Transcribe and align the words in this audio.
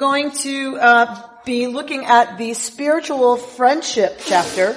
going 0.00 0.30
to 0.30 0.78
uh, 0.78 1.28
be 1.44 1.66
looking 1.66 2.06
at 2.06 2.38
the 2.38 2.54
spiritual 2.54 3.36
friendship 3.36 4.18
chapter. 4.24 4.74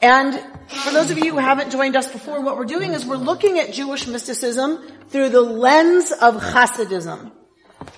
And 0.00 0.40
for 0.68 0.92
those 0.92 1.10
of 1.10 1.18
you 1.18 1.32
who 1.32 1.38
haven't 1.38 1.72
joined 1.72 1.96
us 1.96 2.06
before, 2.06 2.40
what 2.42 2.56
we're 2.56 2.64
doing 2.64 2.92
is 2.92 3.04
we're 3.04 3.16
looking 3.16 3.58
at 3.58 3.72
Jewish 3.72 4.06
mysticism 4.06 4.80
through 5.08 5.30
the 5.30 5.40
lens 5.40 6.12
of 6.12 6.36
Hasidism. 6.36 7.32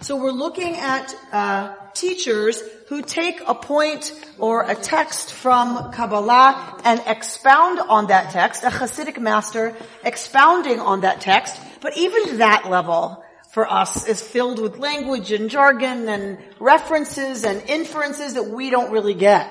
So 0.00 0.16
we're 0.16 0.30
looking 0.30 0.76
at 0.76 1.14
uh, 1.33 1.74
teachers 1.92 2.62
who 2.88 3.03
take 3.03 3.42
a 3.46 3.54
point 3.54 4.14
or 4.38 4.62
a 4.62 4.74
text 4.74 5.34
from 5.34 5.92
Kabbalah 5.92 6.80
and 6.82 7.03
expound 7.06 7.78
on 7.78 8.06
that 8.06 8.30
text, 8.30 8.64
a 8.64 8.68
Hasidic 8.68 9.21
master 9.21 9.76
expounding 10.03 10.80
on 10.80 11.03
that 11.03 11.21
text, 11.21 11.60
but 11.82 11.94
even 11.98 12.26
to 12.28 12.37
that 12.38 12.71
level 12.71 13.22
for 13.56 13.72
us 13.72 14.06
is 14.06 14.20
filled 14.20 14.60
with 14.60 14.76
language 14.76 15.32
and 15.32 15.48
jargon 15.48 16.10
and 16.10 16.36
references 16.60 17.42
and 17.42 17.62
inferences 17.70 18.34
that 18.34 18.42
we 18.42 18.69
don't 18.69 18.92
really 18.92 19.14
get. 19.14 19.51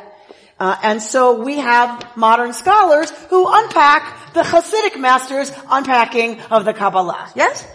Uh, 0.60 0.78
and 0.84 1.02
so 1.02 1.42
we 1.44 1.58
have 1.58 2.16
modern 2.16 2.54
scholars 2.54 3.10
who 3.32 3.48
unpack 3.50 4.32
the 4.34 4.44
Hasidic 4.44 5.00
masters 5.00 5.52
unpacking 5.72 6.40
of 6.52 6.66
the 6.66 6.74
Kabbalah. 6.76 7.32
Yes? 7.36 7.68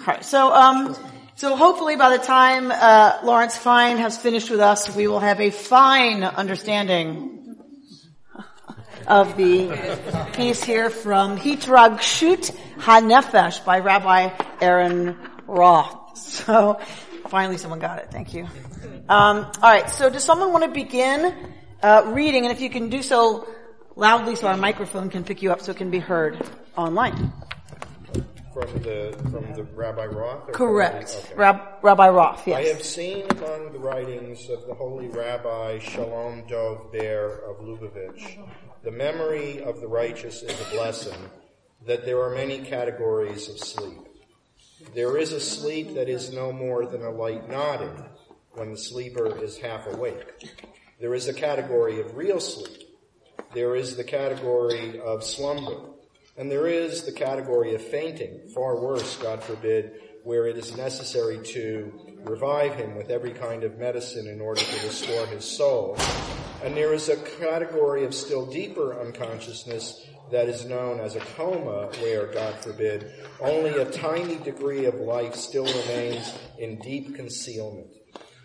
Okay, 0.00 0.22
so 0.22 0.50
um, 0.54 0.96
so 1.34 1.56
hopefully 1.56 1.96
by 1.96 2.16
the 2.16 2.24
time 2.24 2.70
uh, 2.70 3.20
Lawrence 3.22 3.54
Fine 3.54 3.98
has 3.98 4.16
finished 4.16 4.48
with 4.48 4.60
us, 4.60 4.96
we 4.96 5.08
will 5.08 5.20
have 5.20 5.42
a 5.42 5.50
fine 5.50 6.24
understanding 6.24 7.37
of 9.08 9.36
the 9.36 10.28
piece 10.34 10.62
here 10.62 10.90
from 10.90 11.38
Hitragshut 11.38 12.54
HaNefesh 12.76 13.64
by 13.64 13.80
Rabbi 13.80 14.30
Aaron 14.60 15.16
Roth. 15.46 15.96
So 16.18 16.78
finally 17.28 17.58
someone 17.58 17.78
got 17.78 17.98
it. 17.98 18.10
Thank 18.10 18.34
you. 18.34 18.46
Um, 19.08 19.50
all 19.62 19.62
right. 19.62 19.88
So 19.88 20.10
does 20.10 20.24
someone 20.24 20.52
want 20.52 20.64
to 20.64 20.70
begin 20.70 21.34
uh, 21.82 22.10
reading? 22.14 22.44
And 22.44 22.52
if 22.52 22.60
you 22.60 22.70
can 22.70 22.90
do 22.90 23.02
so 23.02 23.48
loudly 23.96 24.36
so 24.36 24.46
our 24.46 24.56
microphone 24.56 25.10
can 25.10 25.24
pick 25.24 25.42
you 25.42 25.52
up 25.52 25.62
so 25.62 25.72
it 25.72 25.78
can 25.78 25.90
be 25.90 25.98
heard 25.98 26.40
online 26.76 27.32
from 28.52 28.82
the 28.82 29.16
from 29.30 29.54
the 29.54 29.62
Rabbi 29.74 30.06
Roth? 30.06 30.52
Correct. 30.52 31.24
Okay. 31.24 31.34
Rab, 31.36 31.60
Rabbi 31.82 32.08
Roth. 32.08 32.46
Yes. 32.46 32.56
I 32.56 32.68
have 32.68 32.82
seen 32.82 33.26
among 33.30 33.72
the 33.72 33.78
writings 33.78 34.48
of 34.50 34.66
the 34.66 34.74
holy 34.74 35.08
Rabbi 35.08 35.78
Shalom 35.78 36.46
Dov 36.48 36.92
Ber 36.92 37.42
of 37.48 37.58
Lubavitch 37.64 38.38
the 38.88 38.96
memory 38.96 39.62
of 39.62 39.82
the 39.82 39.86
righteous 39.86 40.42
is 40.42 40.58
a 40.58 40.70
blessing. 40.74 41.28
That 41.84 42.06
there 42.06 42.22
are 42.22 42.34
many 42.34 42.60
categories 42.60 43.46
of 43.50 43.58
sleep. 43.58 43.98
There 44.94 45.18
is 45.18 45.32
a 45.32 45.40
sleep 45.40 45.92
that 45.92 46.08
is 46.08 46.32
no 46.32 46.52
more 46.52 46.86
than 46.86 47.02
a 47.02 47.10
light 47.10 47.50
nodding 47.50 48.02
when 48.52 48.70
the 48.70 48.78
sleeper 48.78 49.44
is 49.44 49.58
half 49.58 49.86
awake. 49.86 50.24
There 50.98 51.14
is 51.14 51.28
a 51.28 51.34
category 51.34 52.00
of 52.00 52.16
real 52.16 52.40
sleep. 52.40 52.88
There 53.52 53.76
is 53.76 53.94
the 53.94 54.04
category 54.04 54.98
of 54.98 55.22
slumber 55.22 55.80
and 56.38 56.50
there 56.50 56.66
is 56.66 57.02
the 57.02 57.12
category 57.12 57.74
of 57.74 57.82
fainting, 57.82 58.48
far 58.54 58.80
worse, 58.80 59.18
God 59.18 59.42
forbid, 59.42 60.00
where 60.24 60.46
it 60.46 60.56
is 60.56 60.78
necessary 60.78 61.44
to 61.48 61.92
revive 62.24 62.74
him 62.74 62.96
with 62.96 63.10
every 63.10 63.32
kind 63.32 63.64
of 63.64 63.76
medicine 63.76 64.26
in 64.26 64.40
order 64.40 64.62
to 64.62 64.86
restore 64.86 65.26
his 65.26 65.44
soul. 65.44 65.98
And 66.62 66.76
there 66.76 66.92
is 66.92 67.08
a 67.08 67.16
category 67.16 68.04
of 68.04 68.12
still 68.12 68.44
deeper 68.44 69.00
unconsciousness 69.00 70.06
that 70.32 70.48
is 70.48 70.66
known 70.66 70.98
as 70.98 71.14
a 71.14 71.20
coma, 71.20 71.88
where, 72.00 72.26
God 72.26 72.54
forbid, 72.56 73.12
only 73.40 73.70
a 73.70 73.90
tiny 73.90 74.36
degree 74.36 74.84
of 74.86 74.96
life 74.96 75.34
still 75.34 75.64
remains 75.64 76.34
in 76.58 76.78
deep 76.80 77.14
concealment. 77.14 77.88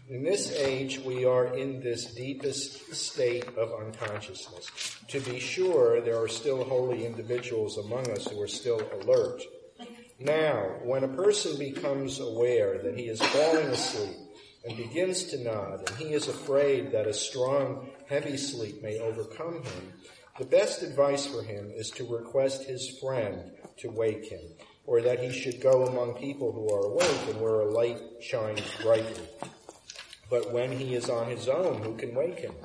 In 0.09 0.23
this 0.23 0.51
age, 0.51 0.99
we 0.99 1.25
are 1.25 1.55
in 1.57 1.81
this 1.81 2.13
deepest 2.13 2.93
state 2.93 3.47
of 3.57 3.73
unconsciousness. 3.73 4.69
To 5.07 5.19
be 5.21 5.39
sure, 5.39 5.99
there 6.01 6.21
are 6.21 6.27
still 6.27 6.63
holy 6.63 7.05
individuals 7.05 7.77
among 7.77 8.11
us 8.11 8.27
who 8.27 8.39
are 8.41 8.47
still 8.47 8.81
alert. 9.01 9.41
Now, 10.19 10.79
when 10.83 11.03
a 11.03 11.07
person 11.07 11.57
becomes 11.57 12.19
aware 12.19 12.77
that 12.83 12.97
he 12.97 13.05
is 13.05 13.21
falling 13.21 13.67
asleep 13.67 14.22
and 14.63 14.77
begins 14.77 15.25
to 15.25 15.43
nod, 15.43 15.89
and 15.89 15.97
he 15.97 16.13
is 16.13 16.27
afraid 16.27 16.91
that 16.91 17.07
a 17.07 17.13
strong, 17.13 17.89
heavy 18.07 18.37
sleep 18.37 18.81
may 18.81 18.99
overcome 18.99 19.63
him, 19.63 19.93
the 20.39 20.45
best 20.45 20.81
advice 20.81 21.25
for 21.25 21.43
him 21.43 21.71
is 21.75 21.89
to 21.91 22.05
request 22.05 22.63
his 22.63 22.97
friend 22.99 23.51
to 23.77 23.89
wake 23.89 24.25
him, 24.25 24.41
or 24.85 25.01
that 25.01 25.19
he 25.19 25.31
should 25.31 25.61
go 25.61 25.85
among 25.85 26.15
people 26.15 26.51
who 26.51 26.73
are 26.73 26.87
awake 26.87 27.27
and 27.29 27.39
where 27.39 27.61
a 27.61 27.71
light 27.71 27.99
shines 28.21 28.61
brightly 28.81 29.27
but 30.33 30.51
when 30.51 30.71
he 30.71 30.95
is 30.95 31.11
on 31.11 31.29
his 31.29 31.47
own, 31.47 31.79
who 31.83 31.95
can 31.95 32.15
wake 32.15 32.39
him? 32.39 32.55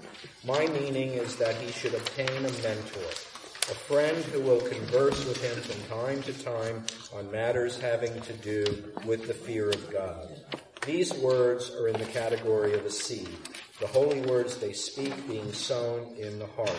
My 0.42 0.66
meaning 0.68 1.10
is 1.10 1.36
that 1.36 1.54
he 1.56 1.70
should 1.70 1.92
obtain 1.92 2.30
a 2.38 2.50
mentor, 2.62 3.04
a 3.04 3.74
friend 3.74 4.16
who 4.24 4.40
will 4.40 4.62
converse 4.62 5.22
with 5.26 5.42
him 5.42 5.54
from 5.60 5.98
time 5.98 6.22
to 6.22 6.32
time 6.42 6.82
on 7.14 7.30
matters 7.30 7.78
having 7.78 8.18
to 8.22 8.32
do 8.32 8.90
with 9.04 9.26
the 9.26 9.34
fear 9.34 9.68
of 9.68 9.90
God. 9.92 10.40
These 10.88 11.12
words 11.12 11.70
are 11.72 11.88
in 11.88 11.98
the 11.98 12.06
category 12.06 12.72
of 12.72 12.86
a 12.86 12.90
seed, 12.90 13.28
the 13.78 13.86
holy 13.86 14.22
words 14.22 14.56
they 14.56 14.72
speak 14.72 15.28
being 15.28 15.52
sown 15.52 16.16
in 16.16 16.38
the 16.38 16.46
heart. 16.46 16.72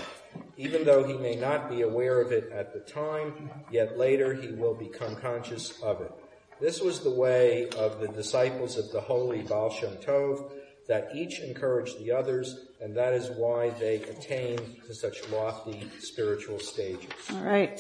Even 0.57 0.83
though 0.83 1.03
he 1.03 1.13
may 1.13 1.35
not 1.35 1.69
be 1.69 1.83
aware 1.83 2.19
of 2.19 2.31
it 2.31 2.51
at 2.51 2.73
the 2.73 2.79
time, 2.79 3.51
yet 3.69 3.99
later 3.99 4.33
he 4.33 4.47
will 4.47 4.73
become 4.73 5.15
conscious 5.17 5.79
of 5.83 6.01
it. 6.01 6.11
This 6.59 6.81
was 6.81 7.01
the 7.01 7.11
way 7.11 7.69
of 7.77 7.99
the 7.99 8.07
disciples 8.07 8.79
of 8.79 8.91
the 8.91 8.99
holy 8.99 9.43
Baal 9.43 9.69
Shem 9.69 9.97
Tov, 9.97 10.53
that 10.87 11.11
each 11.13 11.41
encouraged 11.41 11.99
the 11.99 12.11
others, 12.11 12.65
and 12.81 12.97
that 12.97 13.13
is 13.13 13.29
why 13.37 13.69
they 13.69 13.97
attained 13.97 14.77
to 14.87 14.95
such 14.95 15.29
lofty 15.29 15.87
spiritual 15.99 16.57
stages. 16.57 17.11
All 17.31 17.43
right. 17.43 17.79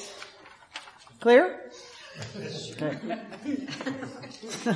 Clear? 1.21 1.71
so 4.49 4.75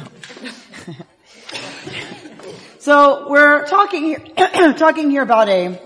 we're 3.30 3.66
talking 3.68 4.04
here, 4.04 4.20
talking 4.78 5.10
here 5.10 5.22
about 5.22 5.50
a, 5.50 5.80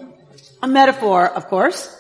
a 0.64 0.68
metaphor, 0.68 1.28
of 1.28 1.48
course. 1.48 1.94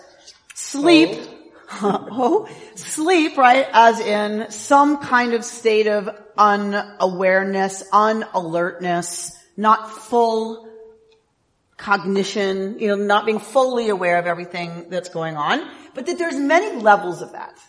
Sleep. 0.53 1.19
Oh, 1.69 2.47
sleep, 2.75 3.35
right, 3.38 3.68
as 3.73 4.00
in 4.00 4.50
some 4.51 5.00
kind 5.00 5.34
of 5.34 5.44
state 5.44 5.88
of 5.88 6.09
unawareness, 6.38 7.84
unalertness, 7.91 9.34
not 9.57 9.91
full 9.91 10.69
cognition, 11.75 12.79
you 12.79 12.88
know, 12.88 12.95
not 12.95 13.25
being 13.25 13.39
fully 13.39 13.89
aware 13.89 14.18
of 14.18 14.28
everything 14.28 14.85
that's 14.89 15.09
going 15.09 15.35
on, 15.35 15.69
but 15.94 16.06
that 16.06 16.18
there's 16.18 16.38
many 16.38 16.81
levels 16.81 17.22
of 17.22 17.34
that, 17.34 17.59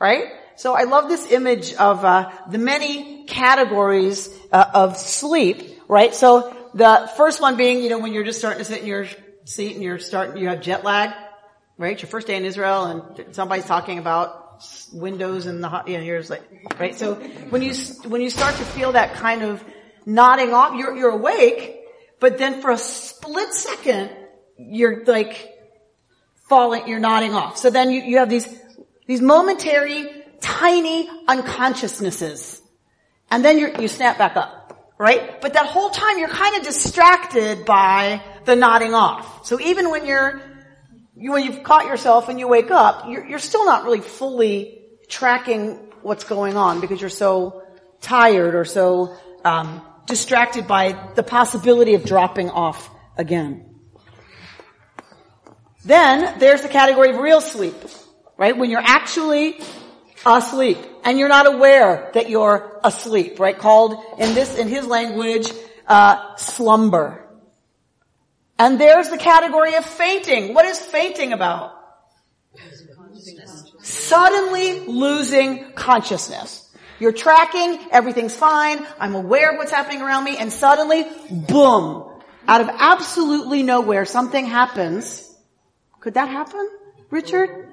right? 0.00 0.32
So 0.56 0.74
I 0.74 0.84
love 0.84 1.08
this 1.08 1.30
image 1.30 1.74
of 1.74 2.04
uh, 2.04 2.30
the 2.50 2.58
many 2.58 3.24
categories 3.24 4.28
uh, 4.52 4.64
of 4.74 4.96
sleep, 4.96 5.62
right? 5.88 6.14
So 6.14 6.54
the 6.74 7.10
first 7.16 7.40
one 7.40 7.56
being, 7.56 7.82
you 7.82 7.90
know, 7.90 7.98
when 7.98 8.12
you're 8.12 8.24
just 8.24 8.38
starting 8.38 8.58
to 8.58 8.64
sit 8.64 8.80
in 8.80 8.86
your 8.86 9.06
seat 9.44 9.74
and 9.74 9.82
you're 9.82 9.98
starting, 9.98 10.36
you 10.38 10.48
have 10.48 10.60
jet 10.60 10.84
lag, 10.84 11.10
right? 11.78 12.00
Your 12.00 12.08
first 12.08 12.26
day 12.26 12.36
in 12.36 12.44
Israel 12.44 12.84
and 12.84 13.34
somebody's 13.34 13.66
talking 13.66 13.98
about 13.98 14.62
windows 14.92 15.46
and 15.46 15.62
the, 15.62 15.82
you 15.86 15.98
know, 15.98 16.02
you're 16.02 16.18
just 16.18 16.30
like, 16.30 16.44
right? 16.78 16.96
So 16.96 17.14
when 17.50 17.62
you, 17.62 17.74
when 18.08 18.22
you 18.22 18.30
start 18.30 18.54
to 18.56 18.64
feel 18.64 18.92
that 18.92 19.14
kind 19.14 19.42
of 19.42 19.62
nodding 20.06 20.54
off. 20.54 20.78
You're, 20.78 20.96
you're 20.96 21.10
awake, 21.10 21.80
but 22.20 22.38
then 22.38 22.62
for 22.62 22.70
a 22.70 22.78
split 22.78 23.52
second, 23.52 24.10
you're 24.56 25.04
like 25.04 25.52
falling, 26.48 26.86
you're 26.86 27.00
nodding 27.00 27.34
off. 27.34 27.58
So 27.58 27.68
then 27.68 27.90
you, 27.90 28.02
you 28.02 28.18
have 28.18 28.30
these, 28.30 28.48
these 29.06 29.20
momentary, 29.20 30.15
tiny 30.40 31.08
unconsciousnesses. 31.28 32.60
And 33.30 33.44
then 33.44 33.58
you 33.58 33.88
snap 33.88 34.18
back 34.18 34.36
up, 34.36 34.94
right? 34.98 35.40
But 35.40 35.54
that 35.54 35.66
whole 35.66 35.90
time 35.90 36.18
you're 36.18 36.28
kind 36.28 36.56
of 36.56 36.62
distracted 36.62 37.64
by 37.64 38.22
the 38.44 38.54
nodding 38.54 38.94
off. 38.94 39.46
So 39.46 39.60
even 39.60 39.90
when 39.90 40.06
you're, 40.06 40.40
you, 41.16 41.32
when 41.32 41.44
you've 41.44 41.62
caught 41.62 41.86
yourself 41.86 42.28
and 42.28 42.38
you 42.38 42.46
wake 42.48 42.70
up, 42.70 43.06
you're, 43.08 43.26
you're 43.26 43.38
still 43.38 43.64
not 43.64 43.84
really 43.84 44.00
fully 44.00 44.82
tracking 45.08 45.74
what's 46.02 46.24
going 46.24 46.56
on 46.56 46.80
because 46.80 47.00
you're 47.00 47.10
so 47.10 47.62
tired 48.00 48.54
or 48.54 48.64
so 48.64 49.16
um, 49.44 49.82
distracted 50.06 50.66
by 50.66 51.10
the 51.14 51.22
possibility 51.22 51.94
of 51.94 52.04
dropping 52.04 52.50
off 52.50 52.88
again. 53.16 53.64
Then 55.84 56.38
there's 56.38 56.62
the 56.62 56.68
category 56.68 57.10
of 57.10 57.16
real 57.18 57.40
sleep, 57.40 57.74
right? 58.36 58.56
When 58.56 58.70
you're 58.70 58.82
actually 58.84 59.60
asleep 60.24 60.78
and 61.04 61.18
you're 61.18 61.28
not 61.28 61.46
aware 61.46 62.10
that 62.14 62.28
you're 62.28 62.80
asleep, 62.82 63.38
right? 63.38 63.56
Called 63.56 64.02
in 64.18 64.34
this, 64.34 64.58
in 64.58 64.68
his 64.68 64.86
language, 64.86 65.48
uh, 65.86 66.36
slumber. 66.36 67.24
And 68.58 68.80
there's 68.80 69.08
the 69.08 69.18
category 69.18 69.74
of 69.74 69.84
fainting. 69.84 70.54
What 70.54 70.64
is 70.64 70.78
fainting 70.78 71.32
about? 71.32 71.74
Suddenly 73.82 74.80
losing 74.86 75.72
consciousness. 75.72 76.62
You're 76.98 77.12
tracking, 77.12 77.78
everything's 77.92 78.34
fine, 78.34 78.84
I'm 78.98 79.14
aware 79.14 79.52
of 79.52 79.58
what's 79.58 79.70
happening 79.70 80.00
around 80.00 80.24
me, 80.24 80.38
and 80.38 80.50
suddenly, 80.50 81.04
boom, 81.30 82.10
out 82.48 82.60
of 82.62 82.70
absolutely 82.72 83.62
nowhere, 83.62 84.06
something 84.06 84.46
happens. 84.46 85.22
Could 86.00 86.14
that 86.14 86.30
happen, 86.30 86.68
Richard? 87.10 87.68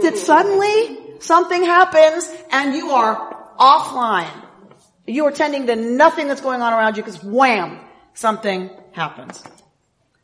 Did 0.00 0.16
suddenly 0.16 1.03
something 1.24 1.62
happens 1.64 2.30
and 2.50 2.74
you 2.74 2.90
are 2.90 3.54
offline. 3.58 4.42
You 5.06 5.26
are 5.26 5.32
tending 5.32 5.66
to 5.66 5.76
nothing 5.76 6.28
that's 6.28 6.40
going 6.40 6.62
on 6.62 6.72
around 6.72 6.96
you 6.96 7.02
because 7.02 7.22
wham, 7.22 7.80
something 8.14 8.70
happens. 8.92 9.42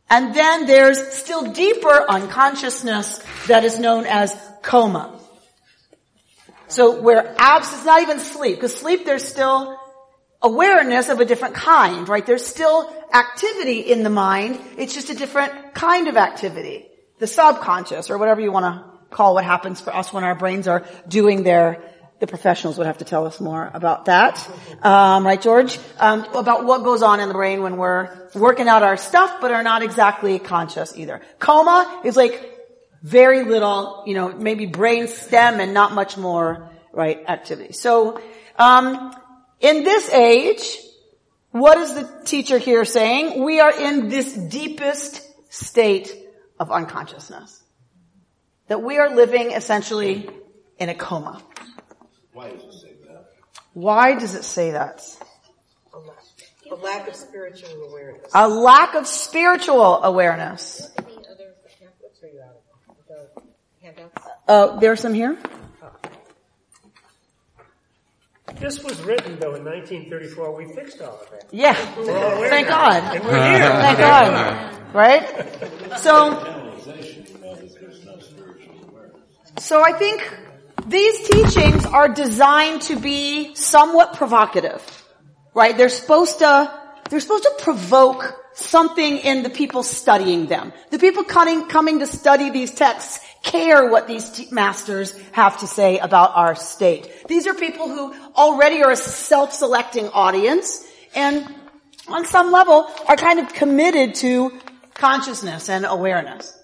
And 0.09 0.35
then 0.35 0.67
there's 0.67 1.13
still 1.13 1.53
deeper 1.53 2.05
unconsciousness 2.09 3.23
that 3.47 3.65
is 3.65 3.79
known 3.79 4.07
as 4.07 4.35
coma. 4.63 5.19
So 6.69 7.01
where 7.01 7.35
abs, 7.39 7.73
it's 7.73 7.85
not 7.85 8.03
even 8.03 8.19
sleep, 8.19 8.57
because 8.57 8.77
sleep 8.77 9.05
there's 9.05 9.27
still 9.27 9.79
awareness 10.43 11.09
of 11.09 11.21
a 11.21 11.25
different 11.25 11.55
kind, 11.55 12.09
right? 12.09 12.25
There's 12.25 12.47
still 12.47 12.93
activity 13.13 13.81
in 13.81 14.03
the 14.03 14.11
mind, 14.11 14.61
it's 14.79 14.95
just 14.95 15.11
a 15.11 15.15
different 15.15 15.75
kind 15.75 16.09
of 16.09 16.17
activity. 16.17 16.87
The 17.19 17.27
subconscious, 17.27 18.09
or 18.09 18.19
whatever 18.19 18.41
you 18.41 18.51
want 18.51 18.65
to 18.65 18.90
call 19.11 19.35
what 19.35 19.45
happens 19.45 19.81
for 19.81 19.95
us 19.95 20.13
when 20.13 20.25
our 20.25 20.35
brains 20.35 20.69
are 20.69 20.85
doing 21.09 21.43
their 21.43 21.83
the 22.21 22.27
professionals 22.27 22.77
would 22.77 22.87
have 22.87 22.99
to 22.99 23.05
tell 23.05 23.27
us 23.27 23.41
more 23.41 23.71
about 23.73 24.05
that, 24.05 24.47
um, 24.83 25.25
right, 25.25 25.41
George? 25.41 25.79
Um, 25.99 26.25
about 26.35 26.67
what 26.67 26.85
goes 26.85 27.03
on 27.03 27.19
in 27.19 27.29
the 27.29 27.35
brain 27.35 27.63
when 27.63 27.79
we're 27.79 28.29
working 28.35 28.69
out 28.69 28.83
our 28.83 28.99
stuff, 28.99 29.41
but 29.41 29.51
are 29.51 29.63
not 29.63 29.83
exactly 29.83 30.39
conscious 30.39 30.97
either. 30.99 31.23
Coma 31.39 32.03
is 32.05 32.19
like 32.19 32.59
very 33.03 33.45
little, 33.45 34.05
you 34.07 34.15
know, 34.15 34.29
maybe 34.29 34.67
brain 34.67 35.09
stem 35.09 35.61
and 35.61 35.73
not 35.73 35.95
much 35.95 36.19
more, 36.19 36.71
right, 36.93 37.25
activity. 37.27 37.73
So, 37.73 38.21
um, 38.59 39.15
in 39.61 39.85
this 39.85 40.11
age, 40.11 40.79
what 41.53 41.79
is 41.79 41.95
the 41.95 42.23
teacher 42.25 42.59
here 42.59 42.85
saying? 42.85 43.43
We 43.43 43.61
are 43.61 43.73
in 43.73 44.09
this 44.09 44.35
deepest 44.35 45.23
state 45.53 46.15
of 46.59 46.71
unconsciousness. 46.71 47.60
That 48.71 48.83
we 48.83 48.99
are 48.99 49.11
living 49.13 49.51
essentially 49.51 50.31
in 50.79 50.91
a 50.91 50.95
coma. 50.95 51.43
Why 52.33 52.53
does 52.53 52.63
it 52.63 52.73
say 52.73 52.93
that? 53.09 53.33
Why 53.73 54.15
does 54.15 54.35
it 54.37 54.45
say 54.45 54.71
that? 54.71 55.03
A 56.71 56.77
lack 56.77 57.09
of 57.09 57.17
spiritual 57.17 57.89
awareness. 57.89 58.31
A 58.33 58.49
lack 58.49 58.95
of 58.95 59.09
spiritual 59.09 60.05
awareness. 60.05 60.89
Uh, 64.47 64.79
there's 64.79 65.01
some 65.01 65.15
here. 65.15 65.37
This 68.61 68.85
was 68.85 69.03
written 69.03 69.41
though 69.41 69.57
in 69.57 69.65
1934. 69.65 70.55
We 70.55 70.73
fixed 70.75 71.03
all 71.03 71.19
of 71.21 71.29
that. 71.31 71.49
Yeah. 71.51 71.75
Thank 71.75 72.69
God. 72.69 73.03
Thank 73.21 73.99
God. 73.99 74.95
Right? 74.95 75.99
So, 75.99 76.61
so 79.61 79.83
I 79.83 79.93
think 79.93 80.23
these 80.87 81.29
teachings 81.29 81.85
are 81.85 82.09
designed 82.09 82.83
to 82.83 82.97
be 82.97 83.55
somewhat 83.55 84.15
provocative, 84.15 84.83
right? 85.55 85.77
They're 85.77 85.91
supposed 85.91 86.39
to, 86.39 86.73
they're 87.11 87.21
supposed 87.21 87.45
to 87.45 87.55
provoke 87.61 88.35
something 88.55 89.19
in 89.19 89.43
the 89.43 89.51
people 89.51 89.83
studying 89.83 90.47
them. 90.47 90.73
The 90.91 90.99
people 90.99 91.25
coming, 91.25 91.69
coming 91.69 91.99
to 91.99 92.07
study 92.07 92.51
these 92.51 92.71
texts 92.71 93.21
care 93.43 93.91
what 93.91 94.07
these 94.07 94.51
masters 94.51 95.17
have 95.33 95.59
to 95.59 95.67
say 95.67 95.99
about 95.99 96.33
our 96.35 96.55
state. 96.55 97.29
These 97.29 97.47
are 97.47 97.55
people 97.55 97.89
who 97.89 98.15
already 98.35 98.83
are 98.83 98.91
a 98.91 98.97
self-selecting 98.97 100.09
audience 100.09 100.87
and 101.15 101.55
on 102.09 102.25
some 102.25 102.51
level 102.51 102.91
are 103.07 103.17
kind 103.17 103.39
of 103.39 103.53
committed 103.53 104.15
to 104.17 104.59
consciousness 104.95 105.69
and 105.69 105.85
awareness. 105.87 106.57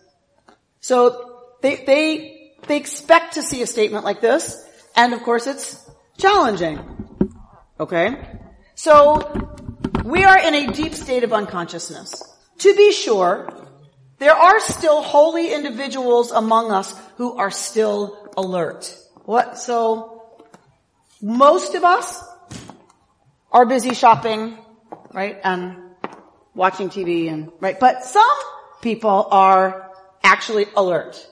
So 0.80 1.42
they, 1.62 1.76
they 1.76 2.35
they 2.66 2.76
expect 2.76 3.34
to 3.34 3.42
see 3.42 3.62
a 3.62 3.66
statement 3.66 4.04
like 4.04 4.20
this, 4.20 4.64
and 4.96 5.12
of 5.12 5.22
course 5.22 5.46
it's 5.46 5.88
challenging. 6.18 6.80
Okay? 7.78 8.16
So, 8.74 9.56
we 10.04 10.24
are 10.24 10.38
in 10.38 10.54
a 10.54 10.72
deep 10.72 10.94
state 10.94 11.24
of 11.24 11.32
unconsciousness. 11.32 12.22
To 12.58 12.74
be 12.74 12.92
sure, 12.92 13.52
there 14.18 14.34
are 14.34 14.60
still 14.60 15.02
holy 15.02 15.52
individuals 15.52 16.30
among 16.30 16.70
us 16.72 16.94
who 17.16 17.36
are 17.36 17.50
still 17.50 18.32
alert. 18.36 18.96
What, 19.24 19.58
so, 19.58 20.22
most 21.20 21.74
of 21.74 21.84
us 21.84 22.22
are 23.50 23.66
busy 23.66 23.94
shopping, 23.94 24.58
right, 25.12 25.38
and 25.42 25.76
watching 26.54 26.88
TV 26.88 27.30
and, 27.30 27.50
right, 27.60 27.78
but 27.78 28.04
some 28.04 28.36
people 28.80 29.28
are 29.30 29.90
actually 30.22 30.66
alert. 30.76 31.26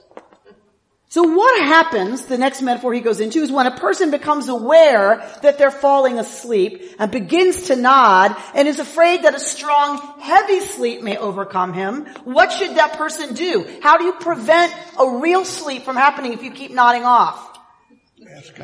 So 1.07 1.23
what 1.23 1.63
happens, 1.63 2.25
the 2.25 2.37
next 2.37 2.61
metaphor 2.61 2.93
he 2.93 2.99
goes 2.99 3.19
into, 3.19 3.39
is 3.39 3.51
when 3.51 3.67
a 3.67 3.77
person 3.77 4.11
becomes 4.11 4.49
aware 4.49 5.25
that 5.43 5.57
they're 5.57 5.71
falling 5.71 6.19
asleep 6.19 6.95
and 6.99 7.11
begins 7.11 7.67
to 7.67 7.75
nod 7.75 8.35
and 8.53 8.67
is 8.67 8.79
afraid 8.79 9.23
that 9.23 9.35
a 9.35 9.39
strong, 9.39 9.97
heavy 10.19 10.59
sleep 10.61 11.03
may 11.03 11.15
overcome 11.15 11.73
him, 11.73 12.05
what 12.23 12.51
should 12.51 12.75
that 12.75 12.97
person 12.97 13.33
do? 13.33 13.65
How 13.81 13.97
do 13.97 14.03
you 14.03 14.13
prevent 14.13 14.73
a 14.99 15.19
real 15.19 15.45
sleep 15.45 15.83
from 15.83 15.95
happening 15.95 16.33
if 16.33 16.43
you 16.43 16.51
keep 16.51 16.71
nodding 16.71 17.05
off? 17.05 17.51
Ask 18.35 18.57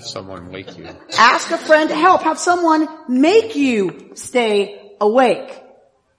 someone 0.00 0.50
wake 0.50 0.76
you. 0.78 0.88
Ask 1.16 1.50
a 1.50 1.58
friend 1.58 1.90
to 1.90 1.94
help. 1.94 2.22
Have 2.22 2.38
someone 2.38 2.88
make 3.08 3.54
you 3.54 4.12
stay 4.14 4.92
awake. 5.00 5.62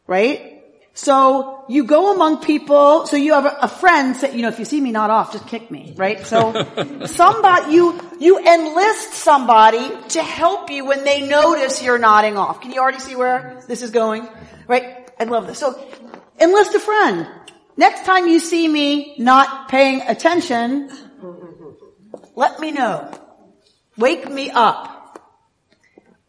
Right? 0.07 0.54
So 0.97 1.65
you 1.67 1.83
go 1.83 2.13
among 2.13 2.41
people, 2.41 3.05
so 3.05 3.17
you 3.17 3.33
have 3.33 3.45
a, 3.45 3.67
friend 3.67 4.15
say, 4.15 4.33
you 4.33 4.41
know, 4.41 4.47
if 4.47 4.59
you 4.59 4.63
see 4.63 4.79
me 4.79 4.93
not 4.93 5.09
off, 5.09 5.33
just 5.33 5.45
kick 5.45 5.69
me, 5.69 5.93
right? 5.97 6.25
So 6.25 6.53
somebody, 7.05 7.73
you, 7.73 7.99
you 8.17 8.39
enlist 8.39 9.11
somebody 9.11 9.91
to 10.09 10.23
help 10.23 10.71
you 10.71 10.85
when 10.85 11.03
they 11.03 11.27
notice 11.27 11.83
you're 11.83 11.99
nodding 11.99 12.37
off. 12.37 12.61
Can 12.61 12.71
you 12.71 12.79
already 12.79 12.99
see 12.99 13.17
where 13.17 13.61
this 13.67 13.81
is 13.81 13.91
going? 13.91 14.25
Right? 14.69 15.09
I 15.19 15.25
love 15.25 15.47
this. 15.47 15.59
So 15.59 15.77
enlist 16.39 16.73
a 16.75 16.79
friend. 16.79 17.27
Next 17.75 18.05
time 18.05 18.29
you 18.29 18.39
see 18.39 18.65
me 18.65 19.15
not 19.17 19.67
paying 19.67 20.01
attention, 20.01 20.89
let 22.35 22.61
me 22.61 22.71
know. 22.71 23.11
Wake 23.97 24.29
me 24.31 24.49
up. 24.49 25.19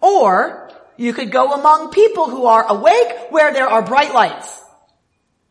Or 0.00 0.66
you 0.96 1.12
could 1.12 1.31
go 1.31 1.52
among 1.52 1.90
people 1.90 2.28
who 2.28 2.46
are 2.46 2.64
awake 2.69 3.31
where 3.31 3.52
there 3.52 3.69
are 3.69 3.82
bright 3.82 4.14
lights. 4.14 4.62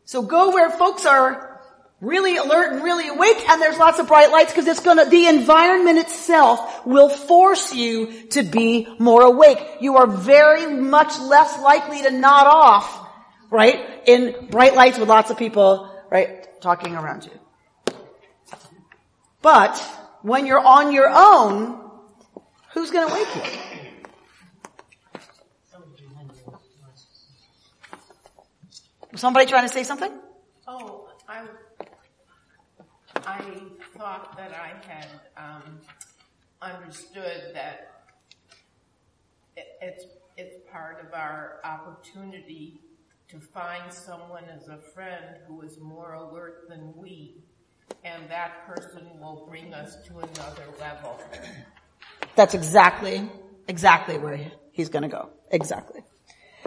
So 0.04 0.22
go 0.22 0.50
where 0.50 0.70
folks 0.70 1.06
are 1.06 1.60
really 2.00 2.36
alert 2.36 2.74
and 2.74 2.84
really 2.84 3.08
awake 3.08 3.48
and 3.48 3.60
there's 3.60 3.78
lots 3.78 3.98
of 3.98 4.06
bright 4.06 4.30
lights 4.30 4.52
because 4.52 4.66
it's 4.66 4.80
gonna, 4.80 5.08
the 5.08 5.26
environment 5.26 5.98
itself 5.98 6.84
will 6.86 7.08
force 7.08 7.74
you 7.74 8.28
to 8.28 8.42
be 8.42 8.86
more 8.98 9.22
awake. 9.22 9.58
You 9.80 9.96
are 9.96 10.06
very 10.06 10.66
much 10.66 11.18
less 11.18 11.58
likely 11.60 12.02
to 12.02 12.10
nod 12.10 12.46
off, 12.46 13.08
right, 13.50 14.02
in 14.06 14.48
bright 14.50 14.74
lights 14.74 14.98
with 14.98 15.08
lots 15.08 15.30
of 15.30 15.38
people, 15.38 15.90
right, 16.10 16.60
talking 16.60 16.94
around 16.94 17.24
you. 17.24 17.94
But 19.40 19.78
when 20.22 20.46
you're 20.46 20.60
on 20.64 20.92
your 20.92 21.08
own, 21.08 21.80
who's 22.74 22.90
gonna 22.90 23.12
wake 23.14 23.34
you? 23.36 23.85
Somebody 29.16 29.46
trying 29.46 29.66
to 29.66 29.72
say 29.72 29.82
something? 29.82 30.12
Oh, 30.68 31.08
I, 31.28 31.46
I 33.26 33.40
thought 33.96 34.36
that 34.36 34.52
I 34.52 34.74
had 34.86 35.06
um, 35.36 35.80
understood 36.60 37.52
that 37.54 38.02
it, 39.56 39.66
it's 39.80 40.04
it's 40.36 40.56
part 40.70 41.00
of 41.00 41.14
our 41.14 41.60
opportunity 41.64 42.78
to 43.28 43.40
find 43.40 43.90
someone 43.90 44.44
as 44.54 44.68
a 44.68 44.76
friend 44.76 45.38
who 45.48 45.62
is 45.62 45.80
more 45.80 46.12
alert 46.12 46.68
than 46.68 46.92
we, 46.94 47.36
and 48.04 48.28
that 48.28 48.66
person 48.66 49.02
will 49.18 49.46
bring 49.48 49.72
us 49.72 49.96
to 50.06 50.18
another 50.18 50.64
level. 50.78 51.18
That's 52.34 52.54
exactly 52.54 53.30
exactly 53.66 54.18
where 54.18 54.38
he's 54.72 54.90
going 54.90 55.02
to 55.02 55.08
go. 55.08 55.30
Exactly. 55.50 56.02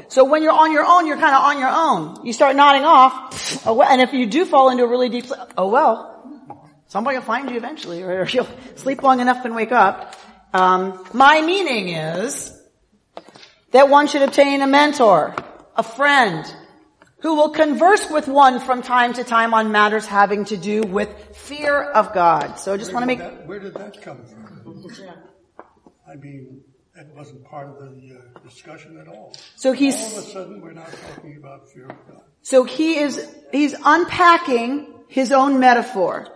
So 0.08 0.25
when 0.25 0.41
you're 0.44 0.53
on 0.53 0.72
your 0.72 0.86
own, 0.86 1.06
you're 1.06 1.18
kind 1.18 1.36
of 1.36 1.41
on 1.41 1.60
your 1.60 1.70
own. 1.70 2.25
You 2.25 2.34
start 2.34 2.56
nodding 2.56 2.84
off, 2.84 3.68
oh, 3.68 3.82
and 3.82 4.01
if 4.01 4.13
you 4.13 4.25
do 4.25 4.46
fall 4.46 4.70
into 4.70 4.84
a 4.84 4.88
really 4.88 5.10
deep 5.10 5.25
sleep, 5.25 5.39
oh 5.58 5.68
well, 5.68 6.65
somebody 6.88 7.18
will 7.18 7.25
find 7.25 7.50
you 7.50 7.58
eventually, 7.58 8.01
or 8.03 8.25
you'll 8.27 8.48
sleep 8.75 9.03
long 9.03 9.20
enough 9.20 9.46
and 9.46 9.56
wake 9.56 9.72
up. 9.72 10.15
Um, 10.53 11.06
my 11.13 11.41
meaning 11.41 11.89
is 11.89 12.51
that 13.72 13.89
one 13.89 14.08
should 14.08 14.24
obtain 14.24 14.62
a 14.62 14.68
mentor, 14.68 15.36
a 15.75 15.84
friend, 15.84 16.46
who 17.22 17.36
will 17.36 17.50
converse 17.50 18.10
with 18.10 18.27
one 18.27 18.60
from 18.60 18.82
time 18.82 19.13
to 19.13 19.24
time 19.24 19.53
on 19.53 19.72
matters 19.72 20.06
having 20.06 20.46
to 20.46 20.58
do 20.58 20.82
with 20.82 21.36
fear 21.36 21.82
of 21.82 22.13
God. 22.13 22.56
So 22.56 22.74
I 22.74 22.77
just 22.77 22.94
want 22.94 23.03
to 23.03 23.08
make. 23.08 23.20
That, 23.20 23.46
where 23.46 23.60
did 23.60 23.74
that 23.75 24.01
come 24.01 24.24
from? 24.25 24.86
I 26.10 26.15
mean, 26.15 26.62
that 27.00 27.15
wasn't 27.15 27.46
part 27.46 27.70
of 27.70 27.77
the 27.79 28.12
uh, 28.12 28.39
discussion 28.39 28.98
at 28.98 29.08
all. 29.08 29.34
So 29.56 29.72
he's 29.72 29.96
All 29.96 30.20
of 30.20 30.25
a 30.25 30.27
sudden, 30.27 30.62
we're 30.62 30.74
not 30.74 30.91
talking 30.91 31.38
about 31.38 31.70
fear 31.70 31.86
of 31.86 31.96
God. 32.08 32.22
so 32.41 32.65
he 32.65 32.98
is, 33.00 33.25
he's 33.53 33.74
unpacking 33.86 34.94
his 35.08 35.32
own 35.32 35.62
metaphor, 35.62 36.27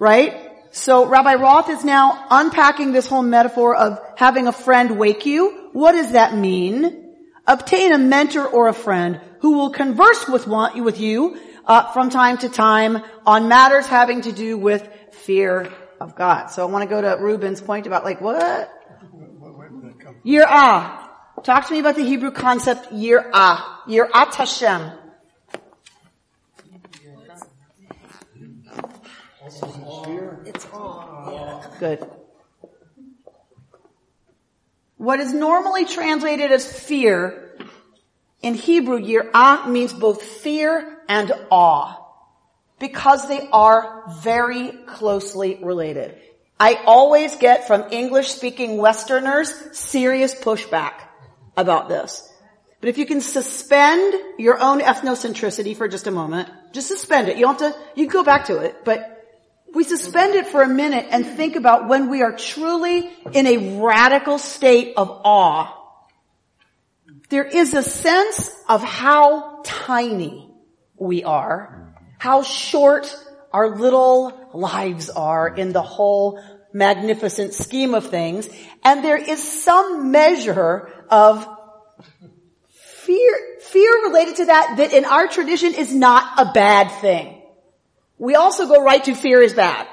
right? 0.00 0.50
So 0.70 1.04
Rabbi 1.04 1.34
Roth 1.34 1.68
is 1.68 1.84
now 1.84 2.26
unpacking 2.30 2.92
this 2.92 3.06
whole 3.06 3.22
metaphor 3.22 3.74
of 3.76 3.98
having 4.16 4.46
a 4.46 4.52
friend 4.52 4.98
wake 4.98 5.26
you. 5.26 5.68
What 5.74 5.92
does 5.92 6.12
that 6.12 6.34
mean? 6.34 7.14
Obtain 7.46 7.92
a 7.92 7.98
mentor 7.98 8.46
or 8.46 8.68
a 8.68 8.72
friend 8.72 9.20
who 9.40 9.58
will 9.58 9.70
converse 9.70 10.26
with 10.26 10.46
one, 10.46 10.82
with 10.82 10.98
you 10.98 11.38
uh, 11.66 11.92
from 11.92 12.08
time 12.08 12.38
to 12.38 12.48
time 12.48 13.02
on 13.26 13.48
matters 13.48 13.86
having 13.86 14.22
to 14.22 14.32
do 14.32 14.56
with 14.56 14.88
fear 15.10 15.70
of 16.00 16.16
God. 16.16 16.46
So 16.46 16.66
I 16.66 16.70
want 16.70 16.88
to 16.88 16.88
go 16.88 17.02
to 17.02 17.22
Reuben's 17.22 17.60
point 17.60 17.86
about 17.86 18.04
like 18.04 18.22
what 18.22 18.40
Where, 18.42 19.52
where 19.52 19.68
did 19.68 19.82
that 19.82 20.00
come 20.00 20.00
from? 20.00 20.10
Yir'ah. 20.24 21.08
Talk 21.42 21.66
to 21.66 21.72
me 21.72 21.80
about 21.80 21.96
the 21.96 22.04
Hebrew 22.04 22.30
concept 22.30 22.92
Yir'ah. 22.92 23.86
Yir'at 23.88 24.34
Hashem. 24.34 24.92
It's 30.44 30.66
all. 30.72 31.64
Good. 31.78 32.06
What 34.96 35.18
is 35.18 35.32
normally 35.32 35.84
translated 35.84 36.52
as 36.52 36.70
fear, 36.70 37.58
in 38.40 38.54
Hebrew, 38.54 39.00
Yir'ah 39.00 39.68
means 39.68 39.92
both 39.92 40.22
fear 40.22 40.98
and 41.08 41.32
awe. 41.50 41.98
Because 42.78 43.28
they 43.28 43.48
are 43.52 44.04
very 44.20 44.70
closely 44.86 45.58
related. 45.62 46.16
I 46.62 46.80
always 46.86 47.34
get 47.34 47.66
from 47.66 47.86
English 47.90 48.28
speaking 48.28 48.76
Westerners 48.76 49.52
serious 49.76 50.32
pushback 50.32 50.92
about 51.56 51.88
this. 51.88 52.32
But 52.78 52.88
if 52.88 52.98
you 52.98 53.04
can 53.04 53.20
suspend 53.20 54.14
your 54.38 54.60
own 54.60 54.78
ethnocentricity 54.78 55.76
for 55.76 55.88
just 55.88 56.06
a 56.06 56.12
moment, 56.12 56.48
just 56.70 56.86
suspend 56.86 57.26
it. 57.26 57.36
You 57.36 57.46
don't 57.46 57.60
have 57.60 57.74
to, 57.74 57.80
you 57.96 58.06
can 58.06 58.12
go 58.12 58.22
back 58.22 58.44
to 58.44 58.58
it, 58.58 58.84
but 58.84 59.00
we 59.74 59.82
suspend 59.82 60.36
it 60.36 60.46
for 60.46 60.62
a 60.62 60.68
minute 60.68 61.08
and 61.10 61.26
think 61.26 61.56
about 61.56 61.88
when 61.88 62.08
we 62.08 62.22
are 62.22 62.36
truly 62.36 63.10
in 63.32 63.48
a 63.48 63.80
radical 63.80 64.38
state 64.38 64.94
of 64.96 65.10
awe. 65.24 65.76
There 67.28 67.44
is 67.44 67.74
a 67.74 67.82
sense 67.82 68.54
of 68.68 68.84
how 68.84 69.62
tiny 69.64 70.48
we 70.96 71.24
are, 71.24 71.92
how 72.18 72.44
short 72.44 73.12
our 73.52 73.76
little 73.76 74.50
lives 74.54 75.10
are 75.10 75.48
in 75.48 75.72
the 75.72 75.82
whole 75.82 76.42
magnificent 76.72 77.54
scheme 77.54 77.94
of 77.94 78.06
things, 78.06 78.48
and 78.84 79.04
there 79.04 79.16
is 79.16 79.42
some 79.42 80.10
measure 80.10 80.90
of 81.10 81.46
fear, 82.70 83.38
fear 83.60 84.02
related 84.04 84.36
to 84.36 84.46
that 84.46 84.76
that 84.78 84.92
in 84.92 85.04
our 85.04 85.28
tradition 85.28 85.74
is 85.74 85.94
not 85.94 86.38
a 86.38 86.52
bad 86.52 86.90
thing. 87.00 87.42
We 88.18 88.34
also 88.36 88.66
go 88.66 88.82
right 88.82 89.02
to 89.04 89.14
fear 89.14 89.42
is 89.42 89.52
bad, 89.52 89.86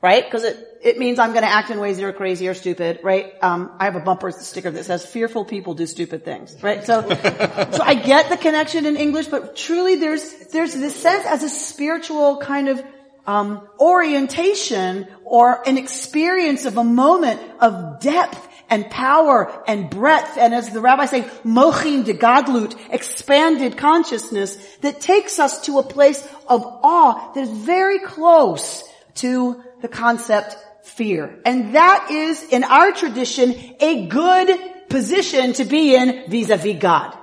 right? 0.00 0.24
Because 0.24 0.44
it, 0.44 0.56
it 0.82 0.98
means 0.98 1.20
I'm 1.20 1.30
going 1.30 1.44
to 1.44 1.50
act 1.50 1.70
in 1.70 1.78
ways 1.78 1.96
that 1.98 2.04
are 2.04 2.12
crazy 2.12 2.48
or 2.48 2.54
stupid, 2.54 2.98
right? 3.04 3.32
Um, 3.40 3.70
I 3.78 3.84
have 3.84 3.94
a 3.94 4.00
bumper 4.00 4.32
sticker 4.32 4.70
that 4.70 4.84
says 4.84 5.06
fearful 5.06 5.44
people 5.44 5.74
do 5.74 5.86
stupid 5.86 6.24
things, 6.24 6.60
right? 6.60 6.84
So, 6.84 7.02
so 7.08 7.82
I 7.82 7.94
get 7.94 8.30
the 8.30 8.36
connection 8.36 8.84
in 8.84 8.96
English, 8.96 9.28
but 9.28 9.54
truly 9.54 9.94
there's, 9.96 10.28
there's 10.48 10.74
this 10.74 10.96
sense 10.96 11.24
as 11.24 11.44
a 11.44 11.48
spiritual 11.48 12.38
kind 12.38 12.68
of, 12.68 12.84
um, 13.24 13.68
orientation 13.78 15.06
or 15.24 15.62
an 15.68 15.78
experience 15.78 16.64
of 16.64 16.76
a 16.76 16.84
moment 16.84 17.40
of 17.60 18.00
depth 18.00 18.48
and 18.68 18.90
power 18.90 19.62
and 19.68 19.88
breadth 19.88 20.36
and 20.36 20.52
as 20.52 20.70
the 20.70 20.80
rabbis 20.80 21.10
say, 21.10 21.22
mochin 21.44 22.04
de 22.04 22.14
gadlut, 22.14 22.74
expanded 22.90 23.76
consciousness 23.76 24.56
that 24.78 25.00
takes 25.00 25.38
us 25.38 25.66
to 25.66 25.78
a 25.78 25.82
place 25.84 26.26
of 26.48 26.64
awe 26.82 27.32
that 27.34 27.42
is 27.42 27.50
very 27.50 28.00
close 28.00 28.82
to 29.14 29.62
the 29.82 29.88
concept 29.88 30.56
fear. 30.96 31.40
And 31.44 31.74
that 31.74 32.08
is, 32.10 32.42
in 32.44 32.64
our 32.64 32.92
tradition, 32.92 33.54
a 33.80 34.06
good 34.06 34.58
position 34.88 35.54
to 35.54 35.64
be 35.64 35.94
in 35.94 36.30
vis-a-vis 36.30 36.78
God. 36.78 37.16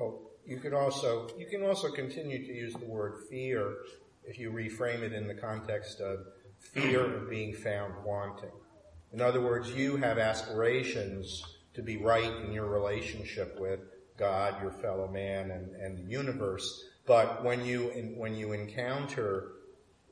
Oh, 0.00 0.20
you 0.46 0.58
could 0.58 0.72
also 0.72 1.28
you 1.38 1.46
can 1.46 1.62
also 1.62 1.90
continue 1.90 2.44
to 2.44 2.52
use 2.52 2.72
the 2.72 2.86
word 2.86 3.24
fear 3.28 3.74
if 4.24 4.38
you 4.38 4.50
reframe 4.50 5.02
it 5.02 5.12
in 5.12 5.28
the 5.28 5.34
context 5.34 6.00
of 6.00 6.20
fear 6.58 7.00
of 7.00 7.30
being 7.30 7.52
found 7.52 7.94
wanting. 8.04 8.50
In 9.12 9.20
other 9.20 9.40
words, 9.40 9.70
you 9.70 9.96
have 9.96 10.18
aspirations 10.18 11.42
to 11.74 11.82
be 11.82 11.96
right 11.96 12.32
in 12.44 12.52
your 12.52 12.66
relationship 12.66 13.60
with 13.60 13.80
God, 14.16 14.60
your 14.62 14.72
fellow 14.72 15.08
man, 15.08 15.50
and, 15.50 15.74
and 15.76 15.98
the 15.98 16.10
universe. 16.10 16.84
But 17.06 17.44
when 17.44 17.64
you 17.64 18.14
when 18.16 18.34
you 18.34 18.52
encounter 18.52 19.52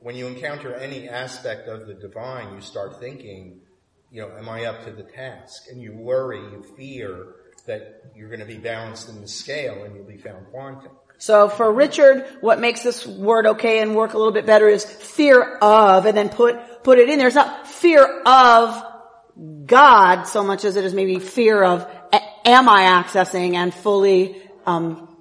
when 0.05 0.15
you 0.15 0.27
encounter 0.27 0.75
any 0.75 1.09
aspect 1.09 1.67
of 1.67 1.87
the 1.87 1.95
divine, 1.95 2.53
you 2.53 2.61
start 2.61 2.99
thinking, 2.99 3.59
you 4.11 4.21
know, 4.21 4.29
am 4.37 4.47
I 4.47 4.65
up 4.65 4.83
to 4.85 4.91
the 4.91 5.01
task? 5.01 5.63
And 5.71 5.81
you 5.81 5.93
worry, 5.93 6.37
you 6.37 6.63
fear 6.77 7.25
that 7.65 8.03
you're 8.15 8.27
going 8.27 8.39
to 8.39 8.45
be 8.45 8.59
balanced 8.59 9.09
in 9.09 9.19
the 9.19 9.27
scale 9.27 9.83
and 9.83 9.95
you'll 9.95 10.05
be 10.05 10.19
found 10.19 10.45
wanting. 10.53 10.91
So 11.17 11.49
for 11.49 11.73
Richard, 11.73 12.23
what 12.41 12.59
makes 12.59 12.83
this 12.83 13.07
word 13.07 13.47
okay 13.47 13.79
and 13.79 13.95
work 13.95 14.13
a 14.13 14.17
little 14.19 14.31
bit 14.31 14.45
better 14.45 14.69
is 14.69 14.85
fear 14.85 15.57
of, 15.57 16.05
and 16.05 16.15
then 16.15 16.29
put, 16.29 16.83
put 16.83 16.99
it 16.99 17.09
in 17.09 17.17
there. 17.17 17.25
It's 17.25 17.35
not 17.35 17.65
fear 17.65 18.05
of 18.27 18.83
God 19.65 20.25
so 20.25 20.43
much 20.43 20.65
as 20.65 20.75
it 20.75 20.85
is 20.85 20.93
maybe 20.93 21.17
fear 21.17 21.63
of, 21.63 21.81
am 22.45 22.69
I 22.69 23.03
accessing 23.03 23.55
and 23.55 23.73
fully, 23.73 24.39
um, 24.67 25.14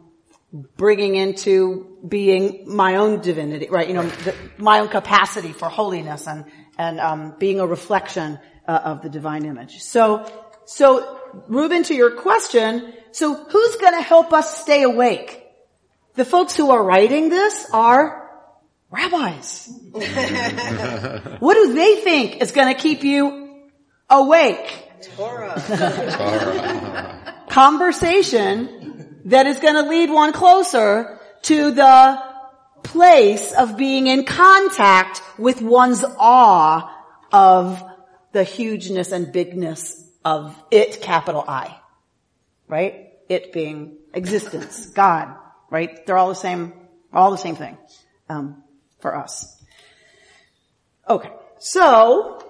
bringing 0.54 1.16
into 1.16 1.98
being 2.06 2.64
my 2.66 2.96
own 2.96 3.20
divinity, 3.20 3.68
right? 3.68 3.88
You 3.88 3.94
know, 3.94 4.06
the, 4.06 4.34
my 4.56 4.78
own 4.78 4.88
capacity 4.88 5.52
for 5.52 5.68
holiness 5.68 6.28
and, 6.28 6.44
and, 6.78 7.00
um, 7.00 7.34
being 7.38 7.58
a 7.58 7.66
reflection 7.66 8.38
uh, 8.68 8.80
of 8.84 9.02
the 9.02 9.08
divine 9.08 9.44
image. 9.44 9.80
So, 9.82 10.30
so 10.64 11.18
Reuben, 11.48 11.82
to 11.84 11.94
your 11.94 12.12
question, 12.12 12.92
so 13.10 13.34
who's 13.34 13.76
gonna 13.76 14.00
help 14.00 14.32
us 14.32 14.60
stay 14.62 14.84
awake? 14.84 15.44
The 16.14 16.24
folks 16.24 16.56
who 16.56 16.70
are 16.70 16.82
writing 16.82 17.28
this 17.28 17.68
are 17.72 18.24
rabbis. 18.94 19.68
what 21.40 21.54
do 21.54 21.74
they 21.74 21.96
think 21.96 22.40
is 22.40 22.52
going 22.52 22.72
to 22.72 22.80
keep 22.80 23.02
you 23.02 23.64
awake? 24.08 24.88
Torah. 25.16 25.60
Conversation 27.48 28.83
that 29.24 29.46
is 29.46 29.58
going 29.58 29.74
to 29.74 29.88
lead 29.88 30.10
one 30.10 30.32
closer 30.32 31.18
to 31.42 31.70
the 31.70 32.22
place 32.82 33.52
of 33.52 33.76
being 33.76 34.06
in 34.06 34.24
contact 34.24 35.22
with 35.38 35.62
one's 35.62 36.04
awe 36.18 36.90
of 37.32 37.82
the 38.32 38.44
hugeness 38.44 39.12
and 39.12 39.32
bigness 39.32 40.02
of 40.24 40.56
it, 40.70 41.00
capital 41.00 41.44
I. 41.46 41.76
Right? 42.68 43.12
It 43.28 43.52
being 43.52 43.98
existence, 44.12 44.90
God 44.90 45.34
right? 45.74 46.06
They're 46.06 46.16
all 46.16 46.28
the 46.28 46.36
same, 46.36 46.72
all 47.12 47.32
the 47.32 47.36
same 47.36 47.56
thing, 47.56 47.76
um, 48.28 48.62
for 49.00 49.16
us. 49.16 49.60
Okay. 51.08 51.32
So, 51.58 52.40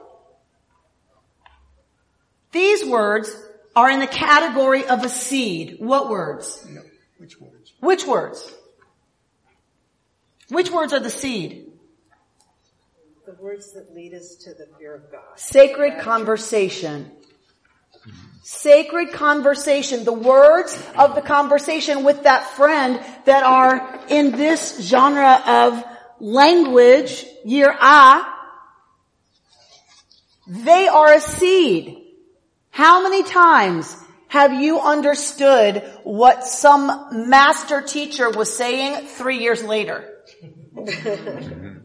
these 2.52 2.84
words 2.84 3.34
are 3.76 3.90
in 3.90 4.00
the 4.00 4.06
category 4.06 4.86
of 4.86 5.04
a 5.04 5.08
seed. 5.08 5.76
What 5.78 6.08
words? 6.08 6.66
Yeah, 6.70 6.80
which 7.18 7.40
words? 7.40 7.72
Which 7.80 8.06
words? 8.06 8.54
Which 10.48 10.70
words 10.70 10.92
are 10.92 11.00
the 11.00 11.10
seed? 11.10 11.72
The 13.26 13.34
words 13.40 13.72
that 13.72 13.94
lead 13.94 14.12
us 14.14 14.34
to 14.44 14.50
the 14.50 14.66
fear 14.78 14.94
of 14.94 15.10
God. 15.10 15.22
Sacred 15.36 15.98
conversation. 16.00 17.10
Sacred 18.42 19.12
conversation. 19.12 20.04
The 20.04 20.12
words 20.12 20.78
of 20.96 21.14
the 21.14 21.22
conversation 21.22 22.04
with 22.04 22.24
that 22.24 22.50
friend 22.50 23.00
that 23.24 23.42
are 23.42 24.00
in 24.08 24.32
this 24.32 24.86
genre 24.86 25.42
of 25.46 25.82
language, 26.20 27.24
yir'ah, 27.46 28.26
they 30.46 30.88
are 30.88 31.14
a 31.14 31.20
seed. 31.20 32.03
How 32.74 33.04
many 33.04 33.22
times 33.22 33.96
have 34.26 34.52
you 34.52 34.80
understood 34.80 35.88
what 36.02 36.42
some 36.42 37.28
master 37.30 37.82
teacher 37.82 38.28
was 38.28 38.52
saying 38.52 39.06
three 39.06 39.38
years 39.38 39.62
later? 39.62 40.12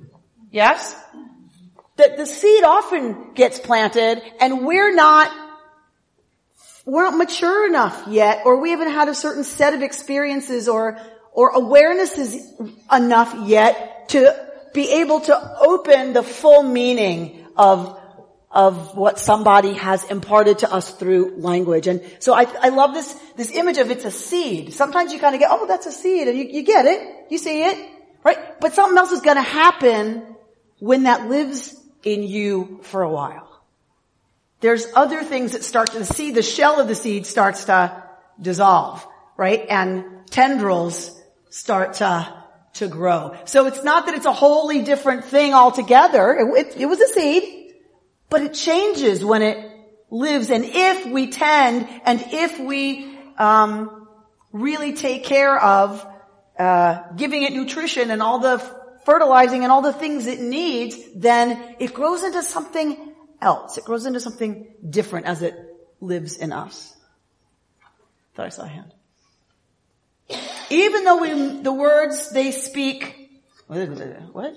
yes? 0.51 0.95
That 1.97 2.17
the 2.17 2.25
seed 2.25 2.63
often 2.63 3.35
gets 3.35 3.59
planted 3.59 4.23
and 4.41 4.65
we're 4.65 4.95
not, 4.95 5.31
we're 6.87 7.03
not 7.03 7.19
mature 7.19 7.67
enough 7.67 8.07
yet 8.07 8.41
or 8.45 8.59
we 8.59 8.71
haven't 8.71 8.89
had 8.89 9.09
a 9.09 9.13
certain 9.13 9.43
set 9.43 9.75
of 9.75 9.83
experiences 9.83 10.67
or, 10.67 10.97
or 11.33 11.53
awarenesses 11.53 12.35
enough 12.91 13.47
yet 13.47 14.09
to 14.09 14.35
be 14.73 14.91
able 15.01 15.19
to 15.19 15.57
open 15.61 16.13
the 16.13 16.23
full 16.23 16.63
meaning 16.63 17.45
of 17.55 17.98
of 18.51 18.97
what 18.97 19.19
somebody 19.19 19.73
has 19.73 20.03
imparted 20.05 20.59
to 20.59 20.73
us 20.73 20.91
through 20.91 21.35
language. 21.37 21.87
And 21.87 22.01
so 22.19 22.33
I, 22.33 22.47
I 22.61 22.69
love 22.69 22.93
this, 22.93 23.13
this 23.35 23.51
image 23.51 23.77
of 23.77 23.91
it's 23.91 24.05
a 24.05 24.11
seed. 24.11 24.73
Sometimes 24.73 25.13
you 25.13 25.19
kind 25.19 25.35
of 25.35 25.41
get, 25.41 25.49
oh, 25.51 25.67
that's 25.67 25.85
a 25.85 25.91
seed 25.91 26.27
and 26.27 26.37
you, 26.37 26.45
you 26.45 26.63
get 26.63 26.85
it. 26.85 27.27
You 27.29 27.37
see 27.37 27.63
it, 27.63 27.89
right? 28.23 28.59
But 28.59 28.73
something 28.73 28.97
else 28.97 29.11
is 29.11 29.21
going 29.21 29.37
to 29.37 29.43
happen 29.43 30.35
when 30.79 31.03
that 31.03 31.29
lives 31.29 31.75
in 32.03 32.23
you 32.23 32.79
for 32.83 33.03
a 33.03 33.09
while. 33.09 33.45
There's 34.61 34.85
other 34.95 35.23
things 35.23 35.51
that 35.51 35.63
start 35.63 35.91
to, 35.91 36.03
see 36.03 36.31
the 36.31 36.41
shell 36.41 36.79
of 36.79 36.87
the 36.87 36.95
seed 36.95 37.25
starts 37.25 37.65
to 37.65 38.03
dissolve, 38.41 39.05
right? 39.37 39.65
And 39.69 40.27
tendrils 40.29 41.15
start 41.49 41.93
to, 41.95 42.33
to 42.73 42.87
grow. 42.87 43.35
So 43.45 43.67
it's 43.67 43.83
not 43.83 44.07
that 44.07 44.15
it's 44.15 44.25
a 44.25 44.33
wholly 44.33 44.81
different 44.81 45.25
thing 45.25 45.53
altogether. 45.53 46.33
It, 46.33 46.67
it, 46.67 46.81
it 46.81 46.85
was 46.87 46.99
a 46.99 47.07
seed, 47.07 47.58
but 48.29 48.41
it 48.41 48.53
changes 48.53 49.23
when 49.23 49.41
it 49.41 49.71
lives. 50.09 50.49
And 50.49 50.63
if 50.65 51.05
we 51.05 51.31
tend 51.31 51.87
and 52.05 52.23
if 52.31 52.59
we, 52.59 53.17
um, 53.37 54.07
really 54.51 54.93
take 54.93 55.23
care 55.23 55.57
of, 55.57 56.05
uh, 56.57 57.11
giving 57.15 57.43
it 57.43 57.53
nutrition 57.53 58.11
and 58.11 58.21
all 58.21 58.39
the 58.39 58.59
fertilizing 59.05 59.63
and 59.63 59.71
all 59.71 59.81
the 59.81 59.93
things 59.93 60.27
it 60.27 60.39
needs, 60.39 60.97
then 61.15 61.75
it 61.79 61.93
grows 61.93 62.23
into 62.23 62.43
something 62.43 63.13
else. 63.41 63.77
It 63.77 63.85
grows 63.85 64.05
into 64.05 64.19
something 64.19 64.67
different 64.87 65.25
as 65.25 65.41
it 65.41 65.55
lives 66.01 66.37
in 66.37 66.51
us. 66.51 66.95
Thought 68.35 68.45
I 68.45 68.49
saw 68.49 68.63
a 68.63 68.67
hand. 68.67 68.93
Even 70.69 71.03
though 71.03 71.17
we, 71.17 71.61
the 71.61 71.73
words 71.73 72.29
they 72.31 72.51
speak, 72.51 73.15
what? 74.31 74.55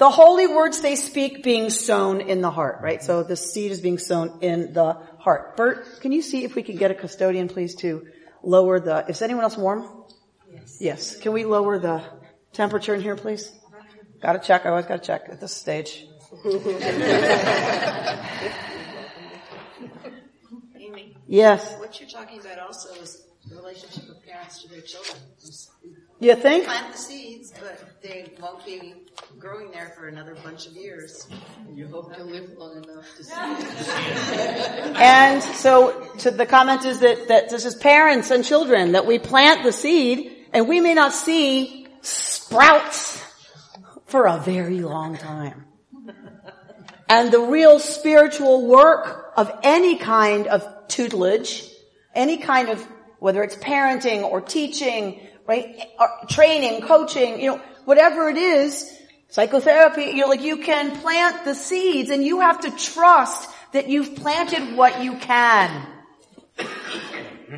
The 0.00 0.08
holy 0.08 0.46
words 0.46 0.80
they 0.80 0.96
speak 0.96 1.42
being 1.42 1.68
sown 1.68 2.22
in 2.22 2.40
the 2.40 2.50
heart, 2.50 2.78
right? 2.80 3.02
So 3.02 3.22
the 3.22 3.36
seed 3.36 3.70
is 3.70 3.82
being 3.82 3.98
sown 3.98 4.38
in 4.40 4.72
the 4.72 4.94
heart. 5.18 5.58
Bert, 5.58 6.00
can 6.00 6.10
you 6.10 6.22
see 6.22 6.42
if 6.42 6.54
we 6.54 6.62
can 6.62 6.76
get 6.76 6.90
a 6.90 6.94
custodian 6.94 7.48
please 7.48 7.74
to 7.76 8.06
lower 8.42 8.80
the, 8.80 9.04
is 9.10 9.20
anyone 9.20 9.44
else 9.44 9.58
warm? 9.58 9.86
Yes. 10.50 10.78
Yes. 10.80 11.16
Can 11.16 11.32
we 11.32 11.44
lower 11.44 11.78
the 11.78 12.02
temperature 12.54 12.94
in 12.94 13.02
here 13.02 13.14
please? 13.14 13.52
Gotta 14.22 14.38
check, 14.38 14.64
I 14.64 14.70
always 14.70 14.86
gotta 14.86 15.02
check 15.02 15.26
at 15.28 15.38
this 15.38 15.54
stage. 15.54 16.06
Amy, 20.80 21.14
Yes. 21.26 21.78
what 21.78 22.00
you're 22.00 22.08
talking 22.08 22.40
about 22.40 22.58
also 22.58 22.94
is 23.02 23.26
the 23.46 23.56
relationship 23.56 24.08
of 24.08 24.24
parents 24.24 24.62
to 24.62 24.68
their 24.68 24.80
children. 24.80 25.18
You 26.20 26.34
think? 26.34 26.66
Plant 26.66 26.92
the 26.92 26.98
seeds, 26.98 27.52
but 27.58 27.80
they 28.02 28.30
won't 28.40 28.64
be 28.66 28.92
growing 29.38 29.70
there 29.70 29.94
for 29.96 30.06
another 30.06 30.36
bunch 30.44 30.66
of 30.66 30.74
years. 30.74 31.26
You 31.72 31.88
hope 31.88 32.14
to 32.14 32.22
live 32.22 32.50
long 32.58 32.76
enough 32.84 33.06
to 33.16 33.24
see 33.24 33.32
And 35.00 35.42
so 35.42 36.12
to 36.18 36.30
the 36.30 36.44
comment 36.44 36.84
is 36.84 37.00
that, 37.00 37.28
that 37.28 37.48
this 37.48 37.64
is 37.64 37.74
parents 37.74 38.30
and 38.30 38.44
children, 38.44 38.92
that 38.92 39.06
we 39.06 39.18
plant 39.18 39.62
the 39.62 39.72
seed 39.72 40.46
and 40.52 40.68
we 40.68 40.80
may 40.80 40.92
not 40.92 41.14
see 41.14 41.86
sprouts 42.02 43.24
for 44.04 44.26
a 44.26 44.38
very 44.38 44.80
long 44.80 45.16
time. 45.16 45.64
And 47.08 47.32
the 47.32 47.40
real 47.40 47.78
spiritual 47.78 48.66
work 48.66 49.32
of 49.36 49.50
any 49.62 49.96
kind 49.96 50.48
of 50.48 50.66
tutelage, 50.88 51.66
any 52.14 52.36
kind 52.36 52.68
of, 52.68 52.86
whether 53.20 53.42
it's 53.42 53.56
parenting 53.56 54.22
or 54.22 54.42
teaching, 54.42 55.20
right, 55.46 55.88
training, 56.28 56.82
coaching, 56.82 57.40
you 57.40 57.50
know, 57.50 57.60
whatever 57.84 58.28
it 58.28 58.36
is, 58.36 58.90
psychotherapy, 59.28 60.02
you 60.02 60.22
know, 60.22 60.28
like 60.28 60.42
you 60.42 60.58
can 60.58 60.96
plant 61.00 61.44
the 61.44 61.54
seeds 61.54 62.10
and 62.10 62.24
you 62.24 62.40
have 62.40 62.60
to 62.60 62.70
trust 62.70 63.50
that 63.72 63.88
you've 63.88 64.16
planted 64.16 64.76
what 64.76 65.02
you 65.02 65.16
can. 65.16 65.86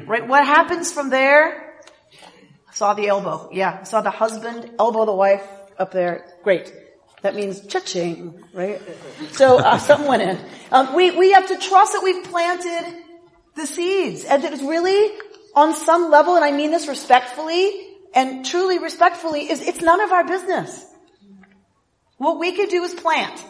Right? 0.06 0.26
What 0.26 0.46
happens 0.46 0.92
from 0.92 1.10
there? 1.10 1.80
Saw 2.72 2.94
the 2.94 3.08
elbow. 3.08 3.50
Yeah. 3.52 3.82
Saw 3.82 4.00
the 4.00 4.10
husband 4.10 4.70
elbow 4.78 5.04
the 5.04 5.12
wife 5.12 5.46
up 5.78 5.92
there. 5.92 6.26
Great. 6.42 6.72
That 7.22 7.36
means 7.36 7.66
cha-ching, 7.66 8.42
right? 8.52 8.80
So 9.32 9.58
uh, 9.58 10.04
went 10.08 10.22
in. 10.22 10.38
Um, 10.72 10.94
we 10.94 11.12
we 11.12 11.32
have 11.32 11.46
to 11.48 11.56
trust 11.56 11.92
that 11.92 12.02
we've 12.02 12.24
planted 12.24 12.96
the 13.54 13.66
seeds, 13.66 14.24
and 14.24 14.42
that 14.42 14.52
it's 14.52 14.62
really 14.62 15.12
on 15.54 15.74
some 15.74 16.10
level, 16.10 16.34
and 16.36 16.44
I 16.44 16.52
mean 16.52 16.70
this 16.70 16.88
respectfully 16.88 17.88
and 18.14 18.44
truly 18.44 18.78
respectfully, 18.78 19.50
is 19.50 19.62
it's 19.62 19.80
none 19.80 20.00
of 20.00 20.12
our 20.12 20.24
business. 20.24 20.84
What 22.18 22.38
we 22.38 22.52
could 22.52 22.68
do 22.68 22.84
is 22.84 22.94
plant. 22.94 23.42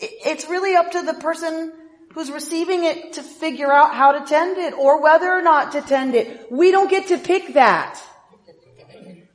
It's 0.00 0.48
really 0.48 0.74
up 0.74 0.92
to 0.92 1.02
the 1.02 1.14
person 1.14 1.72
who's 2.12 2.30
receiving 2.30 2.84
it 2.84 3.14
to 3.14 3.22
figure 3.22 3.70
out 3.72 3.94
how 3.94 4.12
to 4.12 4.24
tend 4.24 4.56
it 4.58 4.72
or 4.72 5.02
whether 5.02 5.30
or 5.30 5.42
not 5.42 5.72
to 5.72 5.82
tend 5.82 6.14
it. 6.14 6.50
We 6.50 6.70
don't 6.70 6.88
get 6.88 7.08
to 7.08 7.18
pick 7.18 7.54
that. 7.54 8.00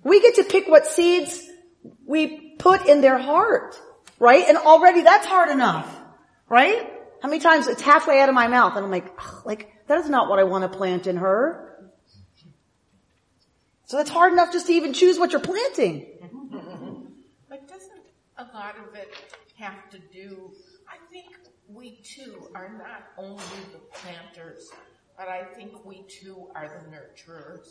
We 0.04 0.22
get 0.22 0.36
to 0.36 0.44
pick 0.44 0.68
what 0.68 0.86
seeds 0.88 1.48
we 2.06 2.56
put 2.58 2.88
in 2.88 3.02
their 3.02 3.18
heart, 3.18 3.80
right? 4.18 4.46
And 4.48 4.58
already 4.58 5.02
that's 5.02 5.26
hard 5.26 5.50
enough, 5.50 5.94
right? 6.48 6.90
How 7.22 7.30
many 7.30 7.42
times 7.42 7.68
it's 7.68 7.82
halfway 7.82 8.22
out 8.22 8.30
of 8.30 8.36
my 8.36 8.48
mouth 8.48 8.76
and 8.76 8.86
I'm 8.86 8.92
like, 8.92 9.46
like, 9.46 9.72
that 9.90 10.00
is 10.02 10.10
not 10.10 10.30
what 10.30 10.38
I 10.38 10.44
want 10.44 10.72
to 10.72 10.78
plant 10.78 11.08
in 11.08 11.18
her. 11.18 11.90
So 13.86 13.98
that's 13.98 14.12
hard 14.12 14.32
enough 14.32 14.52
just 14.54 14.68
to 14.68 14.74
even 14.74 14.94
choose 14.94 15.18
what 15.18 15.32
you're 15.32 15.42
planting. 15.42 16.06
But 17.50 17.68
doesn't 17.68 18.04
a 18.38 18.44
lot 18.54 18.76
of 18.78 18.94
it 18.94 19.10
have 19.58 19.90
to 19.90 19.98
do, 20.14 20.52
I 20.88 20.98
think 21.12 21.26
we 21.68 22.00
too 22.04 22.50
are 22.54 22.70
not 22.70 23.08
only 23.18 23.44
the 23.74 23.80
planters, 23.92 24.70
but 25.18 25.28
I 25.28 25.44
think 25.44 25.84
we 25.84 26.04
too 26.04 26.50
are 26.54 26.68
the 26.68 26.96
nurturers. 26.96 27.70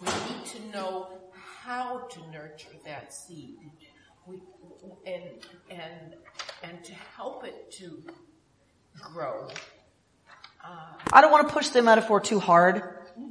We 0.00 0.06
need 0.06 0.46
to 0.46 0.72
know 0.72 1.08
how 1.34 2.08
to 2.10 2.30
nurture 2.30 2.70
that 2.86 3.12
seed. 3.12 3.58
We, 4.26 4.40
and, 5.06 5.24
and, 5.70 6.14
and 6.62 6.82
to 6.84 6.94
help 6.94 7.44
it 7.44 7.70
to 7.72 8.02
grow. 8.98 9.48
I 11.12 11.20
don't 11.20 11.32
want 11.32 11.48
to 11.48 11.54
push 11.54 11.68
the 11.68 11.82
metaphor 11.82 12.20
too 12.20 12.38
hard 12.38 12.82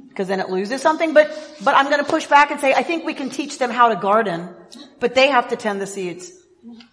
because 0.08 0.28
then 0.28 0.40
it 0.40 0.50
loses 0.50 0.82
something, 0.82 1.14
but, 1.14 1.30
but 1.62 1.74
I'm 1.74 1.86
going 1.86 2.04
to 2.04 2.10
push 2.10 2.26
back 2.26 2.50
and 2.50 2.60
say 2.60 2.74
I 2.74 2.82
think 2.82 3.04
we 3.04 3.14
can 3.14 3.30
teach 3.30 3.58
them 3.58 3.70
how 3.70 3.88
to 3.88 3.96
garden, 3.96 4.48
but 4.98 5.14
they 5.14 5.28
have 5.28 5.48
to 5.48 5.56
tend 5.56 5.80
the 5.80 5.86
seeds. 5.86 6.32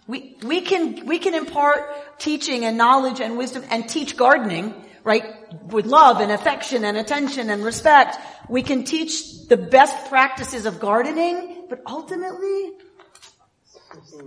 We, 0.06 0.36
we 0.42 0.62
can, 0.62 1.04
we 1.04 1.18
can 1.18 1.34
impart 1.34 2.18
teaching 2.18 2.64
and 2.64 2.78
knowledge 2.78 3.20
and 3.20 3.36
wisdom 3.36 3.64
and 3.70 3.86
teach 3.86 4.16
gardening, 4.16 4.74
right? 5.04 5.24
With 5.64 5.84
love 5.84 6.20
and 6.20 6.32
affection 6.32 6.84
and 6.84 6.96
attention 6.96 7.50
and 7.50 7.62
respect. 7.64 8.16
We 8.48 8.62
can 8.62 8.84
teach 8.84 9.46
the 9.48 9.58
best 9.58 10.08
practices 10.08 10.64
of 10.64 10.80
gardening, 10.80 11.66
but 11.68 11.82
ultimately, 11.86 12.72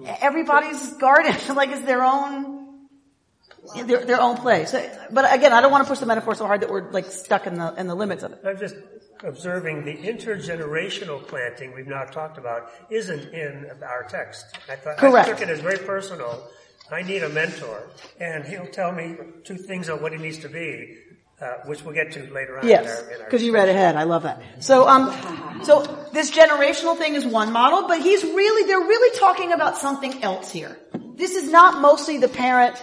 everybody's 0.05 0.93
garden, 0.93 1.35
like 1.55 1.71
is 1.71 1.81
their 1.83 2.03
own, 2.03 2.60
their, 3.85 4.05
their 4.05 4.21
own 4.21 4.37
place. 4.37 4.75
But 5.11 5.33
again, 5.33 5.53
I 5.53 5.61
don't 5.61 5.71
want 5.71 5.83
to 5.83 5.89
push 5.89 5.99
the 5.99 6.05
metaphor 6.05 6.35
so 6.35 6.47
hard 6.47 6.61
that 6.61 6.69
we're 6.69 6.91
like 6.91 7.05
stuck 7.05 7.47
in 7.47 7.55
the, 7.55 7.73
in 7.75 7.87
the 7.87 7.95
limits 7.95 8.23
of 8.23 8.33
it. 8.33 8.41
I'm 8.45 8.57
just 8.57 8.75
observing 9.23 9.85
the 9.85 9.95
intergenerational 9.95 11.25
planting 11.27 11.73
we've 11.75 11.87
now 11.87 12.03
talked 12.05 12.37
about 12.37 12.71
isn't 12.89 13.33
in 13.33 13.69
our 13.83 14.03
text. 14.09 14.45
I 14.69 14.75
thought, 14.75 14.97
Correct. 14.97 15.29
I 15.29 15.31
took 15.31 15.41
it 15.41 15.49
as 15.49 15.59
very 15.59 15.77
personal. 15.77 16.43
I 16.91 17.03
need 17.03 17.23
a 17.23 17.29
mentor, 17.29 17.89
and 18.19 18.43
he'll 18.43 18.67
tell 18.67 18.91
me 18.91 19.15
two 19.45 19.55
things 19.55 19.89
on 19.89 20.01
what 20.01 20.11
he 20.11 20.17
needs 20.17 20.39
to 20.39 20.49
be, 20.49 20.97
uh, 21.41 21.53
which 21.65 21.83
we'll 21.83 21.95
get 21.95 22.11
to 22.11 22.23
later 22.33 22.59
on. 22.59 22.67
Yes, 22.67 22.99
in 22.99 23.05
our, 23.05 23.11
in 23.13 23.21
our 23.21 23.25
because 23.25 23.43
you 23.43 23.53
read 23.53 23.69
ahead. 23.69 23.95
I 23.95 24.03
love 24.03 24.23
that. 24.23 24.41
So, 24.59 24.89
um, 24.89 25.61
so 25.63 25.83
this 26.11 26.31
generational 26.31 26.97
thing 26.97 27.15
is 27.15 27.25
one 27.25 27.53
model, 27.53 27.87
but 27.87 28.01
he's 28.01 28.23
really, 28.25 28.67
they're 28.67 28.79
really 28.79 29.17
talking 29.17 29.53
about 29.53 29.77
something 29.77 30.21
else 30.21 30.51
here. 30.51 30.77
This 31.15 31.35
is 31.35 31.49
not 31.49 31.81
mostly 31.81 32.17
the 32.17 32.27
parent, 32.27 32.81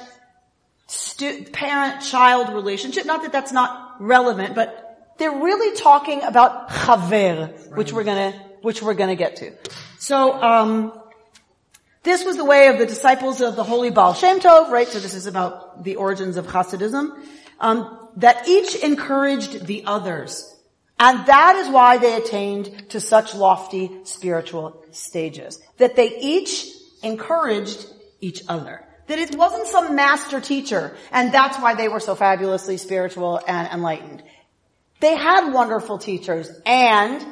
stu- 1.18 1.44
parent-child 1.52 2.54
relationship. 2.54 3.04
Not 3.04 3.22
that 3.22 3.33
that's 3.33 3.52
not 3.52 3.96
relevant, 3.98 4.54
but 4.54 5.14
they're 5.18 5.33
really 5.33 5.76
talking 5.76 6.22
about 6.22 6.70
chaver, 6.70 7.76
which 7.76 7.92
we're 7.92 8.04
gonna, 8.04 8.33
which 8.62 8.83
we're 8.83 8.94
gonna 8.94 9.16
get 9.16 9.37
to. 9.37 9.52
So, 9.98 10.40
um, 10.40 10.92
this 12.04 12.24
was 12.24 12.37
the 12.37 12.44
way 12.44 12.68
of 12.68 12.78
the 12.78 12.87
disciples 12.87 13.40
of 13.40 13.57
the 13.57 13.64
holy 13.64 13.90
Baal 13.90 14.14
Shem 14.14 14.38
Tov, 14.38 14.70
right? 14.70 14.87
So 14.87 15.00
this 15.00 15.14
is 15.14 15.26
about 15.26 15.83
the 15.83 15.96
origins 15.96 16.37
of 16.37 16.46
Hasidism. 16.46 17.20
Um, 17.59 18.09
that 18.16 18.48
each 18.48 18.76
encouraged 18.76 19.66
the 19.66 19.85
others. 19.85 20.54
And 21.00 21.26
that 21.26 21.57
is 21.57 21.68
why 21.68 21.98
they 21.98 22.14
attained 22.14 22.90
to 22.90 23.00
such 23.00 23.35
lofty 23.35 23.90
spiritual 24.04 24.85
stages. 24.92 25.61
That 25.78 25.96
they 25.96 26.16
each 26.18 26.66
encouraged 27.02 27.85
each 28.20 28.42
other. 28.48 28.88
That 29.08 29.18
it 29.18 29.34
wasn't 29.34 29.66
some 29.66 29.96
master 29.96 30.40
teacher, 30.40 30.96
and 31.10 31.32
that's 31.32 31.58
why 31.58 31.74
they 31.74 31.88
were 31.88 32.00
so 32.00 32.14
fabulously 32.14 32.76
spiritual 32.76 33.40
and 33.46 33.68
enlightened. 33.68 34.22
They 35.00 35.16
had 35.16 35.52
wonderful 35.52 35.98
teachers, 35.98 36.50
and 36.64 37.26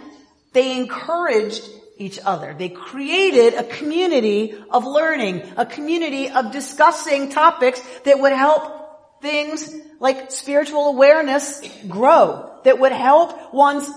they 0.53 0.77
encouraged 0.77 1.63
each 1.99 2.19
other. 2.25 2.55
They 2.59 2.69
created 2.69 3.55
a 3.55 3.65
community 3.65 4.55
of 4.71 4.87
learning, 4.87 5.43
a 5.57 5.67
community 5.67 6.29
of 6.29 6.53
discussing 6.53 7.31
topics 7.31 7.81
that 8.05 8.19
would 8.21 8.33
help 8.33 9.23
things 9.23 9.75
like 9.99 10.31
spiritual 10.31 10.89
awareness 10.89 11.63
grow, 11.89 12.51
that 12.65 12.79
would 12.79 12.93
help 12.93 13.55
one's 13.55 13.91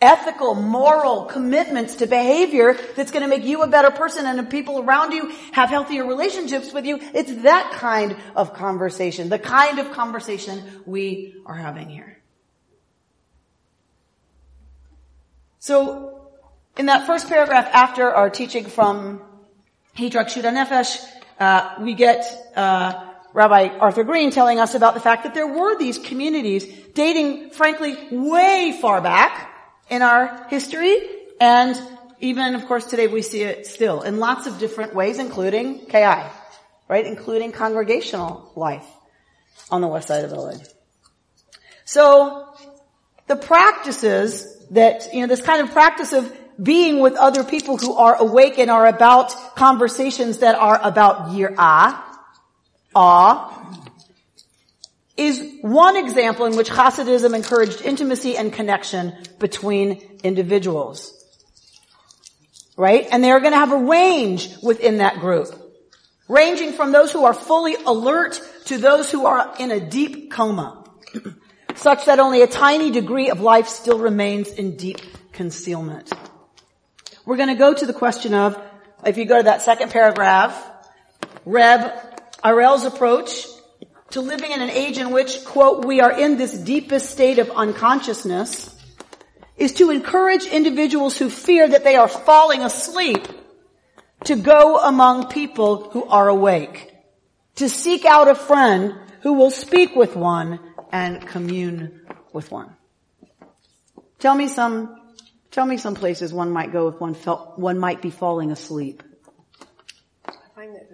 ethical, 0.00 0.54
moral 0.54 1.24
commitments 1.24 1.96
to 1.96 2.06
behavior 2.06 2.76
that's 2.94 3.10
going 3.10 3.22
to 3.22 3.28
make 3.28 3.44
you 3.44 3.62
a 3.62 3.66
better 3.66 3.90
person 3.90 4.26
and 4.26 4.38
the 4.38 4.44
people 4.44 4.80
around 4.80 5.12
you 5.12 5.32
have 5.52 5.68
healthier 5.70 6.06
relationships 6.06 6.72
with 6.72 6.86
you. 6.86 6.98
It's 7.14 7.42
that 7.42 7.72
kind 7.72 8.16
of 8.36 8.54
conversation, 8.54 9.28
the 9.28 9.38
kind 9.38 9.78
of 9.78 9.90
conversation 9.92 10.62
we 10.86 11.34
are 11.46 11.54
having 11.54 11.88
here. 11.88 12.18
So, 15.58 16.30
in 16.76 16.86
that 16.86 17.06
first 17.06 17.28
paragraph 17.28 17.68
after 17.72 18.08
our 18.10 18.30
teaching 18.30 18.66
from 18.66 19.20
Hitragshut 19.96 20.44
HaNefesh, 20.44 21.04
uh, 21.40 21.74
we 21.80 21.94
get 21.94 22.24
uh, 22.54 23.04
Rabbi 23.32 23.76
Arthur 23.78 24.04
Green 24.04 24.30
telling 24.30 24.60
us 24.60 24.76
about 24.76 24.94
the 24.94 25.00
fact 25.00 25.24
that 25.24 25.34
there 25.34 25.46
were 25.46 25.76
these 25.76 25.98
communities 25.98 26.64
dating, 26.94 27.50
frankly, 27.50 27.96
way 28.12 28.78
far 28.80 29.00
back 29.00 29.57
in 29.90 30.02
our 30.02 30.46
history, 30.48 30.98
and 31.40 31.80
even, 32.20 32.54
of 32.54 32.66
course, 32.66 32.84
today 32.84 33.06
we 33.06 33.22
see 33.22 33.42
it 33.42 33.66
still 33.66 34.02
in 34.02 34.18
lots 34.18 34.46
of 34.46 34.58
different 34.58 34.94
ways, 34.94 35.18
including 35.18 35.86
KI, 35.86 36.22
right? 36.88 37.06
Including 37.06 37.52
congregational 37.52 38.52
life 38.56 38.86
on 39.70 39.80
the 39.80 39.88
west 39.88 40.08
side 40.08 40.24
of 40.24 40.32
LA. 40.32 40.54
So, 41.84 42.46
the 43.26 43.36
practices 43.36 44.66
that, 44.70 45.12
you 45.12 45.20
know, 45.20 45.26
this 45.26 45.42
kind 45.42 45.62
of 45.62 45.72
practice 45.72 46.12
of 46.12 46.36
being 46.60 46.98
with 46.98 47.14
other 47.14 47.44
people 47.44 47.76
who 47.76 47.94
are 47.94 48.16
awake 48.16 48.58
and 48.58 48.70
are 48.70 48.86
about 48.86 49.54
conversations 49.54 50.38
that 50.38 50.56
are 50.56 50.78
about 50.82 51.28
yir'ah, 51.28 52.02
awe, 52.94 53.87
is 55.18 55.58
one 55.62 55.96
example 55.96 56.46
in 56.46 56.56
which 56.56 56.70
Hasidism 56.70 57.34
encouraged 57.34 57.82
intimacy 57.82 58.36
and 58.36 58.52
connection 58.52 59.14
between 59.38 60.00
individuals. 60.22 61.12
Right? 62.76 63.06
And 63.10 63.22
they're 63.22 63.40
going 63.40 63.52
to 63.52 63.58
have 63.58 63.72
a 63.72 63.84
range 63.84 64.54
within 64.62 64.98
that 64.98 65.18
group. 65.18 65.48
Ranging 66.28 66.72
from 66.72 66.92
those 66.92 67.10
who 67.10 67.24
are 67.24 67.34
fully 67.34 67.74
alert 67.74 68.40
to 68.66 68.78
those 68.78 69.10
who 69.10 69.26
are 69.26 69.54
in 69.58 69.72
a 69.72 69.80
deep 69.80 70.30
coma. 70.30 70.84
such 71.74 72.06
that 72.06 72.18
only 72.18 72.42
a 72.42 72.46
tiny 72.46 72.90
degree 72.90 73.30
of 73.30 73.40
life 73.40 73.68
still 73.68 73.98
remains 73.98 74.48
in 74.48 74.76
deep 74.76 75.00
concealment. 75.32 76.12
We're 77.24 77.36
going 77.36 77.48
to 77.48 77.54
go 77.54 77.72
to 77.72 77.86
the 77.86 77.92
question 77.92 78.34
of, 78.34 78.60
if 79.06 79.16
you 79.16 79.24
go 79.24 79.38
to 79.38 79.44
that 79.44 79.62
second 79.62 79.90
paragraph, 79.90 80.54
Reb 81.44 81.92
Arel's 82.44 82.84
approach 82.84 83.46
to 84.10 84.20
living 84.20 84.52
in 84.52 84.62
an 84.62 84.70
age 84.70 84.98
in 84.98 85.10
which, 85.10 85.44
quote, 85.44 85.84
we 85.84 86.00
are 86.00 86.18
in 86.18 86.38
this 86.38 86.52
deepest 86.52 87.10
state 87.10 87.38
of 87.38 87.50
unconsciousness 87.50 88.74
is 89.56 89.74
to 89.74 89.90
encourage 89.90 90.46
individuals 90.46 91.18
who 91.18 91.28
fear 91.28 91.68
that 91.68 91.84
they 91.84 91.96
are 91.96 92.08
falling 92.08 92.62
asleep 92.62 93.26
to 94.24 94.36
go 94.36 94.78
among 94.78 95.28
people 95.28 95.90
who 95.90 96.04
are 96.04 96.28
awake, 96.28 96.92
to 97.56 97.68
seek 97.68 98.04
out 98.04 98.28
a 98.28 98.34
friend 98.34 98.94
who 99.22 99.34
will 99.34 99.50
speak 99.50 99.94
with 99.94 100.16
one 100.16 100.60
and 100.90 101.26
commune 101.26 102.00
with 102.32 102.50
one. 102.50 102.74
Tell 104.18 104.34
me 104.34 104.48
some, 104.48 105.00
tell 105.50 105.66
me 105.66 105.76
some 105.76 105.94
places 105.94 106.32
one 106.32 106.50
might 106.50 106.72
go 106.72 106.88
if 106.88 107.00
one 107.00 107.14
felt, 107.14 107.58
one 107.58 107.78
might 107.78 108.00
be 108.00 108.10
falling 108.10 108.50
asleep. 108.50 109.02
I 110.24 110.32
find 110.54 110.74
that 110.74 110.87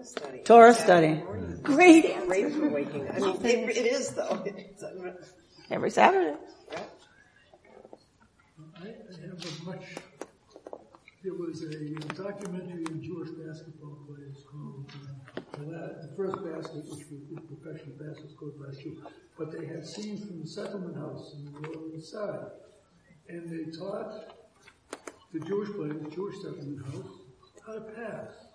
Torah 0.00 0.08
study. 0.08 0.38
Torah 0.44 0.74
study. 0.74 1.22
Great 1.62 2.04
answer. 2.06 2.26
Great 2.26 2.52
for 2.54 2.68
waking. 2.68 3.10
I 3.10 3.18
mean, 3.18 3.36
it, 3.44 3.76
it 3.76 3.86
is 3.86 4.10
though. 4.10 4.42
Every 5.70 5.90
Saturday. 5.90 6.36
I 8.76 8.86
have 8.86 9.44
a 9.44 9.64
much, 9.64 9.84
there 11.22 11.34
was 11.34 11.62
a 11.62 11.98
documentary 12.14 12.84
on 12.86 13.02
Jewish 13.02 13.28
basketball 13.30 13.98
players 14.08 14.42
called, 14.50 14.90
uh, 15.54 16.00
the, 16.00 16.10
first 16.16 16.36
basket, 16.36 16.84
which 16.88 17.06
was 17.10 17.20
the 17.30 17.40
professional 17.42 17.96
basket 17.96 18.30
scored 18.30 18.54
last 18.58 18.82
year, 18.82 18.94
but 19.38 19.52
they 19.52 19.66
had 19.66 19.86
scenes 19.86 20.26
from 20.26 20.40
the 20.40 20.46
settlement 20.46 20.96
house 20.96 21.34
in 21.34 21.44
the 21.44 21.68
Lower 21.68 21.94
East 21.94 22.10
Side. 22.10 22.46
And 23.28 23.48
they 23.50 23.70
taught 23.70 24.34
the 25.34 25.40
Jewish 25.40 25.70
players, 25.72 26.02
the 26.02 26.10
Jewish 26.10 26.36
settlement 26.36 26.86
house, 26.86 27.12
how 27.66 27.74
to 27.74 27.80
pass. 27.80 28.49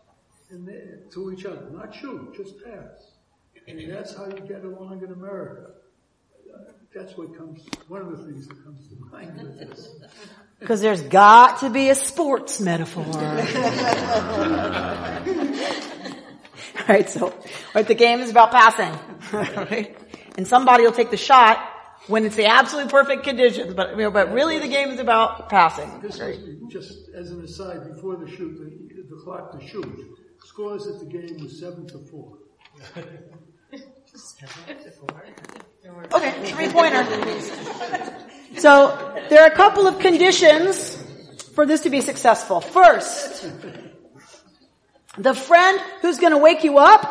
And 0.52 0.68
they, 0.68 0.82
to 1.14 1.32
each 1.32 1.46
other, 1.46 1.70
not 1.72 1.94
shoot, 1.94 2.36
just 2.36 2.64
pass. 2.64 3.12
And 3.68 3.92
that's 3.92 4.16
how 4.16 4.26
you 4.28 4.40
get 4.48 4.64
along 4.64 5.02
in 5.04 5.12
America. 5.12 5.72
That's 6.94 7.18
what 7.18 7.36
comes, 7.38 7.66
one 7.88 8.02
of 8.02 8.12
the 8.12 8.24
things 8.26 8.48
that 8.48 8.64
comes 8.64 8.88
to 8.88 8.96
mind 9.12 9.38
with 9.42 9.60
this. 9.60 9.90
Because 10.60 10.80
there's 10.82 11.02
got 11.02 11.60
to 11.60 11.70
be 11.70 11.90
a 11.90 11.96
sports 11.96 12.62
metaphor. 12.62 13.04
Alright, 16.82 17.10
so, 17.10 17.34
right, 17.74 17.88
the 17.88 17.96
game 17.96 18.20
is 18.22 18.30
about 18.30 18.52
passing. 18.52 18.92
right? 19.34 19.98
And 20.38 20.48
somebody 20.48 20.84
will 20.84 20.92
take 20.92 21.10
the 21.12 21.18
shot 21.18 21.58
when 22.08 22.24
it's 22.26 22.36
the 22.36 22.46
absolute 22.46 22.90
perfect 22.90 23.24
conditions, 23.24 23.74
but, 23.74 23.92
you 23.92 24.04
know, 24.04 24.12
but 24.12 24.32
really 24.32 24.60
the 24.60 24.68
game 24.68 24.90
is 24.90 25.00
about 25.00 25.50
passing. 25.50 26.00
This 26.02 26.20
is 26.20 26.62
just 26.70 27.10
as 27.16 27.32
an 27.32 27.44
aside, 27.44 27.94
before 27.94 28.16
the 28.18 28.30
shoot, 28.30 28.58
the, 28.58 29.16
the 29.16 29.22
clock 29.22 29.60
to 29.60 29.68
shoot, 29.68 30.18
scores 30.46 30.88
at 30.88 31.00
the 31.00 31.06
game 31.06 31.38
was 31.42 31.60
seven 31.60 31.88
to 31.88 31.98
four. 31.98 32.38
Okay, 36.14 36.32
three 36.52 36.70
pointer. 36.70 37.06
So, 38.58 38.96
there 39.30 39.42
are 39.44 39.48
a 39.48 39.56
couple 39.56 39.88
of 39.88 40.00
conditions 40.00 40.96
for 41.54 41.66
this 41.66 41.82
to 41.82 41.90
be 41.90 42.02
successful. 42.02 42.62
First, 42.62 43.52
the 45.18 45.34
friend 45.34 45.82
who's 46.02 46.20
gonna 46.20 46.38
wake 46.38 46.64
you 46.64 46.78
up 46.78 47.04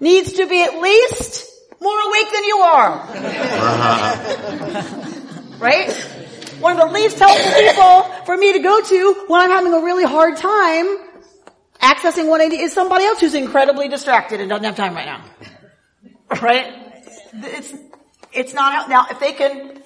needs 0.00 0.34
to 0.34 0.46
be 0.46 0.62
at 0.62 0.78
least 0.78 1.50
more 1.80 1.98
awake 2.08 2.32
than 2.32 2.44
you 2.44 2.58
are. 2.58 2.90
Uh-huh. 3.64 4.82
right? 5.58 5.92
One 6.60 6.78
of 6.78 6.88
the 6.88 6.94
least 6.94 7.18
helpful 7.18 7.52
people 7.52 8.02
for 8.24 8.36
me 8.36 8.52
to 8.52 8.58
go 8.58 8.80
to 8.80 9.24
when 9.28 9.40
I'm 9.40 9.50
having 9.50 9.72
a 9.72 9.80
really 9.80 10.04
hard 10.04 10.36
time 10.36 10.98
accessing 11.84 12.28
180 12.28 12.56
is 12.62 12.72
somebody 12.72 13.04
else 13.04 13.20
who's 13.20 13.34
incredibly 13.34 13.88
distracted 13.88 14.40
and 14.40 14.48
doesn't 14.48 14.64
have 14.64 14.76
time 14.76 14.94
right 14.94 15.06
now. 15.06 15.24
Right? 16.40 16.72
It's, 17.34 17.74
it's 18.32 18.54
not, 18.54 18.74
out. 18.74 18.88
now 18.88 19.06
if 19.10 19.20
they 19.20 19.32
can, 19.32 19.82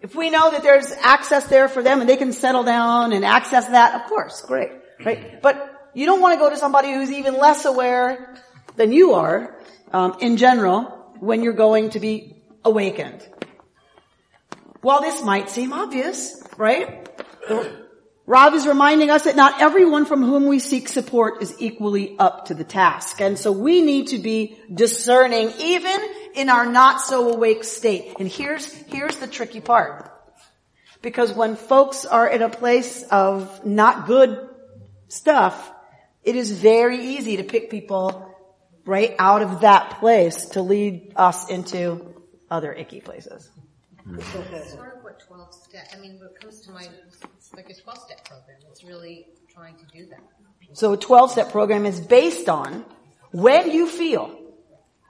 if 0.00 0.14
we 0.14 0.30
know 0.30 0.50
that 0.50 0.62
there's 0.62 0.90
access 0.90 1.44
there 1.46 1.68
for 1.68 1.82
them 1.82 2.00
and 2.00 2.08
they 2.08 2.16
can 2.16 2.32
settle 2.32 2.64
down 2.64 3.12
and 3.12 3.24
access 3.24 3.66
that, 3.68 4.00
of 4.00 4.08
course, 4.08 4.40
great. 4.42 4.70
Right? 5.04 5.42
But 5.42 5.90
you 5.94 6.06
don't 6.06 6.20
want 6.20 6.34
to 6.34 6.38
go 6.38 6.48
to 6.48 6.56
somebody 6.56 6.92
who's 6.92 7.10
even 7.10 7.36
less 7.36 7.64
aware 7.64 8.34
than 8.76 8.92
you 8.92 9.12
are, 9.12 9.58
um, 9.92 10.16
in 10.20 10.36
general, 10.36 10.84
when 11.20 11.42
you're 11.42 11.52
going 11.52 11.90
to 11.90 12.00
be 12.00 12.42
awakened. 12.64 13.26
While 14.80 15.02
this 15.02 15.22
might 15.22 15.50
seem 15.50 15.72
obvious, 15.72 16.42
right? 16.56 17.08
Rob 18.24 18.54
is 18.54 18.66
reminding 18.66 19.10
us 19.10 19.24
that 19.24 19.34
not 19.34 19.60
everyone 19.60 20.04
from 20.04 20.22
whom 20.22 20.46
we 20.46 20.60
seek 20.60 20.88
support 20.88 21.42
is 21.42 21.54
equally 21.58 22.16
up 22.18 22.46
to 22.46 22.54
the 22.54 22.64
task. 22.64 23.20
And 23.20 23.36
so 23.36 23.50
we 23.50 23.82
need 23.82 24.08
to 24.08 24.18
be 24.18 24.56
discerning 24.72 25.52
even 25.58 26.00
in 26.34 26.48
our 26.48 26.64
not 26.64 27.00
so 27.00 27.32
awake 27.32 27.64
state. 27.64 28.14
And 28.20 28.28
here's, 28.28 28.72
here's 28.72 29.16
the 29.16 29.26
tricky 29.26 29.60
part. 29.60 30.08
Because 31.02 31.32
when 31.32 31.56
folks 31.56 32.04
are 32.04 32.28
in 32.28 32.42
a 32.42 32.48
place 32.48 33.02
of 33.10 33.66
not 33.66 34.06
good 34.06 34.48
stuff, 35.08 35.72
it 36.22 36.36
is 36.36 36.52
very 36.52 37.16
easy 37.16 37.38
to 37.38 37.42
pick 37.44 37.70
people 37.70 38.32
right 38.84 39.16
out 39.18 39.42
of 39.42 39.62
that 39.62 39.98
place 39.98 40.46
to 40.50 40.62
lead 40.62 41.12
us 41.16 41.50
into 41.50 42.14
other 42.48 42.72
icky 42.72 43.00
places. 43.00 43.50
Sort 44.32 44.96
of 44.96 45.02
what 45.02 45.20
12 45.26 45.54
step, 45.54 45.88
I 45.92 45.98
mean, 45.98 46.18
what 46.20 46.40
comes 46.40 46.60
to 46.62 46.72
it's 47.36 47.41
like 47.54 47.68
a 47.70 47.74
12 47.74 47.98
step 47.98 48.24
program. 48.24 48.58
It's 48.70 48.84
really 48.84 49.26
trying 49.52 49.76
to 49.76 49.84
do 49.92 50.06
that. 50.06 50.20
So 50.74 50.92
a 50.92 50.96
12 50.96 51.32
step 51.32 51.50
program 51.52 51.86
is 51.86 52.00
based 52.00 52.48
on 52.48 52.84
when 53.32 53.70
you 53.70 53.86
feel 53.86 54.34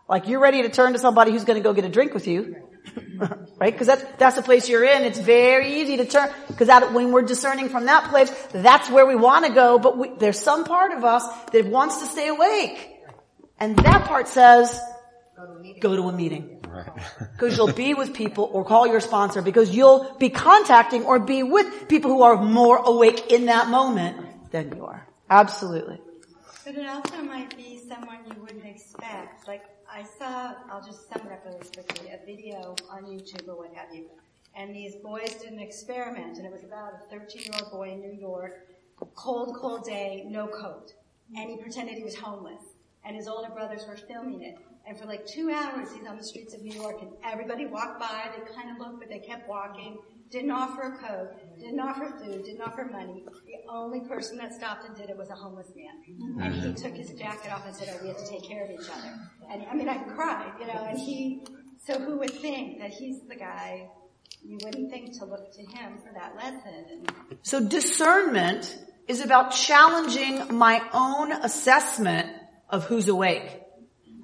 like 0.09 0.29
you're 0.29 0.41
ready 0.41 0.63
to 0.63 0.69
turn 0.69 0.93
to 0.93 0.99
somebody 0.99 1.31
who's 1.31 1.45
going 1.45 1.59
to 1.59 1.63
go 1.63 1.73
get 1.73 1.85
a 1.85 1.89
drink 1.89 2.15
with 2.15 2.27
you. 2.27 2.57
right? 3.59 3.73
Because 3.73 3.87
that's, 3.87 4.05
that's 4.19 4.37
the 4.37 4.43
place 4.43 4.69
you're 4.69 4.85
in. 4.85 5.05
It's 5.05 5.19
very 5.19 5.81
easy 5.81 5.99
to 5.99 6.05
turn, 6.05 6.31
because 6.49 6.69
when 6.93 7.13
we're 7.13 7.23
discerning 7.23 7.69
from 7.69 7.87
that 7.87 8.11
place, 8.11 8.31
that's 8.53 8.91
where 8.91 9.07
we 9.07 9.15
want 9.15 9.47
to 9.47 9.53
go, 9.53 9.79
but 9.79 9.97
we, 9.97 10.11
there's 10.19 10.39
some 10.39 10.65
part 10.65 10.93
of 10.93 11.05
us 11.05 11.25
that 11.53 11.67
wants 11.67 12.01
to 12.01 12.07
stay 12.07 12.29
awake. 12.29 12.91
And 13.59 13.77
that 13.77 14.07
part 14.07 14.27
says, 14.27 14.79
go 15.81 15.95
to 15.97 16.09
a 16.09 16.13
meeting. 16.13 16.62
Because 17.33 17.57
you'll 17.57 17.73
be 17.73 17.95
with 17.95 18.15
people 18.15 18.49
or 18.53 18.65
call 18.65 18.87
your 18.87 19.01
sponsor 19.01 19.43
because 19.43 19.75
you'll 19.75 20.15
be 20.19 20.31
contacting 20.31 21.05
or 21.05 21.19
be 21.19 21.43
with 21.43 21.89
people 21.89 22.11
who 22.11 22.23
are 22.23 22.37
more 22.43 22.79
awake 22.79 23.33
in 23.33 23.47
that 23.47 23.69
moment 23.69 24.51
than 24.51 24.75
you 24.77 24.85
are. 24.85 25.07
Absolutely. 25.31 26.01
But 26.65 26.77
it 26.77 26.87
also 26.87 27.23
might 27.23 27.57
be 27.57 27.81
someone 27.89 28.19
you 28.27 28.41
wouldn't 28.41 28.65
expect. 28.65 29.49
Like 29.49 29.65
I 29.91 30.05
saw, 30.05 30.55
I'll 30.71 30.85
just 30.85 31.09
sum 31.09 31.27
it 31.27 31.33
up 31.33 31.45
really 31.45 31.59
quickly, 31.75 32.11
a 32.11 32.25
video 32.25 32.77
on 32.91 33.05
YouTube 33.05 33.49
or 33.49 33.57
what 33.57 33.75
have 33.75 33.95
you. 33.95 34.07
And 34.55 34.75
these 34.75 34.95
boys 34.97 35.35
did 35.41 35.53
an 35.53 35.59
experiment 35.59 36.37
and 36.37 36.47
it 36.47 36.53
was 36.53 36.63
about 36.63 36.93
a 36.95 37.11
13 37.11 37.43
year 37.43 37.53
old 37.61 37.73
boy 37.73 37.91
in 37.91 38.01
New 38.01 38.13
York, 38.13 38.69
cold, 39.15 39.57
cold 39.57 39.85
day, 39.85 40.25
no 40.29 40.47
coat. 40.47 40.95
And 41.37 41.51
he 41.51 41.57
pretended 41.57 41.97
he 41.97 42.05
was 42.05 42.17
homeless. 42.17 42.63
And 43.05 43.17
his 43.17 43.27
older 43.27 43.51
brothers 43.51 43.85
were 43.89 43.97
filming 43.97 44.43
it. 44.43 44.59
And 44.87 44.99
for 44.99 45.07
like 45.07 45.27
two 45.27 45.51
hours 45.51 45.93
he's 45.93 46.07
on 46.07 46.17
the 46.17 46.25
streets 46.25 46.55
of 46.55 46.63
New 46.63 46.75
York 46.75 46.97
and 47.01 47.11
everybody 47.25 47.67
walked 47.67 48.01
by, 48.01 48.31
they 48.37 48.55
kind 48.55 48.71
of 48.71 48.79
looked 48.79 49.01
but 49.01 49.09
they 49.09 49.21
kept 49.21 49.49
walking, 49.49 49.99
didn't 50.31 50.51
offer 50.51 50.95
a 50.95 50.99
coat, 50.99 51.31
didn't 51.59 51.79
offer 51.79 52.13
food, 52.19 52.45
didn't 52.45 52.63
offer 52.63 52.89
money. 52.91 53.25
The 53.47 53.71
only 53.71 54.01
person 54.01 54.39
that 54.39 54.55
stopped 54.55 54.87
and 54.87 54.97
did 54.97 55.11
it 55.11 55.17
was 55.17 55.31
a 55.31 55.35
homeless 55.35 55.69
man. 55.77 56.43
And 56.43 56.55
he 56.55 56.61
mm-hmm. 56.61 56.75
took 56.75 56.95
his 56.95 57.11
jacket 57.13 57.53
off 57.53 57.67
and 57.67 57.77
said, 57.77 57.89
oh, 57.93 58.03
we 58.03 58.09
have 58.09 58.19
to 58.19 58.29
take 58.29 58.43
care 58.43 58.65
of 58.65 58.71
each 58.71 58.89
other. 58.91 59.19
And 59.51 59.65
I 59.71 59.75
mean, 59.75 59.89
I 59.89 59.99
cried, 59.99 60.53
you 60.59 60.67
know, 60.67 60.87
and 60.89 60.99
he, 60.99 61.45
so 61.87 61.99
who 61.99 62.19
would 62.19 62.31
think 62.31 62.81
that 62.81 62.91
he's 62.91 63.21
the 63.29 63.37
guy 63.37 63.89
you 64.45 64.59
wouldn't 64.65 64.91
think 64.91 65.19
to 65.19 65.25
look 65.25 65.53
to 65.53 65.61
him 65.61 65.99
for 65.99 66.13
that 66.15 66.35
lesson. 66.37 66.85
And 66.91 67.39
So 67.43 67.67
discernment 67.67 68.77
is 69.07 69.25
about 69.25 69.53
challenging 69.53 70.57
my 70.57 70.83
own 70.93 71.33
assessment 71.33 72.29
of 72.69 72.85
who's 72.85 73.09
awake 73.09 73.62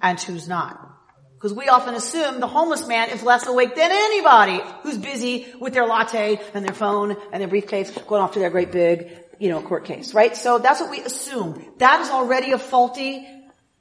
and 0.02 0.20
who's 0.20 0.48
not. 0.48 0.88
Because 1.34 1.54
we 1.54 1.68
often 1.68 1.94
assume 1.94 2.40
the 2.40 2.48
homeless 2.48 2.88
man 2.88 3.10
is 3.10 3.22
less 3.22 3.46
awake 3.46 3.76
than 3.76 3.90
anybody 3.92 4.60
who's 4.82 4.98
busy 4.98 5.46
with 5.60 5.72
their 5.72 5.86
latte 5.86 6.40
and 6.52 6.64
their 6.64 6.74
phone 6.74 7.16
and 7.32 7.40
their 7.40 7.48
briefcase 7.48 7.90
going 8.08 8.20
off 8.20 8.32
to 8.32 8.40
their 8.40 8.50
great 8.50 8.72
big, 8.72 9.16
you 9.38 9.48
know, 9.48 9.62
court 9.62 9.84
case, 9.84 10.14
right? 10.14 10.36
So 10.36 10.58
that's 10.58 10.80
what 10.80 10.90
we 10.90 11.00
assume. 11.00 11.64
That 11.78 12.00
is 12.00 12.10
already 12.10 12.50
a 12.50 12.58
faulty 12.58 13.24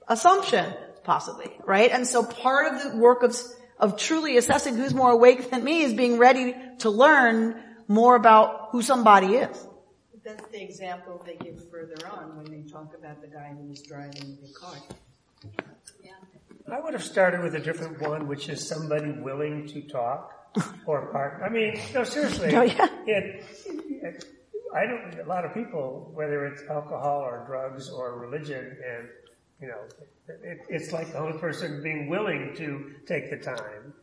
assumption, 0.07 0.71
possibly, 1.03 1.49
right? 1.65 1.91
And 1.91 2.05
so 2.05 2.23
part 2.23 2.75
of 2.75 2.91
the 2.91 2.97
work 2.97 3.23
of, 3.23 3.35
of 3.79 3.97
truly 3.97 4.37
assessing 4.37 4.75
who's 4.75 4.93
more 4.93 5.09
awake 5.09 5.49
than 5.49 5.63
me 5.63 5.81
is 5.81 5.95
being 5.95 6.19
ready 6.19 6.55
to 6.79 6.91
learn 6.91 7.59
more 7.87 8.15
about 8.15 8.69
who 8.71 8.83
somebody 8.83 9.33
is. 9.33 9.67
That's 10.23 10.45
the 10.51 10.61
example 10.61 11.23
they 11.25 11.37
give 11.37 11.71
further 11.71 12.05
on 12.05 12.35
when 12.35 12.51
they 12.51 12.69
talk 12.69 12.93
about 12.93 13.21
the 13.21 13.27
guy 13.27 13.55
who 13.57 13.69
was 13.69 13.81
driving 13.81 14.37
the 14.41 14.53
car. 14.53 14.75
I 16.71 16.79
would 16.81 16.93
have 16.93 17.03
started 17.03 17.41
with 17.43 17.55
a 17.55 17.59
different 17.59 18.01
one, 18.01 18.27
which 18.27 18.49
is 18.49 18.67
somebody 18.67 19.11
willing 19.11 19.67
to 19.67 19.81
talk 19.83 20.33
or 20.85 21.07
part. 21.11 21.41
I 21.45 21.49
mean, 21.49 21.79
no, 21.93 22.03
seriously. 22.03 22.55
Oh, 22.55 22.63
yeah. 22.63 22.89
It, 23.05 23.45
it, 24.03 24.25
I 24.75 24.85
don't. 24.85 25.17
A 25.19 25.27
lot 25.27 25.45
of 25.45 25.53
people, 25.53 26.11
whether 26.13 26.45
it's 26.45 26.63
alcohol 26.69 27.21
or 27.21 27.45
drugs 27.47 27.89
or 27.89 28.19
religion, 28.19 28.77
and 28.85 29.07
you 29.61 29.67
know, 29.69 29.79
it, 30.43 30.59
it's 30.67 30.91
like 30.91 31.13
the 31.13 31.19
only 31.19 31.37
person 31.39 31.81
being 31.81 32.09
willing 32.09 32.53
to 32.57 32.95
take 33.05 33.29
the 33.29 33.37
time. 33.37 33.93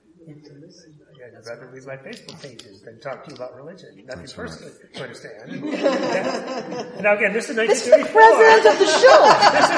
I'd 1.24 1.46
rather 1.46 1.66
read 1.72 1.86
my 1.86 1.96
Facebook 1.96 2.42
pages 2.42 2.82
than 2.82 3.00
talk 3.00 3.24
to 3.24 3.30
you 3.30 3.36
about 3.36 3.56
religion. 3.56 3.88
Nothing 4.06 4.26
personally 4.34 4.72
to 4.94 5.02
understand. 5.02 5.50
And 5.52 5.62
now 7.02 7.16
again, 7.16 7.32
this 7.32 7.48
is 7.48 7.56
1934. 7.56 7.64
This 7.66 7.86
is 7.86 7.90
the 7.90 8.04
president 8.12 8.66
of 8.66 8.78
the 8.78 8.86
show. 8.86 9.18
This 9.54 9.64
is 9.64 9.70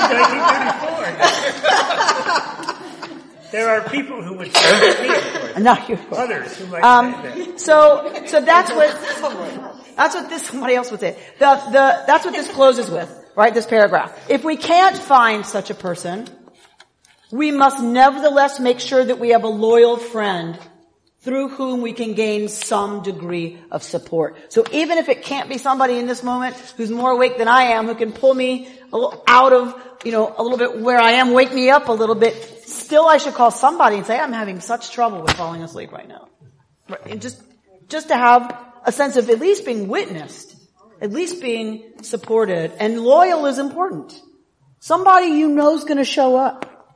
1934. 1.46 2.86
There 3.52 3.68
are 3.70 3.88
people 3.88 4.22
who 4.24 4.34
would 4.38 4.52
say 4.54 5.02
me. 5.56 5.62
Not 5.62 5.88
you. 5.88 5.96
Others 6.10 6.56
who 6.58 6.66
might 6.66 6.82
Um, 6.82 7.12
say 7.22 7.44
that. 7.46 7.60
so, 7.60 8.12
so 8.26 8.40
that's 8.40 8.72
what, 8.72 8.90
that's 9.96 10.14
what 10.16 10.28
this, 10.28 10.42
somebody 10.48 10.74
else 10.74 10.90
would 10.90 10.98
say. 11.00 11.16
The, 11.38 11.54
the, 11.70 12.02
that's 12.08 12.24
what 12.24 12.34
this 12.34 12.50
closes 12.50 12.90
with, 12.90 13.08
right? 13.36 13.54
This 13.54 13.66
paragraph. 13.66 14.12
If 14.28 14.42
we 14.42 14.56
can't 14.56 14.98
find 14.98 15.46
such 15.46 15.70
a 15.70 15.74
person, 15.74 16.26
we 17.30 17.52
must 17.52 17.80
nevertheless 17.82 18.58
make 18.58 18.80
sure 18.80 19.04
that 19.04 19.20
we 19.20 19.28
have 19.30 19.44
a 19.44 19.48
loyal 19.48 19.96
friend 19.96 20.58
through 21.26 21.48
whom 21.48 21.82
we 21.82 21.92
can 21.92 22.14
gain 22.14 22.48
some 22.48 23.02
degree 23.02 23.58
of 23.72 23.82
support. 23.82 24.36
So 24.48 24.64
even 24.70 24.96
if 24.96 25.08
it 25.08 25.22
can't 25.22 25.48
be 25.48 25.58
somebody 25.58 25.98
in 25.98 26.06
this 26.06 26.22
moment 26.22 26.54
who's 26.76 26.88
more 26.88 27.10
awake 27.10 27.36
than 27.36 27.48
I 27.48 27.62
am, 27.74 27.86
who 27.86 27.96
can 27.96 28.12
pull 28.12 28.32
me 28.32 28.70
out 29.26 29.52
of, 29.52 29.74
you 30.04 30.12
know, 30.12 30.32
a 30.38 30.42
little 30.44 30.56
bit 30.56 30.80
where 30.80 31.00
I 31.00 31.14
am, 31.14 31.32
wake 31.32 31.52
me 31.52 31.68
up 31.68 31.88
a 31.88 31.92
little 31.92 32.14
bit, 32.14 32.60
still 32.68 33.06
I 33.06 33.16
should 33.16 33.34
call 33.34 33.50
somebody 33.50 33.96
and 33.96 34.06
say, 34.06 34.16
I'm 34.16 34.32
having 34.32 34.60
such 34.60 34.92
trouble 34.92 35.20
with 35.20 35.32
falling 35.32 35.64
asleep 35.64 35.90
right 35.90 36.06
now. 36.06 36.28
And 37.06 37.20
just, 37.20 37.42
just 37.88 38.06
to 38.08 38.16
have 38.16 38.56
a 38.84 38.92
sense 38.92 39.16
of 39.16 39.28
at 39.28 39.40
least 39.40 39.66
being 39.66 39.88
witnessed, 39.88 40.54
at 41.00 41.10
least 41.10 41.42
being 41.42 42.02
supported, 42.02 42.70
and 42.78 43.00
loyal 43.00 43.46
is 43.46 43.58
important. 43.58 44.14
Somebody 44.78 45.26
you 45.26 45.48
know 45.48 45.74
is 45.74 45.82
gonna 45.82 46.04
show 46.04 46.36
up. 46.36 46.94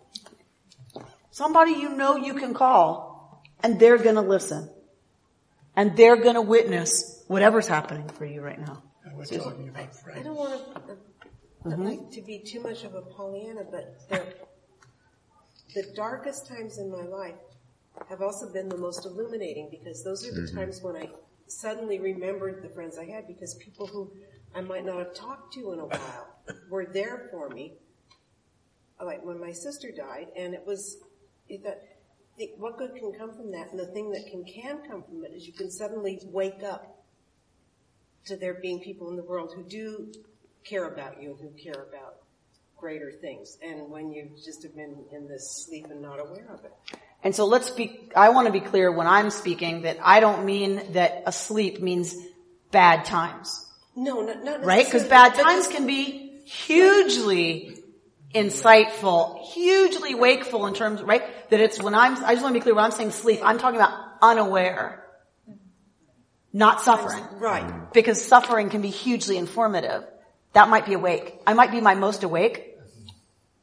Somebody 1.32 1.72
you 1.72 1.96
know 1.96 2.14
you 2.14 2.34
can 2.34 2.54
call, 2.54 3.09
and 3.62 3.78
they're 3.78 3.98
gonna 3.98 4.22
listen. 4.22 4.68
And 5.76 5.96
they're 5.96 6.16
gonna 6.16 6.42
witness 6.42 7.24
whatever's 7.28 7.66
happening 7.66 8.08
for 8.08 8.24
you 8.24 8.40
right 8.42 8.58
now. 8.58 8.82
I 9.06 9.10
don't 10.22 10.36
want 10.36 10.74
to, 10.86 10.96
Mm-hmm. 11.64 11.84
like 11.84 12.10
to 12.12 12.22
be 12.22 12.38
too 12.38 12.60
much 12.60 12.84
of 12.84 12.94
a 12.94 13.02
Pollyanna, 13.02 13.64
but 13.70 14.08
the, 14.08 14.22
the 15.74 15.92
darkest 15.94 16.46
times 16.48 16.78
in 16.78 16.90
my 16.90 17.02
life 17.02 17.34
have 18.08 18.22
also 18.22 18.50
been 18.50 18.70
the 18.70 18.78
most 18.78 19.04
illuminating 19.04 19.68
because 19.70 20.02
those 20.02 20.26
are 20.26 20.32
the 20.32 20.40
Mm-hmm. 20.40 20.56
times 20.56 20.80
when 20.82 20.96
I 20.96 21.10
suddenly 21.48 21.98
remembered 21.98 22.62
the 22.62 22.70
friends 22.70 22.96
I 22.96 23.04
had 23.04 23.26
because 23.26 23.56
people 23.56 23.86
who 23.86 24.10
I 24.54 24.62
might 24.62 24.86
not 24.86 24.98
have 25.00 25.14
talked 25.14 25.52
to 25.54 25.72
in 25.72 25.80
a 25.80 25.84
while 25.86 26.26
were 26.70 26.86
there 26.86 27.28
for 27.30 27.50
me. 27.50 27.74
Like 29.04 29.22
when 29.24 29.38
my 29.38 29.52
sister 29.52 29.90
died 29.94 30.28
and 30.36 30.54
it 30.54 30.64
was, 30.66 30.96
you 31.48 31.58
thought, 31.58 31.76
what 32.56 32.78
good 32.78 32.94
can 32.94 33.12
come 33.12 33.32
from 33.32 33.52
that? 33.52 33.70
And 33.70 33.78
the 33.78 33.86
thing 33.86 34.10
that 34.12 34.26
can, 34.26 34.44
can 34.44 34.78
come 34.88 35.02
from 35.02 35.24
it 35.24 35.32
is 35.32 35.46
you 35.46 35.52
can 35.52 35.70
suddenly 35.70 36.18
wake 36.24 36.62
up 36.62 37.04
to 38.26 38.36
there 38.36 38.54
being 38.54 38.80
people 38.80 39.08
in 39.10 39.16
the 39.16 39.22
world 39.22 39.52
who 39.54 39.62
do 39.62 40.12
care 40.64 40.86
about 40.86 41.22
you 41.22 41.30
and 41.30 41.40
who 41.40 41.50
care 41.50 41.86
about 41.88 42.16
greater 42.76 43.12
things. 43.12 43.58
And 43.62 43.90
when 43.90 44.10
you 44.10 44.30
just 44.42 44.62
have 44.62 44.74
been 44.74 45.04
in 45.12 45.28
this 45.28 45.64
sleep 45.66 45.86
and 45.90 46.00
not 46.00 46.18
aware 46.18 46.46
of 46.50 46.64
it. 46.64 46.72
And 47.22 47.34
so 47.34 47.44
let's 47.44 47.70
be, 47.70 48.08
I 48.16 48.30
want 48.30 48.46
to 48.46 48.52
be 48.52 48.60
clear 48.60 48.90
when 48.90 49.06
I'm 49.06 49.30
speaking 49.30 49.82
that 49.82 49.98
I 50.02 50.20
don't 50.20 50.46
mean 50.46 50.92
that 50.92 51.24
asleep 51.26 51.80
means 51.80 52.14
bad 52.70 53.04
times. 53.04 53.66
No, 53.94 54.22
not, 54.22 54.42
not 54.42 54.64
Right? 54.64 54.86
Because 54.86 55.06
bad 55.06 55.34
times 55.34 55.68
can 55.68 55.86
be 55.86 56.40
hugely 56.44 57.76
insightful, 58.34 59.42
hugely 59.52 60.14
wakeful 60.14 60.66
in 60.66 60.74
terms, 60.74 61.02
right? 61.02 61.22
That 61.50 61.60
it's 61.60 61.82
when 61.82 61.94
I'm, 61.94 62.24
I 62.24 62.32
just 62.34 62.42
want 62.42 62.54
to 62.54 62.60
be 62.60 62.62
clear, 62.62 62.74
when 62.74 62.84
I'm 62.84 62.92
saying 62.92 63.10
sleep, 63.10 63.40
I'm 63.42 63.58
talking 63.58 63.76
about 63.80 63.92
unaware. 64.22 65.04
Not 66.52 66.80
suffering. 66.80 67.24
Right. 67.38 67.92
Because 67.92 68.24
suffering 68.24 68.70
can 68.70 68.82
be 68.82 68.90
hugely 68.90 69.36
informative. 69.36 70.04
That 70.52 70.68
might 70.68 70.86
be 70.86 70.94
awake. 70.94 71.40
I 71.46 71.54
might 71.54 71.70
be 71.70 71.80
my 71.80 71.94
most 71.94 72.24
awake 72.24 72.76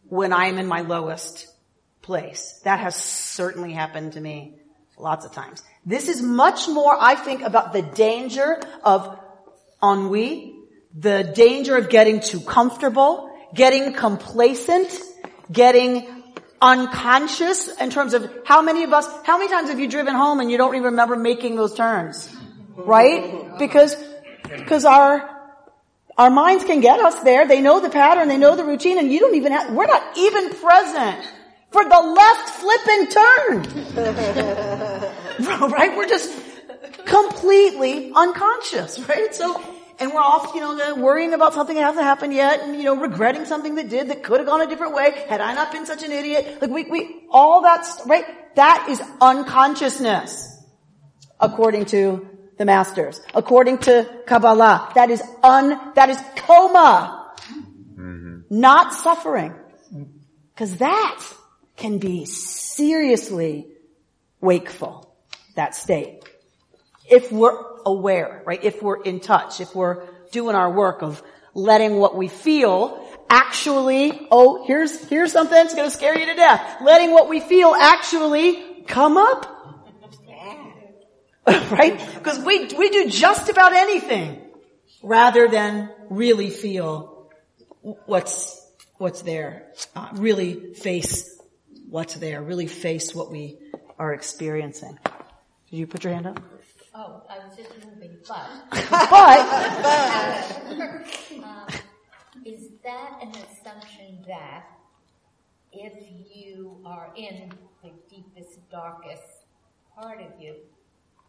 when 0.10 0.32
I 0.32 0.46
am 0.48 0.58
in 0.58 0.68
my 0.68 0.82
lowest 0.82 1.48
place. 2.02 2.62
That 2.64 2.80
has 2.80 2.96
certainly 2.96 3.74
happened 3.74 4.14
to 4.14 4.22
me 4.22 4.56
lots 4.98 5.26
of 5.26 5.34
times. 5.34 5.64
This 5.86 6.08
is 6.08 6.22
much 6.22 6.68
more, 6.68 6.96
I 7.00 7.16
think, 7.16 7.42
about 7.42 7.74
the 7.74 7.82
danger 7.82 8.60
of 8.84 9.20
ennui, 9.84 10.56
the 10.98 11.24
danger 11.24 11.76
of 11.78 11.90
getting 11.90 12.22
too 12.22 12.40
comfortable, 12.40 13.30
getting 13.54 13.94
complacent, 13.94 15.00
getting 15.52 16.17
unconscious 16.62 17.68
in 17.80 17.90
terms 17.90 18.14
of 18.14 18.32
how 18.46 18.62
many 18.62 18.84
of 18.84 18.94
us, 18.94 19.08
how 19.24 19.38
many 19.38 19.50
times 19.50 19.70
have 19.70 19.80
you 19.80 19.88
driven 19.88 20.16
home 20.16 20.40
and 20.40 20.50
you 20.52 20.58
don't 20.58 20.76
even 20.76 20.86
remember 20.86 21.16
making 21.16 21.56
those 21.56 21.76
turns? 21.76 22.36
Right? 22.76 23.58
Because, 23.58 23.96
because 24.44 24.86
our, 24.86 25.30
our 26.18 26.30
minds 26.30 26.64
can 26.64 26.80
get 26.82 27.00
us 27.00 27.20
there. 27.22 27.48
They 27.48 27.62
know 27.62 27.80
the 27.80 27.90
pattern, 27.90 28.28
they 28.28 28.38
know 28.38 28.56
the 28.56 28.66
routine, 28.66 28.98
and 28.98 29.12
you 29.12 29.20
don't 29.20 29.36
even 29.36 29.52
have, 29.52 29.74
we're 29.74 29.88
not 29.88 30.18
even 30.18 30.50
present 30.50 31.28
for 31.72 31.84
the 31.84 32.00
left 32.00 32.50
flip 32.50 32.88
and 32.88 33.12
turn. 33.12 33.64
right? 35.72 35.96
We're 35.96 36.08
just 36.08 36.32
completely 37.06 38.12
unconscious, 38.16 39.00
right? 39.08 39.34
So, 39.34 39.62
and 40.00 40.12
we're 40.14 40.22
off, 40.22 40.54
you 40.54 40.62
know, 40.62 40.96
worrying 40.96 41.34
about 41.34 41.54
something 41.54 41.76
that 41.76 41.84
hasn't 41.84 42.04
happened 42.04 42.34
yet 42.34 42.62
and, 42.62 42.76
you 42.76 42.84
know, 42.84 42.96
regretting 42.96 43.46
something 43.46 43.76
that 43.76 43.90
did 43.90 44.10
that 44.10 44.24
could 44.24 44.40
have 44.40 44.48
gone 44.48 44.62
a 44.62 44.68
different 44.68 44.94
way 44.94 45.26
had 45.28 45.42
I 45.42 45.54
not 45.54 45.72
been 45.72 45.86
such 45.86 46.04
an 46.04 46.12
idiot. 46.12 46.62
Like 46.62 46.70
we, 46.70 46.84
we, 46.84 47.24
all 47.32 47.62
that, 47.64 47.86
st- 47.86 48.08
right? 48.08 48.56
That 48.56 48.88
is 48.90 49.02
unconsciousness 49.20 50.64
according 51.40 51.86
to 51.86 52.28
the 52.58 52.66
masters. 52.66 53.22
According 53.34 53.80
to 53.80 54.22
Kabbalah, 54.26 54.92
that 54.96 55.10
is 55.10 55.22
un, 55.44 55.80
that 55.96 56.10
is 56.10 56.20
coma. 56.38 57.34
Mm-hmm. 57.96 58.40
Not 58.50 58.94
suffering. 58.94 59.54
Cause 60.56 60.78
that 60.78 61.24
can 61.76 62.00
be 62.00 62.26
seriously 62.26 63.68
wakeful, 64.42 65.16
that 65.56 65.76
state. 65.76 66.24
If 67.10 67.32
we're 67.32 67.77
aware, 67.88 68.44
right? 68.46 68.62
If 68.64 68.84
we're 68.84 69.02
in 69.02 69.22
touch, 69.22 69.62
if 69.62 69.74
we're 69.74 70.06
doing 70.32 70.56
our 70.56 70.70
work 70.70 71.02
of 71.02 71.24
letting 71.54 71.98
what 71.98 72.16
we 72.16 72.28
feel 72.28 73.04
actually, 73.30 74.28
oh, 74.30 74.66
here's, 74.68 75.08
here's 75.08 75.32
something 75.32 75.56
that's 75.56 75.74
gonna 75.74 75.90
scare 75.90 76.18
you 76.18 76.26
to 76.26 76.36
death. 76.36 76.82
Letting 76.82 77.12
what 77.12 77.30
we 77.30 77.40
feel 77.40 77.74
actually 77.74 78.84
come 78.88 79.18
up. 79.18 79.54
right? 81.48 81.98
Because 82.16 82.40
we, 82.44 82.66
we 82.78 82.90
do 82.90 83.10
just 83.10 83.48
about 83.48 83.72
anything 83.72 84.42
rather 85.02 85.48
than 85.48 85.90
really 86.10 86.50
feel 86.50 87.30
what's, 88.06 88.62
what's 88.98 89.22
there. 89.22 89.72
Uh, 89.96 90.10
really 90.16 90.74
face 90.74 91.40
what's 91.90 92.16
there. 92.16 92.42
Really 92.42 92.68
face 92.68 93.16
what 93.16 93.32
we 93.32 93.58
are 93.98 94.14
experiencing. 94.14 95.00
Did 95.70 95.78
you 95.78 95.88
put 95.88 96.04
your 96.04 96.14
hand 96.14 96.28
up? 96.28 96.57
Oh, 97.00 97.22
I 97.30 97.38
was 97.46 97.56
just 97.56 97.70
moving, 97.86 98.18
but. 98.28 98.50
but. 99.12 99.40
um, 101.44 101.68
is 102.44 102.70
that 102.84 103.20
an 103.22 103.30
assumption 103.30 104.26
that 104.28 104.66
if 105.72 105.94
you 106.34 106.82
are 106.84 107.12
in 107.16 107.52
the 107.84 107.92
deepest, 108.10 108.68
darkest 108.72 109.22
part 109.96 110.22
of 110.22 110.42
you, 110.42 110.56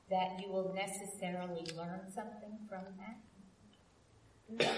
that 0.09 0.40
you 0.40 0.50
will 0.50 0.72
necessarily 0.74 1.66
learn 1.76 2.00
something 2.14 2.57
from 2.66 2.85
that? 2.96 4.68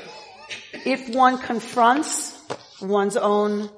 If 0.84 1.08
one 1.14 1.38
confronts 1.38 2.36
one's 2.80 3.16
own 3.16 3.70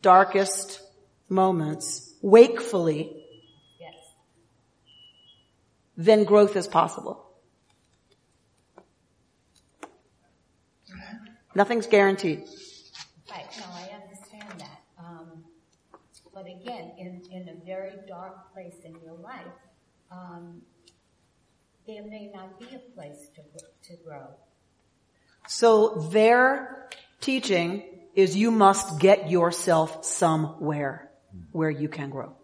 darkest 0.00 0.80
moments 1.28 2.14
wakefully, 2.22 3.12
yes. 3.12 3.17
Then 5.98 6.22
growth 6.22 6.56
is 6.56 6.68
possible. 6.68 7.26
Nothing's 11.56 11.88
guaranteed. 11.88 12.44
Right, 13.28 13.46
no, 13.58 13.64
I 13.74 13.90
understand 14.00 14.60
that. 14.60 14.80
Um, 14.96 15.44
but 16.32 16.46
again, 16.46 16.92
in, 16.98 17.22
in 17.32 17.48
a 17.48 17.66
very 17.66 17.94
dark 18.06 18.52
place 18.54 18.76
in 18.84 18.94
your 19.04 19.14
life, 19.14 19.42
um, 20.12 20.62
there 21.84 22.04
may 22.04 22.30
not 22.32 22.60
be 22.60 22.66
a 22.76 22.78
place 22.94 23.28
to, 23.34 23.42
to 23.88 24.02
grow. 24.04 24.28
So 25.48 26.08
their 26.12 26.88
teaching 27.20 27.82
is 28.14 28.36
you 28.36 28.52
must 28.52 29.00
get 29.00 29.28
yourself 29.28 30.04
somewhere 30.04 31.10
where 31.50 31.70
you 31.70 31.88
can 31.88 32.10
grow. 32.10 32.37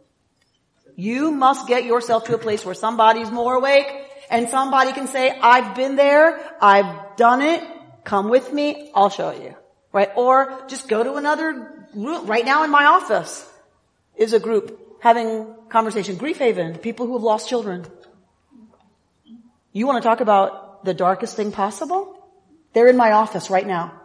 You 0.96 1.30
must 1.30 1.66
get 1.66 1.85
yourself 1.85 2.24
to 2.24 2.35
a 2.35 2.38
place 2.38 2.64
where 2.64 2.74
somebody's 2.74 3.30
more 3.30 3.54
awake 3.54 3.87
and 4.30 4.48
somebody 4.48 4.92
can 4.92 5.07
say, 5.07 5.30
I've 5.30 5.74
been 5.74 5.96
there, 5.96 6.40
I've 6.61 7.16
done 7.16 7.42
it, 7.42 7.62
come 8.04 8.28
with 8.28 8.52
me, 8.52 8.90
I'll 8.94 9.11
show 9.11 9.33
you. 9.33 9.54
Right? 9.92 10.11
Or 10.16 10.64
just 10.68 10.88
go 10.88 11.02
to 11.02 11.14
another 11.14 11.87
room. 11.94 12.26
Right 12.26 12.44
now 12.44 12.64
in 12.64 12.70
my 12.70 12.87
office 12.87 13.48
is 14.16 14.33
a 14.33 14.40
group 14.40 14.98
having 15.00 15.54
conversation. 15.68 16.16
Grief 16.16 16.38
Haven, 16.38 16.78
people 16.78 17.07
who 17.07 17.12
have 17.14 17.22
lost 17.22 17.48
children. 17.48 17.87
You 19.72 19.87
want 19.87 20.02
to 20.02 20.09
talk 20.09 20.20
about 20.20 20.85
the 20.85 20.94
darkest 20.94 21.37
thing 21.37 21.52
possible? 21.52 22.18
They're 22.72 22.88
in 22.88 22.96
my 22.96 23.12
office 23.12 23.50
right 23.50 23.66
now. 23.66 24.00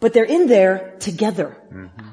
But 0.00 0.12
they're 0.12 0.24
in 0.24 0.46
there 0.46 0.96
together. 1.00 1.56
Mm-hmm. 1.72 2.08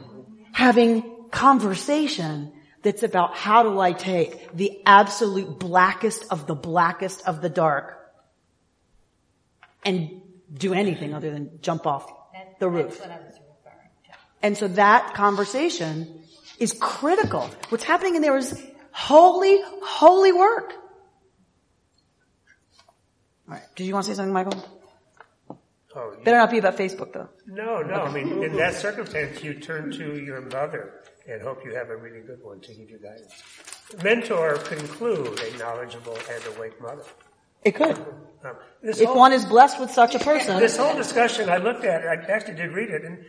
Having 0.53 1.03
conversation 1.31 2.53
that's 2.83 3.03
about 3.03 3.35
how 3.35 3.63
do 3.63 3.79
I 3.79 3.93
take 3.93 4.53
the 4.53 4.81
absolute 4.85 5.57
blackest 5.57 6.25
of 6.29 6.45
the 6.47 6.55
blackest 6.55 7.25
of 7.27 7.41
the 7.41 7.49
dark 7.49 7.97
and 9.85 10.21
do 10.53 10.73
anything 10.73 11.13
other 11.13 11.31
than 11.31 11.59
jump 11.61 11.87
off 11.87 12.07
that, 12.33 12.59
the 12.59 12.69
roof. 12.69 13.01
To. 13.01 13.19
And 14.41 14.57
so 14.57 14.67
that 14.67 15.13
conversation 15.13 16.21
is 16.59 16.73
critical. 16.73 17.49
What's 17.69 17.85
happening 17.85 18.15
in 18.15 18.21
there 18.21 18.35
is 18.37 18.61
holy, 18.91 19.59
holy 19.63 20.33
work. 20.33 20.73
All 23.47 23.55
right. 23.55 23.63
Did 23.75 23.87
you 23.87 23.93
want 23.93 24.05
to 24.05 24.11
say 24.11 24.15
something, 24.15 24.33
Michael? 24.33 24.63
Oh, 25.95 26.15
Better 26.23 26.37
not 26.37 26.49
be 26.51 26.57
about 26.57 26.75
Facebook 26.75 27.13
though. 27.13 27.29
No, 27.45 27.81
no. 27.81 27.95
I 27.95 28.11
mean, 28.11 28.43
in 28.43 28.57
that 28.57 28.73
circumstance, 28.75 29.43
you 29.43 29.53
turn 29.53 29.91
to 29.91 30.19
your 30.19 30.41
mother 30.41 31.03
and 31.27 31.41
hope 31.41 31.63
you 31.63 31.73
have 31.75 31.89
a 31.89 31.95
really 31.95 32.21
good 32.21 32.43
one 32.43 32.59
to 32.61 32.73
give 32.73 32.89
you 32.89 32.99
guidance. 32.99 33.43
Mentor 34.03 34.55
could 34.55 34.79
include 34.79 35.39
a 35.39 35.57
knowledgeable 35.57 36.17
and 36.29 36.55
awake 36.55 36.79
mother. 36.81 37.03
It 37.63 37.75
could. 37.75 37.97
Um, 38.43 38.55
if 38.81 39.01
whole, 39.01 39.17
one 39.17 39.31
is 39.31 39.45
blessed 39.45 39.79
with 39.79 39.89
such 39.89 40.15
a 40.15 40.19
person. 40.19 40.59
This 40.59 40.75
whole 40.75 40.95
discussion, 40.95 41.49
I 41.49 41.57
looked 41.57 41.85
at 41.85 42.03
it, 42.03 42.07
I 42.07 42.31
actually 42.31 42.55
did 42.55 42.71
read 42.71 42.89
it, 42.89 43.05
and 43.05 43.25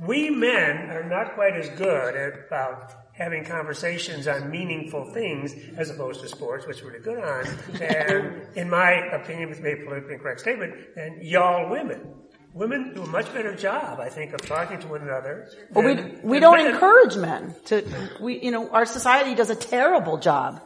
we 0.00 0.30
men 0.30 0.90
are 0.90 1.02
not 1.02 1.34
quite 1.34 1.54
as 1.54 1.68
good 1.70 2.14
at 2.14 2.46
about 2.46 2.92
having 3.12 3.44
conversations 3.44 4.28
on 4.28 4.50
meaningful 4.50 5.12
things 5.12 5.54
as 5.76 5.90
opposed 5.90 6.20
to 6.20 6.28
sports, 6.28 6.66
which 6.66 6.82
we're 6.82 6.90
really 6.90 7.02
good 7.02 7.18
on. 7.18 7.46
And 7.80 8.46
in 8.56 8.70
my 8.70 8.92
opinion, 8.92 9.48
with 9.48 9.58
a 9.64 9.76
politically 9.84 10.14
incorrect 10.14 10.40
statement, 10.40 10.74
and 10.96 11.22
y'all 11.22 11.68
women. 11.68 12.14
Women 12.56 12.94
do 12.94 13.02
a 13.02 13.06
much 13.06 13.30
better 13.34 13.54
job, 13.54 14.00
I 14.00 14.08
think, 14.08 14.32
of 14.32 14.40
talking 14.40 14.80
to 14.80 14.88
one 14.88 15.02
another. 15.02 15.50
Well, 15.72 15.84
we, 15.84 15.94
we 16.22 16.40
don't 16.40 16.56
men. 16.56 16.72
encourage 16.72 17.14
men 17.14 17.54
to, 17.66 17.84
we, 18.18 18.42
you 18.42 18.50
know, 18.50 18.70
our 18.70 18.86
society 18.86 19.34
does 19.34 19.50
a 19.50 19.54
terrible 19.54 20.16
job 20.16 20.62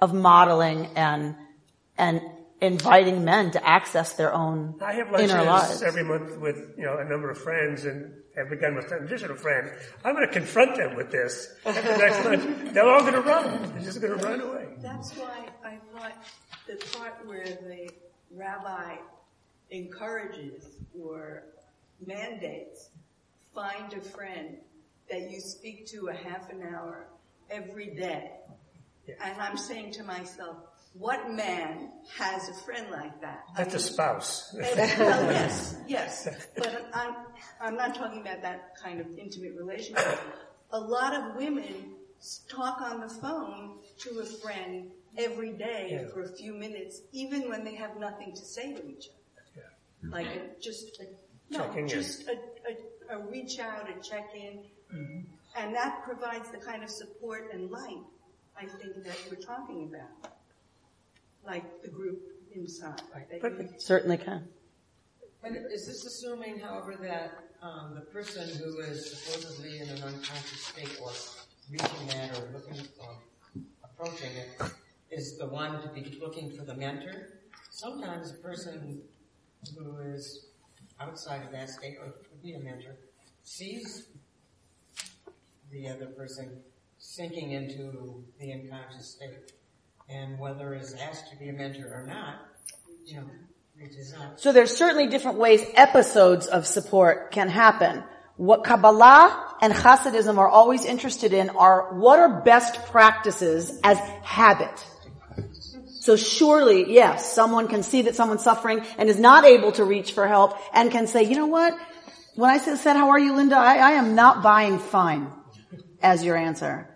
of 0.00 0.12
modeling 0.12 0.86
and, 0.96 1.36
and 1.96 2.20
inviting 2.60 3.24
men 3.24 3.52
to 3.52 3.64
access 3.64 4.14
their 4.14 4.34
own 4.34 4.80
I 4.82 4.94
have 4.94 5.14
inner 5.14 5.44
lives. 5.44 5.80
every 5.80 6.02
month 6.02 6.38
with, 6.38 6.56
you 6.76 6.84
know, 6.84 6.98
a 6.98 7.04
number 7.04 7.30
of 7.30 7.38
friends 7.38 7.84
and 7.84 8.14
have 8.36 8.50
begun 8.50 8.74
with 8.74 8.90
an 8.90 9.04
additional 9.04 9.36
friend. 9.36 9.70
I'm 10.04 10.16
going 10.16 10.26
to 10.26 10.32
confront 10.32 10.74
them 10.76 10.96
with 10.96 11.12
this 11.12 11.54
at 11.64 11.76
the 11.76 11.98
next 11.98 12.24
lunch. 12.24 12.74
They're 12.74 12.88
all 12.88 13.02
going 13.02 13.14
to 13.14 13.20
run. 13.20 13.62
They're 13.74 13.82
just 13.84 14.00
going 14.00 14.18
to 14.18 14.26
run 14.26 14.40
away. 14.40 14.66
That's 14.78 15.12
why 15.12 15.46
I 15.64 15.78
thought 15.92 16.14
the 16.66 16.84
part 16.98 17.24
where 17.26 17.44
the 17.44 17.90
rabbi 18.32 18.96
encourages 19.70 20.64
or 20.98 21.44
mandates 22.04 22.90
find 23.54 23.92
a 23.92 24.00
friend 24.00 24.56
that 25.10 25.30
you 25.30 25.40
speak 25.40 25.86
to 25.88 26.08
a 26.08 26.14
half 26.14 26.50
an 26.50 26.62
hour 26.62 27.08
every 27.50 27.94
day. 27.94 28.30
Yeah. 29.06 29.14
And 29.24 29.40
I'm 29.40 29.56
saying 29.56 29.92
to 29.92 30.04
myself, 30.04 30.56
what 30.92 31.30
man 31.30 31.90
has 32.16 32.48
a 32.48 32.54
friend 32.64 32.88
like 32.90 33.20
that? 33.20 33.44
That's 33.56 33.68
I 33.68 33.76
mean, 33.76 33.76
a 33.76 33.80
spouse. 33.80 34.50
well, 34.54 34.64
yes, 35.32 35.76
yes. 35.86 36.28
But 36.56 36.90
I'm, 36.92 37.14
I'm 37.60 37.76
not 37.76 37.94
talking 37.94 38.20
about 38.20 38.42
that 38.42 38.76
kind 38.82 39.00
of 39.00 39.06
intimate 39.18 39.54
relationship. 39.56 40.20
A 40.72 40.80
lot 40.80 41.14
of 41.14 41.36
women 41.36 41.94
talk 42.48 42.80
on 42.80 43.00
the 43.00 43.08
phone 43.08 43.78
to 44.00 44.20
a 44.20 44.24
friend 44.24 44.90
every 45.16 45.52
day 45.52 45.88
yeah. 45.90 46.12
for 46.12 46.22
a 46.22 46.28
few 46.28 46.54
minutes, 46.54 47.00
even 47.12 47.48
when 47.48 47.64
they 47.64 47.74
have 47.74 47.98
nothing 47.98 48.32
to 48.34 48.44
say 48.44 48.74
to 48.74 48.86
each 48.88 49.08
other. 49.08 49.17
Yeah. 50.02 50.10
Like 50.10 50.26
a, 50.26 50.60
just 50.60 51.00
a, 51.00 51.06
no, 51.50 51.86
just 51.86 52.28
a, 52.28 52.32
a, 53.12 53.18
a, 53.18 53.26
reach 53.26 53.58
out, 53.58 53.88
a 53.88 54.00
check 54.00 54.30
in, 54.34 54.60
mm-hmm. 54.94 55.20
and 55.56 55.74
that 55.74 56.02
provides 56.04 56.50
the 56.50 56.58
kind 56.58 56.82
of 56.82 56.90
support 56.90 57.50
and 57.52 57.70
light 57.70 58.04
I 58.60 58.66
think 58.66 59.04
that 59.04 59.16
we're 59.30 59.36
talking 59.36 59.88
about 59.88 60.32
like 61.44 61.82
the 61.82 61.88
group 61.88 62.20
inside. 62.52 63.00
But 63.40 63.52
it 63.52 63.80
certainly 63.80 64.16
can. 64.16 64.48
But 65.40 65.52
is 65.72 65.86
this 65.86 66.04
assuming, 66.04 66.58
however, 66.58 66.96
that 67.02 67.44
um, 67.62 67.94
the 67.94 68.00
person 68.00 68.48
who 68.58 68.80
is 68.80 69.16
supposedly 69.16 69.78
in 69.78 69.88
an 69.88 70.02
unconscious 70.02 70.60
state 70.60 70.98
or 71.00 71.12
reaching 71.70 72.08
that 72.08 72.36
or 72.36 72.48
looking, 72.52 72.84
um, 73.00 73.64
approaching 73.84 74.32
it, 74.32 74.72
is 75.12 75.38
the 75.38 75.46
one 75.46 75.80
to 75.80 75.88
be 75.90 76.18
looking 76.20 76.50
for 76.50 76.64
the 76.64 76.74
mentor? 76.74 77.28
Sometimes 77.70 78.32
a 78.32 78.34
person 78.34 79.00
who 79.76 79.98
is 79.98 80.46
outside 81.00 81.44
of 81.44 81.52
that 81.52 81.70
state 81.70 81.96
or 82.00 82.10
could 82.10 82.42
be 82.42 82.54
a 82.54 82.58
mentor 82.58 82.96
sees 83.42 84.08
the 85.70 85.88
other 85.88 86.06
person 86.06 86.50
sinking 86.98 87.52
into 87.52 88.24
the 88.40 88.52
unconscious 88.52 89.06
state 89.06 89.52
and 90.08 90.38
whether 90.38 90.74
is 90.74 90.94
asked 90.94 91.30
to 91.30 91.36
be 91.36 91.48
a 91.48 91.52
mentor 91.52 91.86
or 91.92 92.06
not, 92.06 92.36
you 93.04 93.16
know, 93.16 93.26
reaches 93.78 94.14
out. 94.14 94.40
So 94.40 94.52
there's 94.52 94.76
certainly 94.76 95.06
different 95.06 95.38
ways 95.38 95.64
episodes 95.74 96.46
of 96.46 96.66
support 96.66 97.30
can 97.30 97.48
happen. 97.48 98.02
What 98.36 98.64
Kabbalah 98.64 99.56
and 99.60 99.72
Hasidism 99.72 100.38
are 100.38 100.48
always 100.48 100.84
interested 100.84 101.32
in 101.32 101.50
are 101.50 101.94
what 101.94 102.18
are 102.18 102.40
best 102.42 102.86
practices 102.86 103.78
as 103.82 103.98
habit. 104.22 104.86
So 106.08 106.16
surely, 106.16 106.90
yes, 106.90 107.34
someone 107.34 107.68
can 107.68 107.82
see 107.82 108.00
that 108.00 108.14
someone's 108.14 108.42
suffering 108.42 108.80
and 108.96 109.10
is 109.10 109.20
not 109.20 109.44
able 109.44 109.72
to 109.72 109.84
reach 109.84 110.12
for 110.12 110.26
help 110.26 110.56
and 110.72 110.90
can 110.90 111.06
say, 111.06 111.24
you 111.24 111.36
know 111.36 111.48
what? 111.48 111.78
When 112.34 112.48
I 112.48 112.56
said, 112.56 112.96
how 112.96 113.10
are 113.10 113.18
you, 113.18 113.36
Linda? 113.36 113.56
I, 113.56 113.74
I 113.74 113.90
am 113.90 114.14
not 114.14 114.42
buying 114.42 114.78
fine 114.78 115.30
as 116.00 116.24
your 116.24 116.34
answer. 116.34 116.88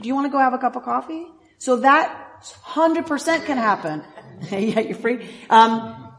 Do 0.00 0.06
you 0.06 0.14
want 0.14 0.26
to 0.26 0.30
go 0.30 0.38
have 0.38 0.52
a 0.52 0.58
cup 0.58 0.76
of 0.76 0.84
coffee? 0.84 1.26
So 1.58 1.78
that 1.78 2.44
100% 2.64 3.44
can 3.44 3.56
happen. 3.56 4.04
yeah, 4.52 4.78
you're 4.78 4.94
free. 4.94 5.28
Um, 5.50 6.12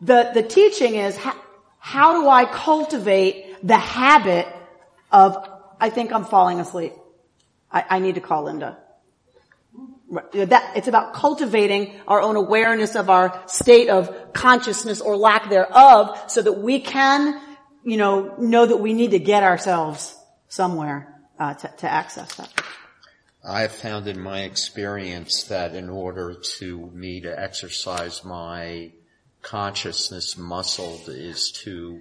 the, 0.00 0.30
the 0.32 0.44
teaching 0.44 0.94
is 0.94 1.16
how, 1.16 1.34
how 1.80 2.20
do 2.20 2.28
I 2.28 2.44
cultivate 2.44 3.66
the 3.66 3.78
habit 3.78 4.46
of, 5.10 5.44
I 5.80 5.90
think 5.90 6.12
I'm 6.12 6.24
falling 6.24 6.60
asleep. 6.60 6.92
I, 7.68 7.84
I 7.90 7.98
need 7.98 8.14
to 8.14 8.20
call 8.20 8.44
Linda. 8.44 8.78
That, 10.12 10.76
it's 10.76 10.88
about 10.88 11.14
cultivating 11.14 11.94
our 12.06 12.20
own 12.20 12.36
awareness 12.36 12.96
of 12.96 13.08
our 13.08 13.42
state 13.46 13.88
of 13.88 14.32
consciousness 14.34 15.00
or 15.00 15.16
lack 15.16 15.48
thereof 15.48 16.24
so 16.30 16.42
that 16.42 16.52
we 16.52 16.80
can, 16.80 17.40
you 17.82 17.96
know, 17.96 18.34
know 18.36 18.66
that 18.66 18.76
we 18.76 18.92
need 18.92 19.12
to 19.12 19.18
get 19.18 19.42
ourselves 19.42 20.14
somewhere 20.48 21.18
uh, 21.38 21.54
to, 21.54 21.68
to 21.78 21.90
access 21.90 22.34
that. 22.34 22.52
I 23.44 23.62
have 23.62 23.72
found 23.72 24.06
in 24.06 24.20
my 24.20 24.42
experience 24.42 25.44
that 25.44 25.74
in 25.74 25.88
order 25.88 26.34
to 26.58 26.90
me 26.92 27.22
to 27.22 27.40
exercise 27.40 28.22
my 28.22 28.92
consciousness 29.40 30.36
muscle 30.36 31.00
is 31.08 31.50
to 31.64 32.00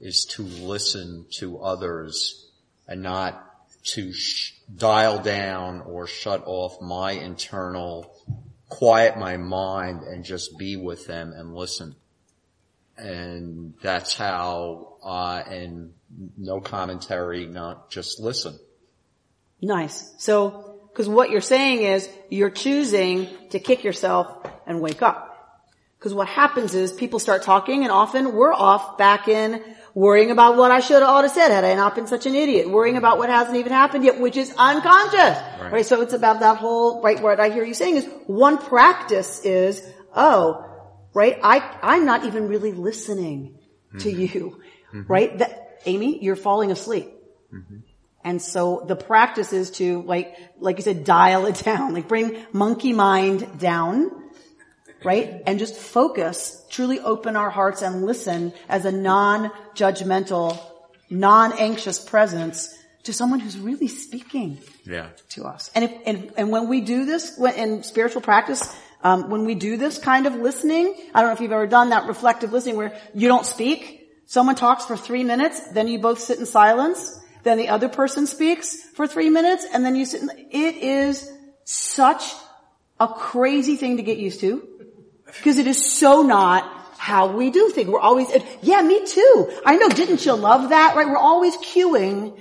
is 0.00 0.26
to 0.26 0.42
listen 0.42 1.24
to 1.30 1.60
others 1.60 2.50
and 2.86 3.02
not 3.02 3.42
to 3.84 4.12
sh- 4.12 4.53
dial 4.74 5.18
down 5.18 5.82
or 5.82 6.06
shut 6.06 6.42
off 6.46 6.80
my 6.80 7.12
internal, 7.12 8.14
quiet 8.68 9.16
my 9.18 9.36
mind 9.36 10.02
and 10.02 10.24
just 10.24 10.58
be 10.58 10.76
with 10.76 11.06
them 11.06 11.32
and 11.32 11.54
listen. 11.54 11.94
And 12.96 13.74
that's 13.82 14.14
how, 14.14 14.96
uh, 15.02 15.42
and 15.48 15.92
no 16.38 16.60
commentary, 16.60 17.46
not 17.46 17.90
just 17.90 18.20
listen. 18.20 18.58
Nice. 19.60 20.14
So, 20.18 20.80
cause 20.94 21.08
what 21.08 21.30
you're 21.30 21.40
saying 21.40 21.82
is 21.82 22.08
you're 22.30 22.50
choosing 22.50 23.28
to 23.50 23.58
kick 23.58 23.82
yourself 23.82 24.46
and 24.66 24.80
wake 24.80 25.02
up. 25.02 25.30
Cause 25.98 26.14
what 26.14 26.28
happens 26.28 26.74
is 26.74 26.92
people 26.92 27.18
start 27.18 27.42
talking 27.42 27.82
and 27.82 27.90
often 27.90 28.34
we're 28.34 28.52
off 28.52 28.98
back 28.98 29.26
in 29.26 29.62
worrying 29.94 30.30
about 30.30 30.56
what 30.56 30.70
I 30.70 30.80
should 30.80 31.00
have 31.00 31.08
ought 31.08 31.22
to 31.22 31.28
said 31.28 31.50
had 31.50 31.64
I 31.64 31.74
not 31.74 31.94
been 31.94 32.06
such 32.06 32.26
an 32.26 32.34
idiot, 32.34 32.68
worrying 32.68 32.96
about 32.96 33.18
what 33.18 33.30
hasn't 33.30 33.56
even 33.56 33.72
happened 33.72 34.04
yet, 34.04 34.20
which 34.20 34.36
is 34.36 34.52
unconscious. 34.58 35.14
Right. 35.60 35.72
right? 35.72 35.86
So 35.86 36.00
it's 36.00 36.12
about 36.12 36.40
that 36.40 36.58
whole, 36.58 37.00
right, 37.00 37.22
what 37.22 37.38
I 37.40 37.50
hear 37.50 37.64
you 37.64 37.74
saying 37.74 37.96
is 37.96 38.08
one 38.26 38.58
practice 38.58 39.40
is, 39.44 39.86
oh, 40.14 40.66
right, 41.14 41.38
I, 41.42 41.78
I'm 41.82 42.04
not 42.04 42.24
even 42.24 42.48
really 42.48 42.72
listening 42.72 43.58
mm-hmm. 43.88 43.98
to 43.98 44.10
you, 44.10 44.60
mm-hmm. 44.92 45.12
right? 45.12 45.38
That, 45.38 45.80
Amy, 45.86 46.22
you're 46.22 46.36
falling 46.36 46.72
asleep. 46.72 47.10
Mm-hmm. 47.52 47.76
And 48.24 48.40
so 48.40 48.84
the 48.88 48.96
practice 48.96 49.52
is 49.52 49.70
to, 49.72 50.02
like, 50.02 50.34
like 50.58 50.78
you 50.78 50.82
said, 50.82 51.04
dial 51.04 51.46
it 51.46 51.56
down, 51.64 51.94
like 51.94 52.08
bring 52.08 52.44
monkey 52.52 52.92
mind 52.92 53.60
down, 53.60 54.10
right? 55.04 55.42
And 55.46 55.58
just 55.58 55.76
focus, 55.76 56.64
truly 56.70 57.00
open 57.00 57.36
our 57.36 57.50
hearts 57.50 57.82
and 57.82 58.04
listen 58.04 58.52
as 58.68 58.84
a 58.84 58.92
non-judgmental, 58.92 60.58
non-anxious 61.10 61.98
presence 62.04 62.76
to 63.04 63.12
someone 63.12 63.40
who's 63.40 63.58
really 63.58 63.88
speaking 63.88 64.58
yeah. 64.84 65.08
to 65.30 65.44
us. 65.44 65.70
And, 65.74 65.84
if, 65.84 65.92
and, 66.06 66.32
and 66.36 66.50
when 66.50 66.68
we 66.68 66.80
do 66.80 67.04
this 67.04 67.36
when, 67.36 67.54
in 67.54 67.82
spiritual 67.82 68.22
practice, 68.22 68.62
um, 69.02 69.28
when 69.28 69.44
we 69.44 69.54
do 69.54 69.76
this 69.76 69.98
kind 69.98 70.26
of 70.26 70.34
listening, 70.34 70.94
I 71.14 71.20
don't 71.20 71.28
know 71.28 71.34
if 71.34 71.40
you've 71.40 71.52
ever 71.52 71.66
done 71.66 71.90
that 71.90 72.06
reflective 72.06 72.52
listening 72.52 72.76
where 72.76 72.98
you 73.14 73.28
don't 73.28 73.44
speak, 73.44 74.10
someone 74.26 74.56
talks 74.56 74.86
for 74.86 74.96
three 74.96 75.22
minutes, 75.22 75.60
then 75.72 75.86
you 75.86 75.98
both 75.98 76.20
sit 76.20 76.38
in 76.38 76.46
silence, 76.46 77.20
then 77.42 77.58
the 77.58 77.68
other 77.68 77.90
person 77.90 78.26
speaks 78.26 78.82
for 78.94 79.06
three 79.06 79.28
minutes, 79.28 79.66
and 79.70 79.84
then 79.84 79.94
you 79.94 80.06
sit. 80.06 80.22
In, 80.22 80.30
it 80.50 80.76
is 80.76 81.30
such 81.64 82.32
a 82.98 83.06
crazy 83.06 83.76
thing 83.76 83.98
to 83.98 84.02
get 84.02 84.16
used 84.16 84.40
to. 84.40 84.66
Because 85.26 85.58
it 85.58 85.66
is 85.66 85.92
so 85.92 86.22
not 86.22 86.64
how 86.96 87.36
we 87.36 87.50
do 87.50 87.68
things. 87.70 87.88
We're 87.88 88.00
always, 88.00 88.28
yeah, 88.62 88.80
me 88.82 89.04
too. 89.06 89.52
I 89.66 89.76
know, 89.76 89.88
didn't 89.88 90.24
you 90.24 90.32
love 90.34 90.70
that? 90.70 90.96
Right? 90.96 91.06
We're 91.06 91.16
always 91.16 91.56
cueing 91.58 92.38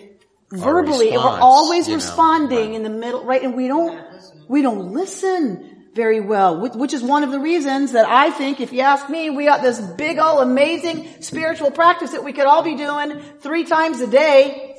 verbally. 0.52 1.12
Response, 1.12 1.34
we're 1.34 1.40
always 1.42 1.90
responding 1.92 2.58
know, 2.58 2.66
right. 2.66 2.76
in 2.76 2.84
the 2.84 2.90
middle, 2.90 3.26
right? 3.26 3.44
And 3.44 3.56
we 3.56 3.68
don't, 3.68 4.00
we 4.48 4.62
don't 4.62 4.94
listen 4.94 5.70
very 5.94 6.22
well, 6.22 6.60
which 6.60 6.94
is 6.94 7.04
one 7.04 7.24
of 7.24 7.32
the 7.32 7.40
reasons 7.40 7.92
that 7.92 8.08
I 8.08 8.32
think, 8.32 8.60
if 8.62 8.74
you 8.74 8.82
ask 8.82 9.10
me, 9.10 9.30
we 9.30 9.46
got 9.46 9.62
this 9.62 9.80
big 9.80 10.18
old 10.18 10.42
amazing 10.42 11.22
spiritual 11.22 11.70
practice 11.70 12.12
that 12.12 12.24
we 12.24 12.34
could 12.34 12.46
all 12.46 12.64
be 12.64 12.76
doing 12.76 13.22
three 13.42 13.64
times 13.64 14.02
a 14.02 14.08
day. 14.08 14.76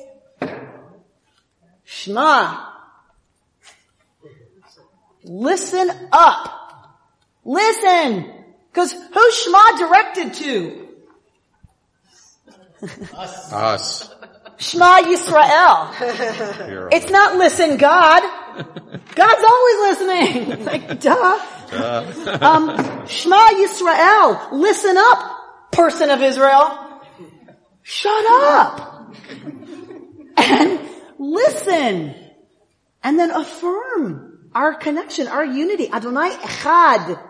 Shema. 1.85 2.65
Listen 5.23 5.89
up. 6.11 6.64
Listen! 7.45 8.31
Cause 8.73 8.91
who's 8.91 9.35
Shema 9.35 9.77
directed 9.77 10.33
to? 10.33 10.87
Us. 13.15 13.53
Us. 13.53 14.15
Shema 14.57 14.99
Yisrael. 15.01 16.89
it's 16.91 17.09
not 17.09 17.37
listen 17.37 17.77
God. 17.77 18.21
God's 19.15 19.43
always 19.43 19.99
listening. 19.99 20.65
like, 20.65 20.99
duh. 20.99 21.39
duh. 21.71 22.37
um, 22.41 23.07
Shema 23.07 23.49
Yisrael. 23.51 24.51
Listen 24.51 24.95
up, 24.97 25.71
person 25.71 26.09
of 26.09 26.21
Israel. 26.21 27.01
Shut 27.83 28.25
up. 28.29 29.13
and 30.37 30.79
listen. 31.19 32.15
And 33.03 33.19
then 33.19 33.29
affirm 33.31 34.49
our 34.53 34.73
connection, 34.73 35.27
our 35.27 35.45
unity. 35.45 35.91
Adonai 35.91 36.31
Echad. 36.31 37.21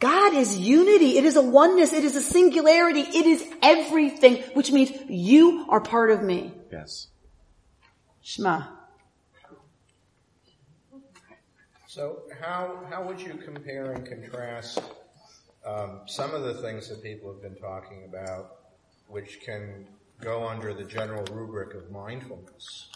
God 0.00 0.34
is 0.34 0.58
unity. 0.58 1.18
It 1.18 1.24
is 1.24 1.36
a 1.36 1.42
oneness. 1.42 1.92
It 1.92 2.04
is 2.04 2.16
a 2.16 2.22
singularity. 2.22 3.00
It 3.00 3.26
is 3.26 3.44
everything, 3.62 4.42
which 4.54 4.72
means 4.72 4.90
you 5.08 5.66
are 5.68 5.80
part 5.80 6.10
of 6.10 6.22
me. 6.22 6.52
Yes. 6.72 7.08
Shema. 8.22 8.64
So 11.86 12.22
how, 12.40 12.80
how 12.88 13.02
would 13.04 13.20
you 13.20 13.34
compare 13.34 13.92
and 13.92 14.06
contrast 14.06 14.80
um, 15.66 16.00
some 16.06 16.34
of 16.34 16.42
the 16.42 16.54
things 16.54 16.88
that 16.88 17.02
people 17.02 17.32
have 17.32 17.42
been 17.42 17.56
talking 17.56 18.04
about, 18.08 18.56
which 19.08 19.40
can 19.44 19.86
go 20.20 20.46
under 20.46 20.72
the 20.72 20.84
general 20.84 21.24
rubric 21.32 21.74
of 21.74 21.90
mindfulness, 21.90 22.88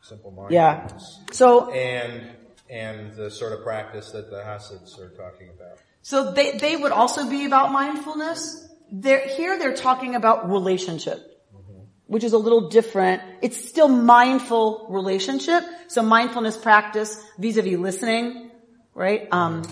simple 0.00 0.30
mindfulness, 0.30 1.20
yeah. 1.20 1.32
So 1.32 1.70
and 1.70 2.30
and 2.68 3.12
the 3.14 3.30
sort 3.30 3.52
of 3.52 3.62
practice 3.62 4.10
that 4.12 4.30
the 4.30 4.42
Hasids 4.42 4.98
are 4.98 5.10
talking 5.10 5.50
about. 5.50 5.78
So 6.06 6.30
they, 6.30 6.56
they 6.56 6.76
would 6.76 6.92
also 6.92 7.28
be 7.28 7.46
about 7.46 7.72
mindfulness. 7.72 8.64
They're, 8.92 9.26
here 9.26 9.58
they're 9.58 9.74
talking 9.74 10.14
about 10.14 10.48
relationship, 10.48 11.18
mm-hmm. 11.52 11.80
which 12.06 12.22
is 12.22 12.32
a 12.32 12.38
little 12.38 12.68
different. 12.68 13.22
It's 13.42 13.68
still 13.68 13.88
mindful 13.88 14.86
relationship. 14.88 15.64
So 15.88 16.02
mindfulness 16.02 16.56
practice 16.56 17.20
vis-a-vis 17.40 17.76
listening, 17.76 18.52
right? 18.94 19.26
Um, 19.32 19.64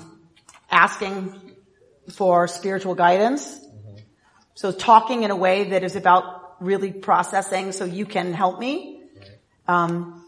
asking 0.72 1.41
for 2.11 2.49
spiritual 2.49 2.97
guidance. 2.97 3.55
Mm-hmm. 3.55 3.99
So 4.55 4.72
talking 4.72 5.22
in 5.22 5.30
a 5.30 5.37
way 5.37 5.70
that 5.70 5.85
is 5.85 5.95
about 5.95 6.57
really 6.59 6.91
processing 6.91 7.70
so 7.70 7.85
you 7.85 8.07
can 8.07 8.32
help 8.35 8.59
me. 8.59 9.03
Um, 9.68 10.20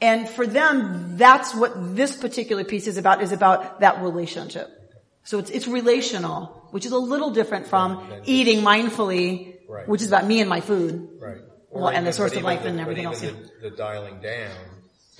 and 0.00 0.26
for 0.30 0.46
them, 0.46 1.18
that's 1.18 1.54
what 1.54 1.94
this 1.94 2.16
particular 2.16 2.64
piece 2.64 2.86
is 2.86 2.96
about, 2.96 3.20
is 3.20 3.32
about 3.32 3.80
that 3.80 4.00
relationship. 4.00 4.76
So 5.28 5.38
it's, 5.38 5.50
it's 5.50 5.68
relational, 5.68 6.66
which 6.70 6.86
is 6.86 6.92
a 6.92 6.96
little 6.96 7.28
different 7.32 7.66
from 7.66 8.02
eating 8.24 8.60
mindfully, 8.60 9.56
right. 9.68 9.86
which 9.86 10.00
is 10.00 10.08
about 10.08 10.26
me 10.26 10.40
and 10.40 10.48
my 10.48 10.62
food. 10.62 11.06
Right. 11.20 11.42
Well, 11.68 11.88
and 11.90 12.06
the 12.06 12.14
source 12.14 12.34
of 12.34 12.44
life 12.44 12.62
the, 12.62 12.70
and 12.70 12.80
everything 12.80 13.04
else. 13.04 13.20
The, 13.20 13.36
the, 13.60 13.68
dialing 13.68 14.22
down 14.22 14.56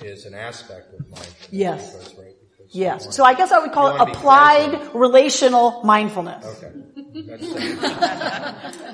is 0.01 0.25
an 0.25 0.33
aspect 0.33 0.95
of 0.95 1.07
mindfulness. 1.11 1.49
Yes. 1.51 1.93
Because, 1.93 2.17
right, 2.17 2.33
because 2.57 2.73
yes. 2.73 3.15
So 3.15 3.23
I 3.23 3.35
guess 3.35 3.51
I 3.51 3.59
would 3.59 3.71
call 3.71 3.93
it 3.93 4.01
applied 4.01 4.95
relational 4.95 5.83
mindfulness. 5.83 6.43
Okay. 6.43 6.71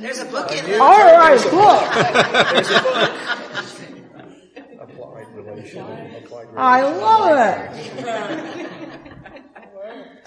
There's 0.01 0.20
a 0.20 0.26
book 0.26 0.51
in 0.51 0.66
there. 0.66 0.82
All 0.82 0.99
right, 0.99 1.39
cool. 1.39 1.80
There's 2.51 2.72
a 2.72 2.82
book. 2.84 3.13
applied 4.82 5.28
relational. 5.34 5.93
Applied 5.93 6.51
relational. 6.51 6.57
I 6.57 6.82
love 6.84 7.38
it. 8.59 8.70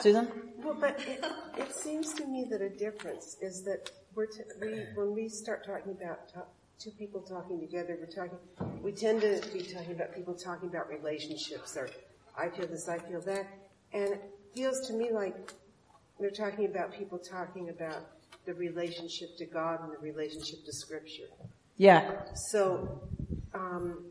Susan? 0.01 0.48
Well, 0.69 0.77
but 0.79 1.01
it, 1.09 1.25
it 1.57 1.75
seems 1.75 2.13
to 2.15 2.27
me 2.27 2.47
that 2.51 2.61
a 2.61 2.69
difference 2.69 3.39
is 3.41 3.63
that 3.63 3.91
we're 4.15 4.27
t- 4.27 4.43
we, 4.61 4.85
when 4.95 5.15
we 5.15 5.27
start 5.27 5.65
talking 5.65 5.93
about 5.93 6.29
talk, 6.29 6.47
two 6.79 6.91
people 6.91 7.23
talking 7.23 7.59
together, 7.59 7.97
we're 7.99 8.07
talking, 8.07 8.39
we 8.83 8.93
tend 8.93 9.23
to 9.23 9.41
be 9.51 9.63
talking 9.63 9.93
about 9.93 10.15
people 10.15 10.35
talking 10.35 10.69
about 10.69 10.91
relationships 10.91 11.75
or 11.75 11.89
I 12.37 12.51
feel 12.51 12.67
this, 12.67 12.87
I 12.87 12.99
feel 12.99 13.23
that. 13.23 13.47
And 13.95 14.13
it 14.13 14.23
feels 14.55 14.87
to 14.89 14.93
me 14.93 15.11
like 15.11 15.55
they're 16.21 16.31
talking 16.31 16.67
about 16.67 16.93
people 16.93 17.19
talking 17.19 17.71
about 17.71 18.03
the 18.45 18.53
relationship 18.53 19.39
to 19.39 19.47
God 19.47 19.83
and 19.83 19.91
the 19.91 19.99
relationship 19.99 20.67
to 20.67 20.73
Scripture. 20.75 21.31
Yeah. 21.79 22.25
So, 22.51 23.09
um, 23.55 24.05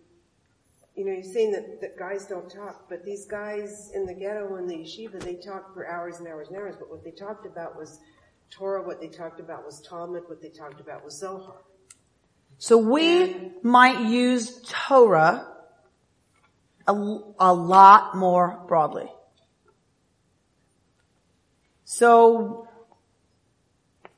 you 0.98 1.06
know, 1.06 1.12
you're 1.12 1.22
saying 1.22 1.52
that, 1.52 1.80
that 1.80 1.96
guys 1.96 2.26
don't 2.26 2.50
talk, 2.50 2.90
but 2.90 3.06
these 3.06 3.26
guys 3.26 3.92
in 3.94 4.08
the 4.08 4.16
ghetto 4.16 4.56
and 4.56 4.68
the 4.68 4.78
yeshiva, 4.78 5.20
they 5.24 5.36
talked 5.36 5.76
for 5.76 5.88
hours 5.88 6.18
and 6.18 6.28
hours 6.28 6.48
and 6.48 6.58
hours, 6.58 6.76
but 6.80 6.90
what 6.90 7.04
they 7.04 7.12
talked 7.12 7.46
about 7.46 7.78
was 7.78 8.00
Torah, 8.50 8.82
what 8.82 9.00
they 9.00 9.08
talked 9.08 9.40
about 9.40 9.64
was 9.64 9.80
Talmud, 9.88 10.24
what 10.26 10.42
they 10.42 10.50
talked 10.50 10.82
about 10.82 11.06
was 11.06 11.20
Zohar. 11.20 11.62
So 12.58 12.80
we 12.80 13.52
might 13.62 14.08
use 14.08 14.60
Torah 14.68 15.48
a, 16.88 16.94
a 16.94 17.54
lot 17.54 18.18
more 18.18 18.64
broadly. 18.68 19.12
So 21.86 22.68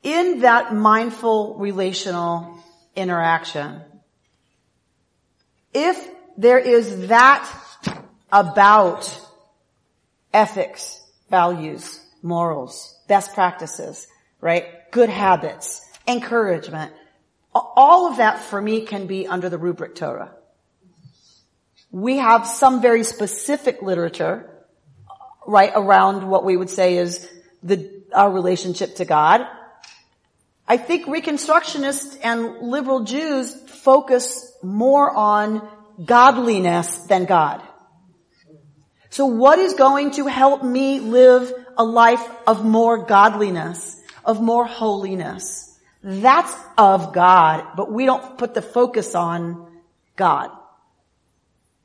in 0.02 0.40
that 0.40 0.74
mindful 0.74 1.58
relational 1.58 2.58
interaction, 2.96 3.82
if 5.74 6.08
there 6.40 6.58
is 6.58 7.08
that 7.08 7.46
about 8.32 9.20
ethics, 10.32 11.02
values, 11.28 12.00
morals, 12.22 12.98
best 13.08 13.34
practices, 13.34 14.06
right? 14.40 14.90
Good 14.90 15.10
habits, 15.10 15.82
encouragement. 16.08 16.94
All 17.54 18.10
of 18.10 18.16
that 18.16 18.40
for 18.40 18.60
me 18.60 18.86
can 18.86 19.06
be 19.06 19.26
under 19.26 19.50
the 19.50 19.58
rubric 19.58 19.94
Torah. 19.94 20.32
We 21.90 22.16
have 22.16 22.46
some 22.46 22.80
very 22.80 23.04
specific 23.04 23.82
literature, 23.82 24.48
right, 25.46 25.72
around 25.74 26.26
what 26.26 26.44
we 26.44 26.56
would 26.56 26.70
say 26.70 26.96
is 26.96 27.28
the, 27.62 28.02
our 28.14 28.30
relationship 28.30 28.96
to 28.96 29.04
God. 29.04 29.42
I 30.66 30.78
think 30.78 31.04
Reconstructionists 31.06 32.18
and 32.22 32.62
liberal 32.62 33.00
Jews 33.00 33.54
focus 33.54 34.56
more 34.62 35.10
on 35.10 35.68
godliness 36.04 36.96
than 37.06 37.24
God. 37.24 37.62
So 39.10 39.26
what 39.26 39.58
is 39.58 39.74
going 39.74 40.12
to 40.12 40.26
help 40.26 40.62
me 40.62 41.00
live 41.00 41.52
a 41.76 41.84
life 41.84 42.26
of 42.46 42.64
more 42.64 43.04
godliness, 43.04 44.00
of 44.24 44.40
more 44.40 44.64
holiness? 44.64 45.78
That's 46.02 46.54
of 46.78 47.12
God, 47.12 47.76
but 47.76 47.92
we 47.92 48.06
don't 48.06 48.38
put 48.38 48.54
the 48.54 48.62
focus 48.62 49.14
on 49.14 49.66
God. 50.16 50.50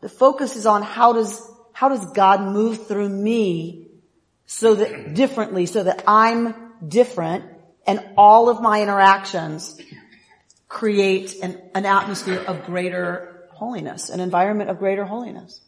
The 0.01 0.09
focus 0.09 0.55
is 0.55 0.65
on 0.65 0.83
how 0.83 1.13
does, 1.13 1.41
how 1.73 1.89
does 1.89 2.05
God 2.11 2.41
move 2.41 2.87
through 2.87 3.09
me 3.09 3.87
so 4.45 4.75
that 4.75 5.15
differently, 5.15 5.65
so 5.65 5.83
that 5.83 6.03
I'm 6.07 6.53
different 6.87 7.45
and 7.87 8.03
all 8.17 8.49
of 8.49 8.61
my 8.61 8.81
interactions 8.81 9.79
create 10.67 11.41
an, 11.41 11.61
an 11.73 11.85
atmosphere 11.85 12.39
of 12.39 12.65
greater 12.65 13.34
holiness, 13.55 14.09
an 14.09 14.19
environment 14.19 14.69
of 14.69 14.79
greater 14.79 15.05
holiness. 15.05 15.61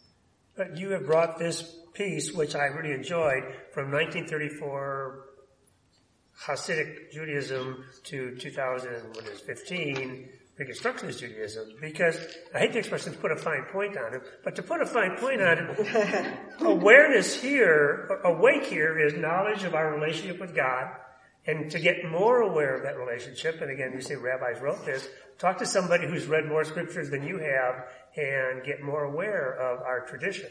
But 0.56 0.78
you 0.78 0.92
have 0.92 1.06
brought 1.06 1.38
this 1.38 1.62
piece, 1.94 2.34
which 2.34 2.56
I 2.56 2.66
really 2.66 2.94
enjoyed, 2.94 3.44
from 3.74 3.92
1934 3.92 5.24
Hasidic 6.46 7.12
Judaism 7.12 7.84
to 8.06 8.36
2015 8.38 10.30
Reconstructionist 10.60 11.20
Judaism, 11.20 11.68
because 11.80 12.20
I 12.54 12.60
hate 12.60 12.74
the 12.74 12.80
expression 12.80 13.14
to 13.14 13.20
put 13.20 13.32
a 13.32 13.36
fine 13.36 13.66
point 13.72 13.96
on 13.96 14.16
it, 14.16 14.22
but 14.44 14.56
to 14.56 14.64
put 14.64 14.82
a 14.82 14.88
fine 14.88 15.16
point 15.18 15.40
on 15.40 15.58
it, 15.60 16.38
awareness 16.62 17.40
here, 17.40 18.08
awake 18.24 18.66
here 18.66 18.98
is 19.00 19.14
knowledge 19.14 19.64
of 19.64 19.76
our 19.76 19.94
relationship 19.94 20.40
with 20.40 20.56
God, 20.56 20.88
and 21.48 21.72
to 21.72 21.80
get 21.80 22.06
more 22.06 22.42
aware 22.42 22.76
of 22.76 22.84
that 22.84 22.98
relationship, 22.98 23.62
and 23.62 23.72
again, 23.72 23.94
you 23.94 24.02
say 24.02 24.16
rabbis 24.16 24.62
wrote 24.62 24.86
this, 24.86 25.08
talk 25.40 25.58
to 25.60 25.66
somebody 25.66 26.06
who's 26.06 26.26
read 26.28 26.46
more 26.46 26.64
scriptures 26.66 27.10
than 27.10 27.24
you 27.24 27.38
have 27.38 27.86
and 28.18 28.64
get 28.64 28.82
more 28.84 29.06
aware 29.06 29.54
of 29.54 29.82
our 29.82 30.02
tradition. 30.08 30.50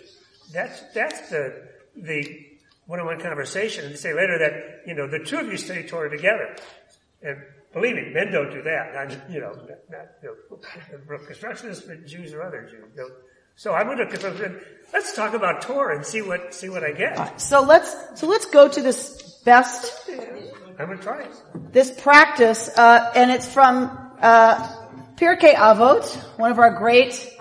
That's, 0.52 0.80
that's 0.94 1.28
the, 1.28 1.68
the 1.96 2.46
one-on-one 2.86 3.20
conversation. 3.20 3.84
And 3.84 3.98
say 3.98 4.14
later 4.14 4.38
that, 4.38 4.86
you 4.86 4.94
know, 4.94 5.06
the 5.06 5.18
two 5.18 5.38
of 5.38 5.48
you 5.48 5.56
study 5.56 5.82
Torah 5.82 6.08
together. 6.08 6.56
And 7.22 7.42
believe 7.72 7.96
me, 7.96 8.12
men 8.14 8.32
don't 8.32 8.50
do 8.50 8.62
that. 8.62 8.94
Not, 8.94 9.30
you 9.30 9.40
know, 9.40 9.52
not, 9.52 9.78
not 9.90 10.06
you 10.22 10.36
know, 10.50 11.18
constructionists, 11.28 12.06
Jews 12.06 12.32
or 12.32 12.42
other 12.42 12.62
Jews. 12.62 12.84
You 12.94 13.02
know. 13.02 13.08
So 13.56 13.72
I'm 13.72 13.86
going 13.86 13.98
to, 13.98 14.60
let's 14.92 15.16
talk 15.16 15.34
about 15.34 15.62
Torah 15.62 15.96
and 15.96 16.06
see 16.06 16.22
what, 16.22 16.54
see 16.54 16.68
what 16.68 16.84
I 16.84 16.92
get. 16.92 17.40
So 17.40 17.62
let's, 17.62 18.20
so 18.20 18.28
let's 18.28 18.46
go 18.46 18.68
to 18.68 18.82
this 18.82 19.40
best 19.44 20.08
I'm 20.78 20.86
going 20.86 20.98
to 20.98 21.04
try 21.04 21.22
it. 21.22 21.72
this 21.72 21.90
practice, 21.90 22.68
uh, 22.76 23.12
and 23.14 23.30
it's 23.30 23.48
from 23.50 24.10
uh, 24.20 24.68
Pirkei 25.16 25.54
Avot, 25.54 26.04
one 26.38 26.50
of 26.50 26.58
our 26.58 26.76
great 26.76 27.34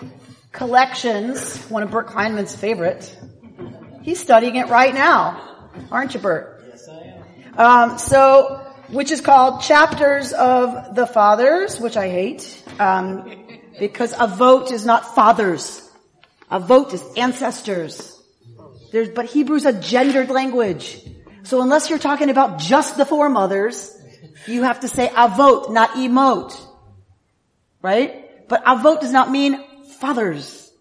collections, 0.52 1.58
one 1.66 1.82
of 1.82 1.90
Bert 1.90 2.06
Kleinman's 2.06 2.56
favorite. 2.56 3.14
He's 4.00 4.20
studying 4.20 4.56
it 4.56 4.68
right 4.68 4.94
now, 4.94 5.68
aren't 5.90 6.14
you, 6.14 6.20
Bert? 6.20 6.64
Yes, 6.66 6.88
I 6.88 7.12
am. 7.58 7.90
Um, 7.92 7.98
so, 7.98 8.64
which 8.88 9.10
is 9.10 9.20
called 9.20 9.60
Chapters 9.60 10.32
of 10.32 10.94
the 10.94 11.06
Fathers, 11.06 11.78
which 11.78 11.98
I 11.98 12.08
hate, 12.08 12.62
um, 12.78 13.30
because 13.78 14.14
avot 14.14 14.72
is 14.72 14.86
not 14.86 15.14
fathers. 15.14 15.90
Avot 16.50 16.94
is 16.94 17.04
ancestors. 17.18 18.18
There's, 18.92 19.10
but 19.10 19.26
Hebrew's 19.26 19.66
a 19.66 19.78
gendered 19.78 20.30
language. 20.30 21.02
So 21.46 21.62
unless 21.62 21.88
you're 21.88 22.00
talking 22.00 22.28
about 22.28 22.58
just 22.58 22.96
the 22.96 23.06
foremothers, 23.06 23.96
you 24.48 24.64
have 24.64 24.80
to 24.80 24.88
say 24.88 25.06
avot, 25.06 25.70
not 25.70 25.90
emote. 25.90 26.60
Right? 27.80 28.48
But 28.48 28.64
avot 28.64 29.00
does 29.00 29.12
not 29.12 29.30
mean 29.30 29.62
fathers. 30.00 30.72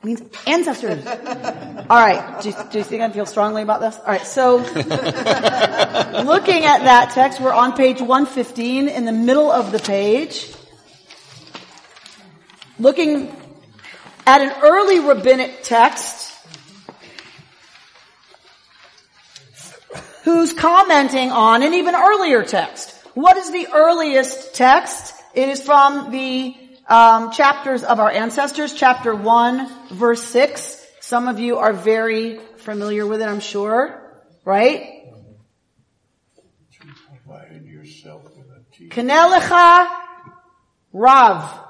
It 0.00 0.04
means 0.04 0.20
ancestors. 0.46 1.06
Alright, 1.06 2.42
do, 2.42 2.52
do 2.70 2.78
you 2.78 2.84
think 2.84 3.00
I 3.00 3.10
feel 3.12 3.24
strongly 3.24 3.62
about 3.62 3.80
this? 3.80 3.96
Alright, 3.96 4.26
so 4.26 4.56
looking 4.56 4.74
at 6.64 6.84
that 6.84 7.12
text, 7.14 7.40
we're 7.40 7.54
on 7.54 7.72
page 7.72 8.02
115 8.02 8.88
in 8.88 9.06
the 9.06 9.12
middle 9.12 9.50
of 9.50 9.72
the 9.72 9.78
page. 9.78 10.52
Looking 12.78 13.34
at 14.26 14.42
an 14.42 14.52
early 14.62 15.00
rabbinic 15.00 15.62
text 15.62 16.23
who's 20.24 20.54
commenting 20.54 21.30
on 21.30 21.62
an 21.62 21.74
even 21.74 21.94
earlier 21.94 22.42
text. 22.42 22.90
What 23.14 23.36
is 23.36 23.52
the 23.52 23.68
earliest 23.72 24.54
text? 24.54 25.14
It 25.34 25.50
is 25.50 25.62
from 25.62 26.10
the 26.10 26.56
um, 26.88 27.30
chapters 27.30 27.84
of 27.84 28.00
our 28.00 28.10
ancestors, 28.10 28.72
chapter 28.72 29.14
1, 29.14 29.88
verse 29.90 30.22
6. 30.22 30.84
Some 31.00 31.28
of 31.28 31.38
you 31.38 31.58
are 31.58 31.74
very 31.74 32.38
familiar 32.56 33.06
with 33.06 33.20
it, 33.20 33.28
I'm 33.28 33.40
sure. 33.40 34.00
Right? 34.44 35.02
Kanelecha 38.88 39.88
Rav. 40.92 41.60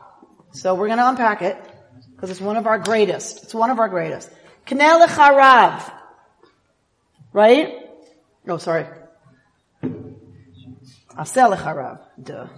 So 0.53 0.75
we're 0.77 0.87
going 0.87 0.99
to 0.99 1.09
unpack 1.09 1.43
it 1.43 1.57
because 2.15 2.31
it's 2.31 2.41
one 2.41 2.57
of 2.57 2.67
our 2.69 2.79
greatest. 2.79 3.43
It's 3.43 3.55
one 3.55 3.71
of 3.71 3.81
our 3.81 3.89
greatest. 3.89 4.31
Kanelecha 4.67 5.37
Rav. 5.37 5.93
Right? 7.33 7.84
No, 8.47 8.59
sorry. 8.59 8.87
Aselecha 11.17 11.75
Rav. 11.75 11.99
Duh. 12.23 12.49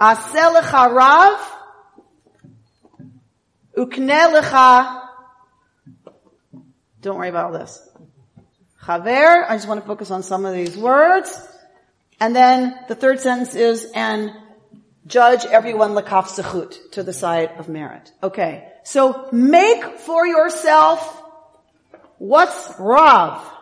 Aselecha 0.00 0.94
Rav. 0.94 1.52
Uknelecha. 3.76 5.02
Don't 7.00 7.16
worry 7.16 7.28
about 7.28 7.46
all 7.46 7.58
this. 7.58 7.88
Chaver. 8.82 9.44
I 9.48 9.56
just 9.56 9.66
want 9.66 9.80
to 9.80 9.86
focus 9.86 10.10
on 10.10 10.22
some 10.22 10.44
of 10.44 10.52
these 10.52 10.76
words. 10.76 11.48
And 12.20 12.36
then 12.36 12.78
the 12.88 12.94
third 12.94 13.20
sentence 13.20 13.54
is, 13.54 13.90
and 13.94 14.30
judge 15.06 15.44
everyone 15.46 15.92
lakaf 15.92 16.28
zechut, 16.28 16.90
to 16.92 17.02
the 17.02 17.12
side 17.12 17.52
of 17.58 17.68
merit. 17.68 18.12
Okay. 18.22 18.68
So 18.84 19.28
make 19.32 19.84
for 19.98 20.26
yourself 20.26 21.22
what's 22.18 22.72
Rav? 22.78 23.53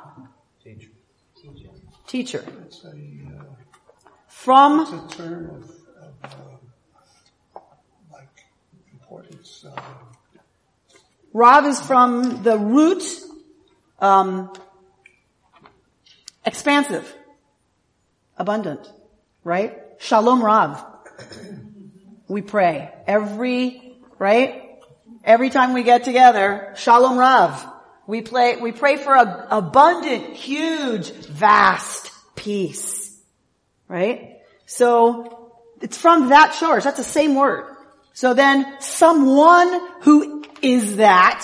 Teacher. 2.13 2.45
It's 2.67 2.85
a, 2.85 2.89
uh, 2.91 3.43
From 4.29 4.81
it's 4.81 5.15
a 5.15 5.17
term 5.17 5.49
of, 5.49 5.71
of 6.23 6.35
uh, 7.57 7.61
like 8.13 8.29
importance. 8.93 9.65
Uh, 9.65 9.81
Rav 11.33 11.65
is 11.65 11.81
from 11.81 12.43
the 12.43 12.59
root, 12.59 13.03
um, 13.99 14.53
expansive, 16.45 17.11
abundant, 18.37 18.93
right? 19.43 19.79
Shalom 19.99 20.45
Rav. 20.45 20.85
We 22.29 22.43
pray 22.43 22.93
every, 23.07 23.97
right? 24.19 24.79
Every 25.25 25.49
time 25.49 25.73
we 25.73 25.83
get 25.83 26.05
together, 26.05 26.75
Shalom 26.77 27.17
Rav. 27.17 27.72
We 28.13 28.21
play, 28.21 28.57
we 28.57 28.73
pray 28.73 28.99
for 28.99 29.15
a 29.15 29.47
abundant, 29.51 30.35
huge, 30.35 31.11
vast 31.13 32.11
peace. 32.37 33.19
Right? 33.89 34.41
So, 34.67 35.51
it's 35.81 35.97
from 35.97 36.29
that 36.29 36.53
source. 36.53 36.85
That's 36.85 36.99
the 36.99 37.05
same 37.05 37.35
word. 37.37 37.75
So 38.13 38.35
then, 38.35 38.67
someone 38.81 39.81
who 40.03 40.45
is 40.61 40.97
that 40.97 41.43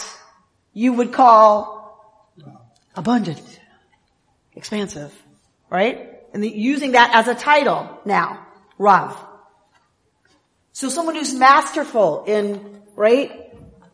you 0.74 0.92
would 0.92 1.10
call 1.10 2.36
abundant, 2.94 3.60
expansive, 4.54 5.14
right? 5.70 6.20
And 6.34 6.44
the, 6.44 6.50
using 6.50 6.92
that 6.92 7.14
as 7.14 7.28
a 7.28 7.34
title 7.34 7.98
now, 8.04 8.46
Rav. 8.76 9.16
So 10.72 10.90
someone 10.90 11.14
who's 11.14 11.32
masterful 11.32 12.24
in, 12.26 12.82
right, 12.94 13.47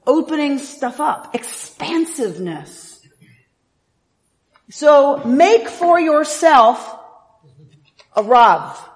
opening 0.07 0.59
stuff 0.59 1.01
up, 1.01 1.35
expansiveness. 1.35 3.01
So 4.71 5.23
make 5.25 5.69
for 5.69 6.01
yourself 6.01 6.99
a 8.17 8.23
Rav. 8.23 8.89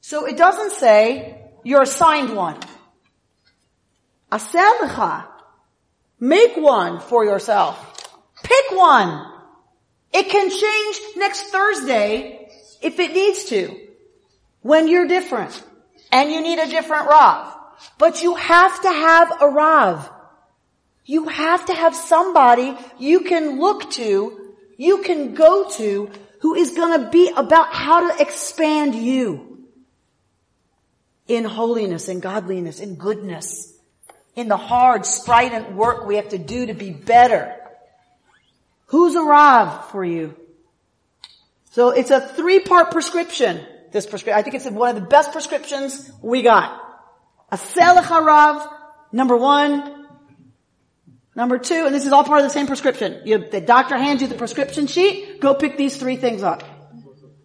So 0.00 0.26
it 0.26 0.36
doesn't 0.36 0.72
say 0.72 1.40
you're 1.64 1.82
assigned 1.82 2.34
one. 2.34 2.58
Aselecha. 4.30 5.26
Make 6.18 6.56
one 6.56 7.00
for 7.00 7.24
yourself. 7.24 7.76
Pick 8.42 8.78
one. 8.78 9.26
It 10.12 10.28
can 10.28 10.50
change 10.50 11.16
next 11.16 11.44
Thursday 11.50 12.48
if 12.82 12.98
it 12.98 13.12
needs 13.12 13.44
to. 13.46 13.88
When 14.62 14.88
you're 14.88 15.06
different. 15.06 15.62
And 16.12 16.30
you 16.30 16.42
need 16.42 16.58
a 16.58 16.68
different 16.68 17.08
Rav. 17.08 17.56
But 17.98 18.22
you 18.22 18.34
have 18.34 18.82
to 18.82 18.88
have 18.88 19.42
a 19.42 19.48
Rav. 19.48 20.10
You 21.04 21.28
have 21.28 21.66
to 21.66 21.74
have 21.74 21.94
somebody 21.94 22.76
you 22.98 23.20
can 23.20 23.60
look 23.60 23.90
to, 23.92 24.54
you 24.76 25.02
can 25.02 25.34
go 25.34 25.68
to, 25.70 26.10
who 26.40 26.54
is 26.54 26.70
gonna 26.70 27.10
be 27.10 27.30
about 27.36 27.74
how 27.74 28.08
to 28.10 28.22
expand 28.22 28.94
you. 28.94 29.66
In 31.28 31.44
holiness, 31.44 32.08
in 32.08 32.20
godliness, 32.20 32.80
in 32.80 32.96
goodness. 32.96 33.72
In 34.36 34.48
the 34.48 34.56
hard, 34.56 35.04
strident 35.04 35.74
work 35.74 36.06
we 36.06 36.16
have 36.16 36.30
to 36.30 36.38
do 36.38 36.66
to 36.66 36.74
be 36.74 36.90
better. 36.90 37.54
Who's 38.86 39.14
a 39.14 39.22
Rav 39.22 39.90
for 39.90 40.04
you? 40.04 40.36
So 41.72 41.90
it's 41.90 42.10
a 42.10 42.20
three-part 42.20 42.90
prescription. 42.90 43.64
This 43.92 44.06
prescription, 44.06 44.38
I 44.38 44.42
think 44.42 44.56
it's 44.56 44.68
one 44.68 44.96
of 44.96 45.02
the 45.02 45.08
best 45.08 45.32
prescriptions 45.32 46.10
we 46.22 46.42
got. 46.42 46.89
A 47.52 47.56
Rav, 47.56 48.68
number 49.12 49.36
one. 49.36 50.06
Number 51.34 51.58
two, 51.58 51.86
and 51.86 51.94
this 51.94 52.06
is 52.06 52.12
all 52.12 52.24
part 52.24 52.40
of 52.40 52.44
the 52.44 52.50
same 52.50 52.66
prescription. 52.66 53.22
You, 53.24 53.38
the 53.38 53.60
doctor 53.60 53.96
hands 53.96 54.20
you 54.20 54.28
the 54.28 54.34
prescription 54.34 54.86
sheet, 54.86 55.40
go 55.40 55.54
pick 55.54 55.76
these 55.76 55.96
three 55.96 56.16
things 56.16 56.42
up. 56.42 56.62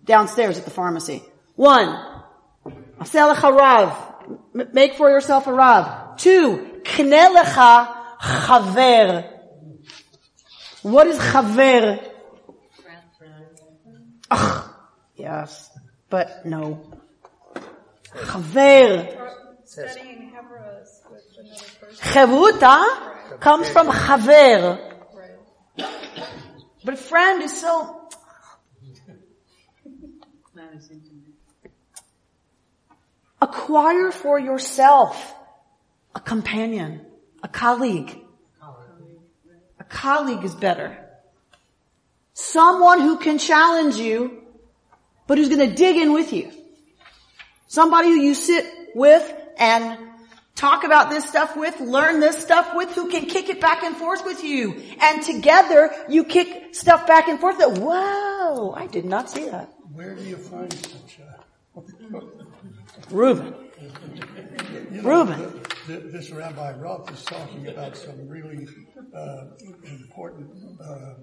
Downstairs 0.04 0.58
at 0.58 0.66
the 0.66 0.72
pharmacy. 0.72 1.24
One, 1.56 1.90
a 3.00 3.52
Rav. 3.52 4.14
Make 4.54 4.96
for 4.96 5.10
yourself 5.10 5.48
a 5.48 5.54
Rav. 5.54 6.18
Two, 6.18 6.82
knelecha 6.84 7.96
chaver. 8.20 9.32
What 10.82 11.08
is 11.08 11.18
chaver? 11.18 12.12
Ugh, 14.32 14.70
yes, 15.16 15.70
but 16.10 16.46
no. 16.46 17.00
Chaver. 18.14 19.36
Studying 19.76 20.32
Hebras 20.34 21.04
with 21.12 21.24
another 21.38 21.66
person. 21.82 23.40
Comes 23.42 23.68
from 23.68 23.88
chaver. 23.88 24.80
But 26.86 26.98
friend 26.98 27.44
is 27.44 27.60
so, 27.60 28.08
acquire 33.42 34.12
for 34.12 34.40
yourself 34.40 35.36
a 36.14 36.22
companion, 36.22 37.02
a 37.44 37.50
colleague. 37.50 38.18
A 39.82 39.84
colleague 39.84 40.46
is 40.46 40.56
better. 40.56 40.98
Someone 42.34 43.02
who 43.02 43.18
can 43.18 43.40
challenge 43.40 43.96
you, 43.98 44.42
but 45.28 45.38
who's 45.38 45.50
gonna 45.50 45.76
dig 45.76 45.98
in 45.98 46.14
with 46.14 46.32
you. 46.32 46.50
Somebody 47.68 48.08
who 48.08 48.22
you 48.22 48.36
sit 48.36 48.66
with 48.96 49.42
and 49.58 49.98
talk 50.56 50.84
about 50.84 51.10
this 51.10 51.26
stuff 51.28 51.56
with, 51.58 51.80
learn 51.82 52.20
this 52.20 52.38
stuff 52.38 52.74
with, 52.76 52.90
who 52.96 53.10
can 53.10 53.26
kick 53.26 53.50
it 53.50 53.60
back 53.60 53.84
and 53.84 53.96
forth 53.98 54.24
with 54.26 54.44
you. 54.44 54.82
And 55.02 55.22
together 55.22 55.92
you 56.08 56.24
kick 56.24 56.74
stuff 56.76 57.06
back 57.08 57.28
and 57.28 57.40
forth 57.40 57.58
that, 57.58 57.74
whoa, 57.80 58.72
I 58.72 58.88
did 58.88 59.06
not 59.06 59.30
see 59.30 59.50
that. 59.50 59.70
Where 59.94 60.16
do 60.16 60.24
you 60.24 60.38
find 60.38 60.72
such 60.74 61.20
a? 61.20 61.36
Reuben. 63.10 63.54
You 64.92 65.02
know, 65.02 65.10
Reuben. 65.10 65.38
th- 65.38 65.64
th- 65.88 66.14
This 66.14 66.32
Rabbi 66.32 66.78
Roth 66.78 67.12
is 67.12 67.24
talking 67.26 67.68
about 67.68 67.98
some 67.98 68.28
really 68.28 68.68
uh, 69.16 69.46
important 69.84 70.50
uh, 70.82 71.16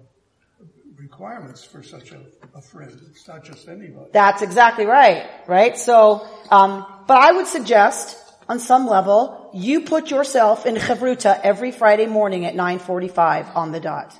requirements 0.97 1.64
for 1.64 1.83
such 1.83 2.12
a, 2.12 2.20
a 2.55 2.61
friend. 2.61 3.01
It's 3.11 3.26
not 3.26 3.45
just 3.45 3.66
anybody. 3.68 4.11
That's 4.12 4.43
exactly 4.43 4.85
right, 4.85 5.28
right? 5.47 5.76
So, 5.78 6.26
um, 6.51 6.85
but 7.07 7.16
I 7.16 7.33
would 7.33 7.47
suggest, 7.47 8.16
on 8.53 8.59
some 8.59 8.87
level, 8.87 9.51
you 9.55 9.81
put 9.81 10.11
yourself 10.11 10.67
in 10.67 10.75
Chavruta 10.75 11.41
every 11.43 11.73
Friday 11.73 12.05
morning 12.05 12.45
at 12.45 12.55
9.45 12.55 13.57
on 13.57 13.73
the 13.73 13.81
dot. 13.81 14.15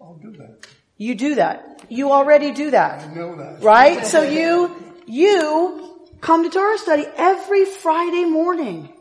I'll 0.00 0.14
do 0.22 0.30
that. 0.38 0.68
You 0.96 1.16
do 1.16 1.34
that. 1.34 1.84
You 1.88 2.12
already 2.12 2.52
do 2.52 2.70
that. 2.70 3.02
I 3.02 3.12
know 3.12 3.34
that. 3.34 3.64
Right? 3.64 4.06
So 4.06 4.22
you, 4.22 4.94
you 5.06 6.06
come 6.20 6.44
to 6.44 6.50
Torah 6.50 6.78
study 6.78 7.06
every 7.16 7.64
Friday 7.64 8.24
morning. 8.24 8.92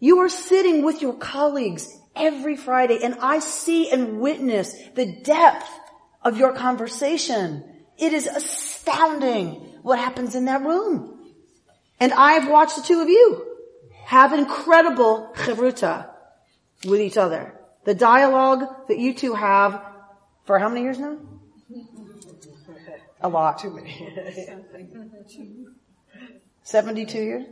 You 0.00 0.18
are 0.18 0.28
sitting 0.28 0.82
with 0.82 1.00
your 1.00 1.14
colleagues 1.14 1.86
every 2.16 2.56
Friday 2.56 2.98
and 3.04 3.18
I 3.20 3.38
see 3.38 3.88
and 3.92 4.18
witness 4.18 4.74
the 4.96 5.06
depth 5.22 5.70
of 6.24 6.38
your 6.38 6.54
conversation. 6.54 7.62
It 7.96 8.14
is 8.14 8.26
astounding 8.26 9.78
what 9.82 10.00
happens 10.00 10.34
in 10.34 10.46
that 10.46 10.62
room. 10.62 11.18
And 12.00 12.12
I've 12.12 12.48
watched 12.48 12.74
the 12.74 12.82
two 12.82 13.00
of 13.00 13.08
you 13.08 13.46
have 14.10 14.32
incredible 14.32 15.30
chavruta 15.36 16.10
with 16.84 17.00
each 17.00 17.16
other. 17.16 17.54
The 17.84 17.94
dialogue 17.94 18.62
that 18.88 18.98
you 18.98 19.14
two 19.14 19.34
have 19.34 19.80
for 20.46 20.58
how 20.58 20.68
many 20.68 20.82
years 20.82 20.98
now? 20.98 21.16
A 23.20 23.28
lot. 23.28 23.60
Too 23.60 23.70
many. 23.70 23.92
72 26.64 27.18
years? 27.18 27.46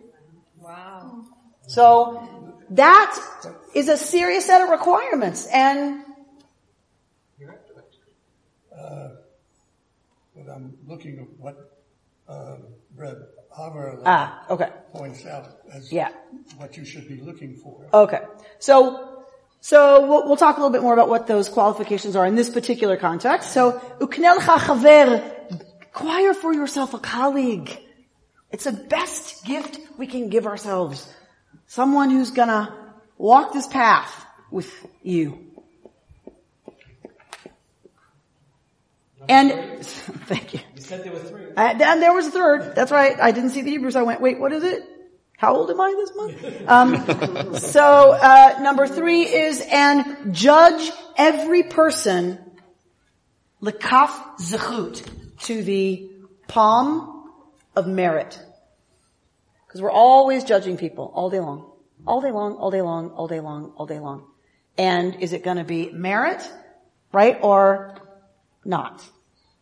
Wow. 0.61 1.27
So 1.69 2.29
that 2.71 3.17
is 3.75 3.89
a 3.89 3.97
serious 3.97 4.45
set 4.47 4.61
of 4.61 4.69
requirements 4.71 5.47
and 5.53 6.03
Uh, 8.77 9.11
But 10.35 10.47
I'm 10.55 10.77
looking 10.87 11.19
at 11.19 11.29
what 11.39 11.57
uh, 12.29 12.57
Brett 12.97 13.17
Haver 13.59 14.01
Ah, 14.07 14.45
okay. 14.51 14.71
points 14.93 15.27
out 15.27 15.47
as 15.73 15.91
Yeah. 15.93 16.11
what 16.57 16.77
you 16.77 16.85
should 16.85 17.09
be 17.09 17.21
looking 17.21 17.57
for. 17.57 17.87
Okay. 17.93 18.21
So, 18.59 19.25
so 19.61 20.07
we'll, 20.07 20.27
we'll 20.27 20.37
talk 20.37 20.57
a 20.57 20.61
little 20.61 20.71
bit 20.73 20.83
more 20.83 20.93
about 20.95 21.09
what 21.09 21.27
those 21.27 21.49
qualifications 21.49 22.15
are 22.17 22.27
in 22.27 22.35
this 22.37 22.51
particular 22.51 22.97
context. 22.97 23.53
So, 23.53 23.73
uknelcha 24.01 24.57
chaver, 24.59 25.61
acquire 25.83 26.35
for 26.35 26.53
yourself 26.55 26.95
a 26.95 26.99
colleague. 26.99 27.77
It's 28.51 28.65
the 28.65 28.73
best 28.73 29.45
gift 29.45 29.79
we 29.99 30.07
can 30.07 30.29
give 30.29 30.47
ourselves. 30.47 31.13
Someone 31.67 32.11
who's 32.11 32.31
gonna 32.31 32.75
walk 33.19 33.53
this 33.53 33.67
path 33.67 34.25
with 34.51 34.71
you. 35.03 35.48
And, 39.29 39.53
thank 39.85 40.55
you. 40.55 40.61
You 40.75 40.83
said 40.83 41.05
there 41.05 41.13
were 41.13 41.19
three. 41.19 41.47
And 41.57 41.81
there 41.81 42.13
was 42.13 42.27
a 42.27 42.31
third. 42.31 42.75
That's 42.75 42.91
right. 42.91 43.19
I 43.21 43.31
didn't 43.33 43.51
see 43.51 43.63
the 43.63 43.71
Hebrews. 43.71 43.97
I 43.97 44.03
went, 44.03 44.21
wait, 44.21 44.39
what 44.39 44.53
is 44.53 44.65
it? 44.65 44.83
How 45.39 45.55
old 45.55 45.71
am 45.71 45.81
I 45.81 45.95
this 45.97 46.17
month? 46.17 46.69
Um, 46.69 47.55
so 47.55 48.11
uh, 48.13 48.59
number 48.61 48.89
three 48.89 49.23
is 49.23 49.65
and 49.71 50.35
judge 50.35 50.91
every 51.17 51.63
person 51.63 52.39
lekaf 53.63 54.11
zechut 54.41 55.09
to 55.43 55.63
the 55.63 56.11
palm 56.49 57.31
of 57.77 57.87
merit, 57.87 58.37
because 59.67 59.81
we're 59.81 59.93
always 59.93 60.43
judging 60.43 60.77
people 60.77 61.13
all 61.15 61.31
day 61.31 61.39
long, 61.39 61.71
all 62.05 62.21
day 62.21 62.33
long, 62.33 62.55
all 62.55 62.73
day 62.73 62.83
long, 62.83 63.11
all 63.11 63.29
day 63.29 63.39
long, 63.39 63.73
all 63.77 63.87
day 63.87 64.01
long. 64.01 64.27
And 64.77 65.17
is 65.17 65.33
it 65.33 65.45
going 65.45 65.59
to 65.59 65.65
be 65.65 65.93
merit, 65.93 66.43
right, 67.13 67.39
or 67.43 67.97
not? 68.65 69.05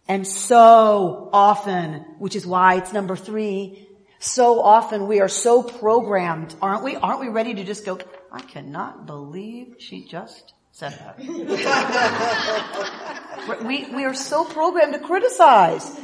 And 0.08 0.26
so 0.26 1.30
often, 1.32 2.04
which 2.18 2.36
is 2.36 2.46
why 2.46 2.76
it's 2.76 2.92
number 2.92 3.16
three, 3.16 3.88
so 4.18 4.62
often 4.62 5.08
we 5.08 5.20
are 5.20 5.28
so 5.28 5.62
programmed, 5.62 6.54
aren't 6.62 6.84
we? 6.84 6.96
Aren't 6.96 7.20
we 7.20 7.28
ready 7.28 7.54
to 7.54 7.64
just 7.64 7.84
go, 7.84 7.98
I 8.30 8.40
cannot 8.40 9.06
believe 9.06 9.76
she 9.78 10.04
just 10.04 10.52
said 10.72 10.92
that. 10.92 11.18
we, 13.66 13.86
we 13.94 14.04
are 14.04 14.14
so 14.14 14.44
programmed 14.44 14.94
to 14.94 15.00
criticize. 15.00 16.00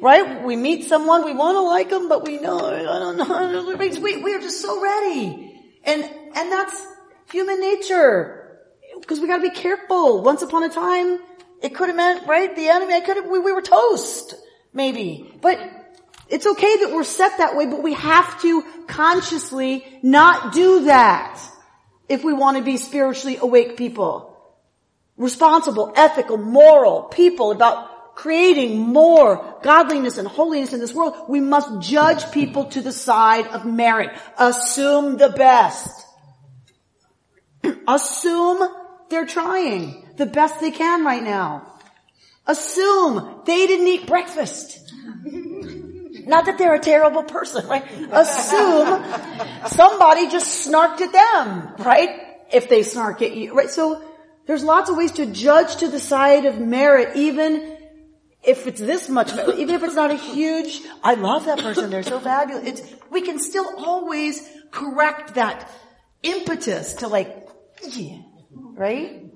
Right? 0.00 0.42
We 0.42 0.56
meet 0.56 0.88
someone, 0.88 1.24
we 1.24 1.34
want 1.34 1.56
to 1.56 1.60
like 1.60 1.90
them, 1.90 2.08
but 2.08 2.26
we 2.26 2.38
know, 2.38 2.58
I 2.58 2.98
don't 2.98 3.18
know. 3.18 3.76
We, 3.76 4.22
we 4.22 4.34
are 4.34 4.40
just 4.40 4.62
so 4.62 4.82
ready. 4.82 5.60
And, 5.84 6.02
and 6.02 6.52
that's, 6.52 6.86
human 7.30 7.60
nature. 7.60 8.36
Because 9.00 9.20
we 9.20 9.26
gotta 9.26 9.42
be 9.42 9.50
careful. 9.50 10.22
Once 10.22 10.42
upon 10.42 10.64
a 10.64 10.68
time, 10.68 11.20
it 11.62 11.74
could 11.74 11.88
have 11.88 11.96
meant, 11.96 12.26
right, 12.26 12.54
the 12.54 12.68
enemy, 12.68 12.94
I 12.94 13.00
could 13.00 13.16
have, 13.16 13.26
we, 13.26 13.38
we 13.38 13.52
were 13.52 13.62
toast, 13.62 14.34
maybe. 14.72 15.32
But 15.40 15.58
it's 16.28 16.46
okay 16.46 16.76
that 16.84 16.92
we're 16.92 17.04
set 17.04 17.38
that 17.38 17.56
way, 17.56 17.66
but 17.66 17.82
we 17.82 17.94
have 17.94 18.40
to 18.42 18.62
consciously 18.86 19.84
not 20.02 20.52
do 20.52 20.84
that 20.84 21.40
if 22.08 22.24
we 22.24 22.32
want 22.32 22.56
to 22.56 22.62
be 22.62 22.76
spiritually 22.76 23.36
awake 23.36 23.76
people. 23.76 24.26
Responsible, 25.16 25.92
ethical, 25.96 26.38
moral 26.38 27.02
people 27.02 27.50
about 27.52 28.14
creating 28.14 28.78
more 28.78 29.58
godliness 29.62 30.18
and 30.18 30.28
holiness 30.28 30.72
in 30.72 30.80
this 30.80 30.94
world. 30.94 31.14
We 31.28 31.40
must 31.40 31.80
judge 31.80 32.30
people 32.32 32.66
to 32.66 32.80
the 32.80 32.92
side 32.92 33.46
of 33.48 33.66
merit. 33.66 34.10
Assume 34.38 35.16
the 35.16 35.30
best. 35.30 35.88
Assume 37.88 38.68
they're 39.08 39.26
trying 39.26 40.06
the 40.20 40.26
best 40.26 40.60
they 40.60 40.70
can 40.70 41.04
right 41.04 41.22
now. 41.22 41.66
Assume 42.46 43.42
they 43.46 43.66
didn't 43.66 43.88
eat 43.88 44.06
breakfast. 44.06 44.92
Not 46.26 46.44
that 46.44 46.58
they're 46.58 46.74
a 46.74 46.78
terrible 46.78 47.22
person, 47.22 47.66
right? 47.66 47.84
Assume 48.12 49.02
somebody 49.66 50.28
just 50.28 50.68
snarked 50.68 51.00
at 51.00 51.12
them, 51.12 51.74
right? 51.78 52.10
If 52.52 52.68
they 52.68 52.82
snark 52.82 53.22
at 53.22 53.34
you, 53.34 53.54
right? 53.54 53.70
So 53.70 54.04
there's 54.46 54.62
lots 54.62 54.90
of 54.90 54.96
ways 54.96 55.12
to 55.12 55.26
judge 55.26 55.76
to 55.76 55.88
the 55.88 55.98
side 55.98 56.44
of 56.44 56.60
merit, 56.60 57.16
even 57.16 57.78
if 58.42 58.66
it's 58.66 58.80
this 58.80 59.08
much, 59.08 59.32
even 59.32 59.74
if 59.74 59.82
it's 59.82 59.94
not 59.94 60.10
a 60.10 60.16
huge, 60.16 60.82
I 61.02 61.14
love 61.14 61.46
that 61.46 61.60
person, 61.60 61.90
they're 61.90 62.02
so 62.02 62.20
fabulous. 62.20 62.66
It's, 62.66 62.82
we 63.10 63.22
can 63.22 63.38
still 63.38 63.68
always 63.78 64.46
correct 64.70 65.34
that 65.34 65.70
impetus 66.22 66.94
to 66.94 67.08
like, 67.08 67.48
yeah, 67.88 68.18
right? 68.52 69.29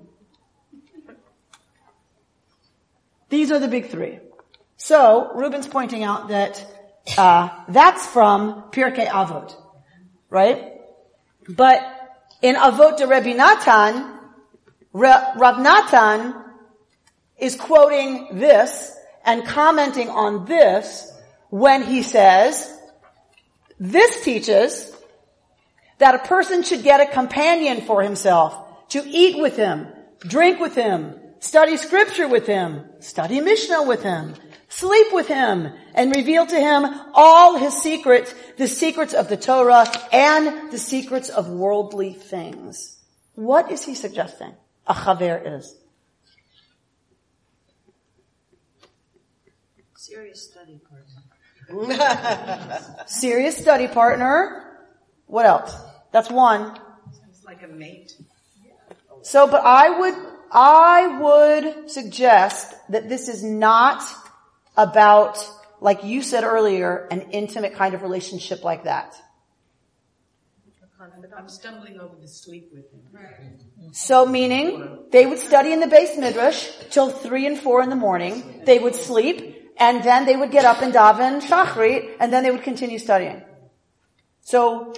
These 3.29 3.51
are 3.51 3.59
the 3.59 3.69
big 3.69 3.89
three. 3.89 4.19
So, 4.77 5.33
Ruben's 5.35 5.67
pointing 5.67 6.03
out 6.03 6.29
that 6.29 6.65
uh, 7.17 7.49
that's 7.69 8.07
from 8.07 8.71
Pirkei 8.71 9.07
Avot, 9.07 9.55
right? 10.31 10.81
But 11.49 11.81
in 12.43 12.57
Avot 12.57 12.97
de 12.97 13.07
Rebbe 13.07 13.35
Natan, 13.35 14.19
Rav 14.93 15.59
Natan 15.59 16.35
is 17.39 17.57
quoting 17.57 18.39
this 18.39 18.95
and 19.25 19.45
commenting 19.45 20.09
on 20.09 20.45
this 20.45 21.11
when 21.51 21.83
he 21.83 22.03
says, 22.03 22.71
this 23.79 24.25
teaches 24.25 24.95
that 25.99 26.15
a 26.15 26.19
person 26.19 26.63
should 26.63 26.83
get 26.83 27.01
a 27.01 27.13
companion 27.13 27.83
for 27.83 28.03
himself 28.03 28.89
to 28.89 29.03
eat 29.07 29.39
with 29.39 29.57
him, 29.57 29.89
drink 30.21 30.61
with 30.61 30.75
him, 30.75 31.19
study 31.45 31.77
scripture 31.77 32.27
with 32.27 32.47
him, 32.47 32.85
study 33.01 33.41
Mishnah 33.41 33.83
with 33.83 34.03
him, 34.03 34.35
sleep 34.71 35.09
with 35.13 35.29
him, 35.29 35.71
and 35.95 36.17
reveal 36.17 36.47
to 36.47 36.59
him 36.59 36.87
all 37.13 37.59
his 37.59 37.75
secrets, 37.83 38.35
the 38.57 38.67
secrets 38.67 39.13
of 39.13 39.29
the 39.29 39.37
Torah 39.37 39.87
and 40.11 40.73
the 40.73 40.79
secrets 40.79 41.29
of 41.29 41.49
worldly 41.49 42.15
things. 42.15 42.99
What 43.35 43.71
is 43.71 43.85
he 43.85 43.95
suggesting 43.95 44.55
a 44.87 44.95
chaver 44.95 45.59
is? 45.59 45.77
Serious 49.97 50.51
study 50.51 50.81
partner. 50.89 51.25
Serious 53.07 53.57
study 53.59 53.89
partner. 53.89 54.65
What 55.27 55.45
else? 55.45 55.77
That's 56.11 56.31
one. 56.31 56.79
It's 57.29 57.45
like 57.45 57.63
a 57.63 57.69
mate. 57.69 58.17
So, 59.23 59.47
but 59.47 59.63
I 59.65 59.99
would, 59.99 60.15
I 60.55 61.19
would 61.19 61.91
suggest 61.91 62.73
that 62.91 63.09
this 63.09 63.29
is 63.29 63.43
not 63.43 64.05
about, 64.77 65.45
like 65.81 66.05
you 66.05 66.23
said 66.23 66.45
earlier, 66.45 67.09
an 67.11 67.33
intimate 67.33 67.75
kind 67.75 67.95
of 67.95 68.03
relationship 68.03 68.63
like 68.63 68.85
that. 68.85 69.17
I'm 71.37 71.49
stumbling 71.49 71.99
over 71.99 72.15
to 72.17 72.29
sleep 72.29 72.71
with 72.73 72.91
him. 72.93 73.93
So 73.93 74.25
meaning, 74.25 74.99
they 75.11 75.27
would 75.27 75.39
study 75.39 75.73
in 75.73 75.81
the 75.81 75.89
beit 75.89 76.17
midrash 76.17 76.69
till 76.91 77.11
three 77.11 77.47
and 77.47 77.59
four 77.59 77.83
in 77.83 77.91
the 77.91 77.97
morning. 77.97 78.63
They 78.65 78.79
would 78.79 78.95
sleep, 78.95 79.73
and 79.77 80.03
then 80.05 80.25
they 80.25 80.37
would 80.37 80.53
get 80.53 80.65
up 80.65 80.81
and 80.81 80.95
daven 80.95 81.43
shachrit, 81.43 82.17
and 82.21 82.33
then 82.33 82.45
they 82.45 82.51
would 82.51 82.63
continue 82.63 82.99
studying. 82.99 83.43
So, 84.43 84.95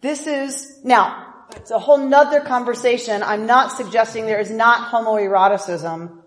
this 0.00 0.26
is, 0.26 0.80
now, 0.82 1.29
it's 1.56 1.70
a 1.70 1.78
whole 1.78 1.98
nother 1.98 2.40
conversation. 2.40 3.22
I'm 3.22 3.46
not 3.46 3.72
suggesting 3.72 4.26
there 4.26 4.40
is 4.40 4.50
not 4.50 4.90
homoeroticism 4.90 6.20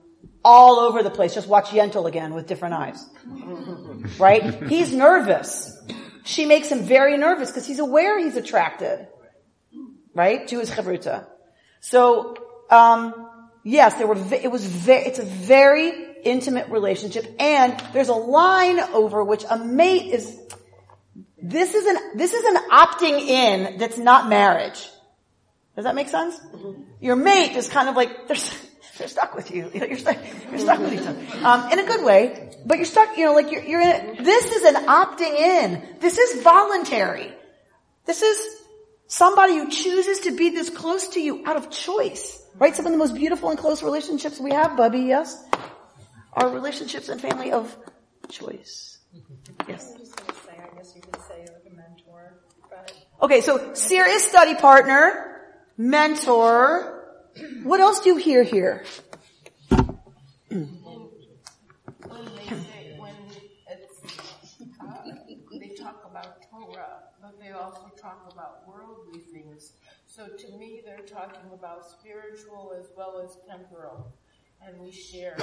all 0.43 0.79
over 0.79 1.03
the 1.03 1.09
place. 1.09 1.33
Just 1.33 1.47
watch 1.47 1.69
Yentl 1.69 2.07
again 2.07 2.33
with 2.33 2.47
different 2.47 2.75
eyes. 2.75 3.05
Right? 4.19 4.63
He's 4.67 4.93
nervous. 4.93 5.75
She 6.25 6.45
makes 6.45 6.69
him 6.69 6.83
very 6.83 7.17
nervous 7.17 7.49
because 7.49 7.65
he's 7.65 7.79
aware 7.79 8.19
he's 8.19 8.35
attracted. 8.35 9.07
Right? 10.13 10.47
To 10.47 10.59
his 10.59 10.69
chavruta. 10.69 11.27
So, 11.79 12.35
um, 12.69 13.29
yes, 13.63 13.95
there 13.95 14.07
were, 14.07 14.17
it 14.33 14.51
was 14.51 14.87
it's 14.87 15.19
a 15.19 15.25
very 15.25 15.91
intimate 16.23 16.69
relationship 16.69 17.25
and 17.39 17.77
there's 17.91 18.09
a 18.09 18.13
line 18.13 18.79
over 18.79 19.23
which 19.23 19.43
a 19.49 19.57
mate 19.57 20.13
is, 20.13 20.39
this 21.41 21.73
is 21.73 21.85
an, 21.85 22.17
this 22.17 22.33
is 22.33 22.43
an 22.43 22.69
opting 22.69 23.19
in 23.19 23.77
that's 23.77 23.97
not 23.97 24.29
marriage. 24.29 24.89
Does 25.75 25.85
that 25.85 25.95
make 25.95 26.09
sense? 26.09 26.39
Your 27.01 27.15
mate 27.15 27.55
is 27.55 27.67
kind 27.67 27.89
of 27.89 27.95
like, 27.95 28.27
they're, 28.27 28.37
they're 28.97 29.07
stuck 29.07 29.35
with 29.35 29.51
you. 29.51 29.71
You're 29.73 29.97
stuck, 29.97 30.17
you're 30.49 30.59
stuck 30.59 30.79
with 30.79 30.93
each 30.93 30.99
other. 30.99 31.45
Um, 31.45 31.71
in 31.71 31.79
a 31.79 31.85
good 31.85 32.05
way, 32.05 32.51
but 32.65 32.77
you're 32.77 32.85
stuck, 32.85 33.17
you 33.17 33.25
know, 33.25 33.33
like 33.33 33.51
you're, 33.51 33.63
you're 33.63 33.81
in 33.81 33.89
it. 33.89 34.23
This 34.23 34.45
is 34.45 34.63
an 34.63 34.85
opting 34.85 35.35
in. 35.35 35.97
This 35.99 36.17
is 36.17 36.43
voluntary. 36.43 37.33
This 38.05 38.21
is 38.21 38.37
somebody 39.07 39.55
who 39.55 39.69
chooses 39.69 40.21
to 40.21 40.37
be 40.37 40.49
this 40.49 40.69
close 40.69 41.07
to 41.09 41.19
you 41.19 41.43
out 41.45 41.57
of 41.57 41.71
choice. 41.71 42.39
Right? 42.55 42.75
Some 42.75 42.85
of 42.85 42.91
the 42.91 42.97
most 42.97 43.15
beautiful 43.15 43.49
and 43.49 43.57
close 43.57 43.81
relationships 43.81 44.39
we 44.39 44.51
have, 44.51 44.77
Bubby, 44.77 44.99
yes? 44.99 45.43
Are 46.33 46.49
relationships 46.49 47.09
and 47.09 47.19
family 47.19 47.51
of 47.51 47.75
choice. 48.29 48.99
Yes. 49.67 49.91
I'm 49.93 49.99
just 49.99 50.15
gonna 50.15 50.39
say, 50.45 50.51
I 50.57 50.75
guess 50.75 50.93
you 50.95 51.01
could 51.01 51.21
say 51.27 51.45
like 51.51 51.73
mentor. 51.75 52.41
Okay, 53.21 53.41
so 53.41 53.73
serious 53.73 54.27
study 54.27 54.55
partner, 54.55 55.32
mentor. 55.77 56.99
What 57.63 57.79
else 57.79 57.99
do 58.01 58.09
you 58.09 58.17
hear 58.17 58.43
here? 58.43 58.83
When 60.49 60.69
they 62.35 62.45
say, 62.45 62.95
when 62.97 63.15
it's, 63.67 64.01
they 65.51 65.75
talk 65.75 66.05
about 66.09 66.43
Torah, 66.51 67.03
but 67.21 67.39
they 67.41 67.51
also 67.51 67.91
talk 67.99 68.29
about 68.31 68.67
worldly 68.67 69.19
things. 69.33 69.73
So 70.05 70.27
to 70.27 70.57
me, 70.57 70.81
they're 70.85 70.99
talking 70.99 71.51
about 71.53 71.89
spiritual 71.89 72.73
as 72.79 72.91
well 72.95 73.19
as 73.23 73.37
temporal. 73.49 74.13
And 74.65 74.79
we 74.79 74.91
share. 74.91 75.35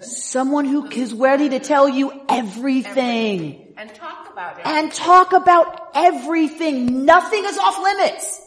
Someone 0.00 0.64
who 0.64 0.86
is 0.86 1.12
ready 1.12 1.48
to 1.50 1.58
tell 1.58 1.88
you 1.88 2.12
everything. 2.28 3.74
And 3.76 3.92
talk 3.94 4.30
about 4.32 4.58
it. 4.58 4.66
And 4.66 4.92
talk 4.92 5.32
about 5.32 5.90
everything. 5.94 7.04
Nothing 7.04 7.44
is 7.44 7.58
off 7.58 7.82
limits. 7.82 8.40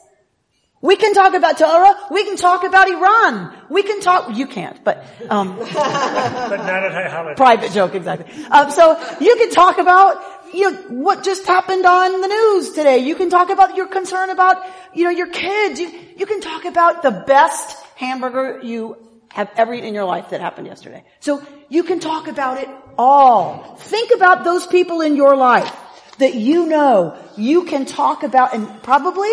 We 0.82 0.96
can 0.96 1.14
talk 1.14 1.34
about 1.34 1.58
Torah. 1.58 1.96
We 2.12 2.24
can 2.26 2.36
talk 2.36 2.64
about 2.64 2.89
Iran. 2.89 3.56
We 3.70 3.84
can 3.84 4.02
talk, 4.02 4.36
you 4.36 4.48
can't, 4.48 4.84
but, 4.84 5.06
um, 5.30 5.56
but 5.58 5.68
not 5.68 6.84
at 6.84 6.91
high 6.91 7.10
holidays. 7.10 7.38
private 7.38 7.72
joke, 7.72 7.96
exactly. 7.96 8.46
Um, 8.46 8.70
so 8.70 9.00
you 9.22 9.36
can 9.38 9.50
talk 9.50 9.78
about, 9.78 10.22
you 10.54 10.72
know, 10.72 10.78
what 10.89 11.24
just 11.24 11.48
happened 11.48 11.86
on 11.86 12.20
the 12.20 12.28
news 12.28 12.72
today. 12.72 12.98
You 12.98 13.16
can 13.16 13.30
talk 13.30 13.50
about 13.50 13.78
your 13.78 13.88
concern 13.88 14.30
about, 14.30 14.58
you 14.94 15.06
know, 15.06 15.10
your 15.10 15.28
kids. 15.28 15.80
You, 15.80 15.89
you 16.18 16.26
can 16.26 16.41
talk 16.41 16.66
about 16.66 17.02
the 17.02 17.12
best 17.12 17.78
hamburger 17.96 18.60
you 18.62 18.98
have 19.34 19.50
ever 19.58 19.74
eaten 19.74 19.88
in 19.88 19.94
your 19.94 20.06
life 20.06 20.30
that 20.30 20.42
happened 20.42 20.68
yesterday. 20.68 21.04
So 21.20 21.44
you 21.68 21.84
can 21.84 22.00
talk 22.00 22.28
about 22.28 22.60
it 22.60 22.70
all. 22.98 23.76
Think 23.80 24.12
about 24.16 24.44
those 24.44 24.66
people 24.68 25.02
in 25.02 25.16
your 25.16 25.36
life 25.36 25.76
that 26.20 26.36
you 26.36 26.68
know 26.68 27.18
you 27.36 27.66
can 27.66 27.86
talk 27.86 28.24
about 28.24 28.54
and 28.54 28.84
probably 28.84 29.32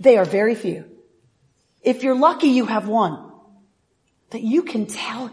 they 0.00 0.18
are 0.18 0.24
very 0.24 0.56
few. 0.56 0.84
If 1.80 2.02
you're 2.02 2.18
lucky, 2.18 2.48
you 2.48 2.66
have 2.66 2.88
one 2.88 3.30
that 4.30 4.42
you 4.42 4.64
can 4.64 4.86
tell 4.86 5.30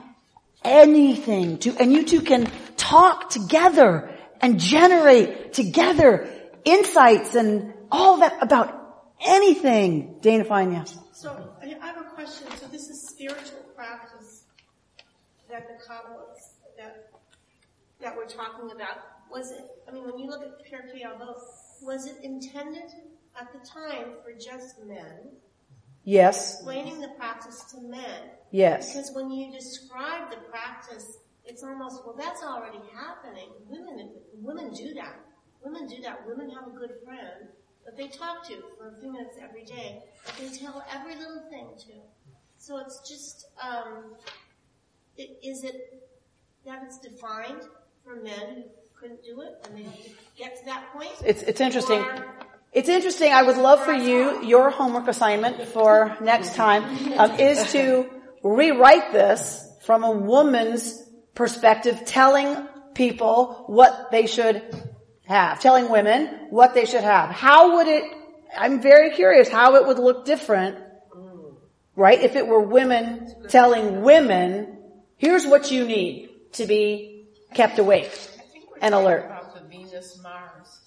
anything 0.63 1.57
to, 1.59 1.75
and 1.79 1.91
you 1.91 2.05
two 2.05 2.21
can 2.21 2.49
talk 2.77 3.31
together 3.31 4.11
and 4.39 4.59
generate 4.59 5.53
together 5.53 6.29
insights 6.63 7.33
and 7.33 7.73
all 7.91 8.17
that 8.17 8.37
about 8.41 8.79
anything. 9.25 10.19
Dana 10.21 10.43
Fine, 10.43 10.73
yes. 10.73 10.97
So 11.23 11.55
I 11.61 11.67
have 11.67 11.95
a 11.95 12.09
question. 12.09 12.47
So 12.59 12.67
this 12.67 12.89
is 12.89 13.07
spiritual 13.07 13.63
practice 13.77 14.43
that 15.49 15.69
the 15.69 15.75
Kabbalists 15.75 16.55
that 16.77 17.11
that 18.01 18.13
we're 18.13 18.25
talking 18.25 18.69
about. 18.75 18.97
Was 19.31 19.51
it? 19.51 19.65
I 19.87 19.91
mean, 19.93 20.03
when 20.03 20.19
you 20.19 20.27
look 20.29 20.41
at 20.43 20.59
Pirkei 20.69 21.03
Avot, 21.05 21.39
was 21.81 22.07
it 22.07 22.17
intended 22.23 22.91
at 23.39 23.53
the 23.53 23.59
time 23.59 24.15
for 24.21 24.33
just 24.33 24.83
men, 24.85 25.31
Yes. 26.03 26.55
explaining 26.55 26.99
the 26.99 27.07
practice 27.17 27.63
to 27.71 27.79
men. 27.79 28.31
Yes. 28.51 28.93
Because 28.93 29.13
when 29.15 29.31
you 29.31 29.49
describe 29.49 30.29
the 30.29 30.41
practice, 30.51 31.19
it's 31.45 31.63
almost, 31.63 32.05
well, 32.05 32.17
that's 32.19 32.43
already 32.43 32.81
happening. 32.93 33.49
Women, 33.69 34.11
women 34.33 34.73
do 34.73 34.93
that. 34.95 35.15
Women 35.63 35.87
do 35.87 36.01
that. 36.01 36.27
Women 36.27 36.49
have 36.49 36.67
a 36.67 36.71
good 36.77 36.95
friend 37.05 37.47
that 37.85 37.97
they 37.97 38.07
talk 38.07 38.45
to 38.47 38.55
for 38.77 38.89
a 38.89 38.99
few 38.99 39.11
minutes 39.11 39.37
every 39.41 39.63
day, 39.65 40.03
that 40.25 40.35
they 40.37 40.49
tell 40.57 40.83
every 40.93 41.15
little 41.15 41.41
thing 41.49 41.67
to. 41.79 41.93
So 42.57 42.77
it's 42.77 43.07
just, 43.07 43.47
um, 43.61 44.15
it, 45.17 45.37
is 45.43 45.63
it 45.63 46.01
that 46.65 46.81
it's 46.85 46.97
defined 46.99 47.61
for 48.03 48.15
men 48.15 48.55
who 48.55 48.63
couldn't 48.99 49.23
do 49.23 49.41
it 49.41 49.65
and 49.67 49.77
they 49.77 49.85
get 50.37 50.57
to 50.59 50.65
that 50.65 50.91
point? 50.93 51.11
It's, 51.25 51.43
it's 51.43 51.59
interesting. 51.61 51.99
Or- 52.01 52.25
It's 52.71 52.89
interesting. 52.89 53.31
I 53.33 53.43
would 53.43 53.57
love 53.57 53.83
for 53.83 53.93
you, 53.93 54.43
your 54.43 54.69
homework 54.71 55.07
assignment 55.07 55.61
for 55.67 56.17
next 56.21 56.55
time, 56.55 56.83
um, 57.19 57.31
is 57.37 57.71
to 57.73 58.09
rewrite 58.41 59.11
this 59.11 59.69
from 59.85 60.03
a 60.03 60.11
woman's 60.11 60.99
perspective, 61.35 62.01
telling 62.05 62.67
people 62.95 63.65
what 63.67 64.09
they 64.11 64.25
should 64.25 64.63
have, 65.25 65.59
telling 65.59 65.89
women 65.89 66.27
what 66.49 66.73
they 66.73 66.85
should 66.85 67.03
have. 67.03 67.29
How 67.29 67.77
would 67.77 67.87
it, 67.87 68.03
I'm 68.57 68.81
very 68.81 69.11
curious 69.11 69.49
how 69.49 69.75
it 69.75 69.85
would 69.87 69.99
look 69.99 70.25
different, 70.25 70.77
right? 71.95 72.19
If 72.19 72.35
it 72.35 72.47
were 72.47 72.59
women 72.59 73.33
telling 73.49 74.01
women, 74.01 74.77
here's 75.17 75.45
what 75.45 75.71
you 75.71 75.85
need 75.85 76.29
to 76.53 76.65
be 76.65 77.25
kept 77.53 77.79
awake 77.79 78.11
and 78.81 78.93
alert. 78.93 79.25
About 79.25 79.55
the 79.55 79.61
Venus 79.67 80.19
Mars. 80.21 80.79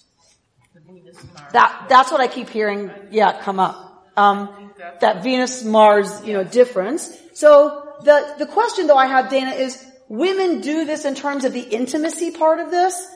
That, 1.51 1.87
that's 1.89 2.11
what 2.11 2.21
I 2.21 2.27
keep 2.27 2.49
hearing, 2.49 2.91
yeah, 3.11 3.41
come 3.41 3.59
up. 3.59 4.05
Um, 4.15 4.71
that 5.01 5.23
Venus 5.23 5.63
Mars, 5.63 6.23
you 6.25 6.33
know, 6.33 6.43
difference. 6.43 7.15
So 7.33 7.95
the, 8.03 8.35
the 8.39 8.45
question 8.45 8.87
though 8.87 8.97
I 8.97 9.07
have, 9.07 9.29
Dana, 9.29 9.51
is 9.51 9.83
women 10.07 10.61
do 10.61 10.85
this 10.85 11.05
in 11.05 11.15
terms 11.15 11.45
of 11.45 11.53
the 11.53 11.61
intimacy 11.61 12.31
part 12.31 12.59
of 12.59 12.71
this, 12.71 13.07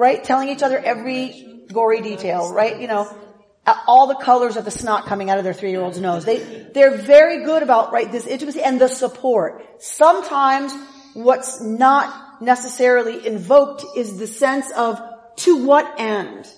right? 0.00 0.24
Telling 0.24 0.48
each 0.48 0.62
other 0.62 0.78
every 0.78 1.66
gory 1.70 2.00
detail, 2.00 2.52
right? 2.54 2.80
You 2.80 2.88
know, 2.88 3.14
uh, 3.66 3.76
all 3.86 4.06
the 4.06 4.14
colors 4.14 4.56
of 4.56 4.64
the 4.64 4.70
snot 4.70 5.04
coming 5.04 5.28
out 5.28 5.36
of 5.36 5.44
their 5.44 5.52
three-year-old's 5.52 6.00
nose. 6.00 6.24
They, 6.24 6.38
they're 6.72 6.96
very 6.96 7.44
good 7.44 7.62
about, 7.62 7.92
right, 7.92 8.10
this 8.10 8.26
intimacy 8.26 8.62
and 8.62 8.80
the 8.80 8.88
support. 8.88 9.62
Sometimes 9.82 10.72
what's 11.12 11.60
not 11.60 12.40
necessarily 12.40 13.26
invoked 13.26 13.84
is 13.94 14.18
the 14.18 14.26
sense 14.26 14.72
of 14.72 14.98
to 15.36 15.66
what 15.66 16.00
end? 16.00 16.50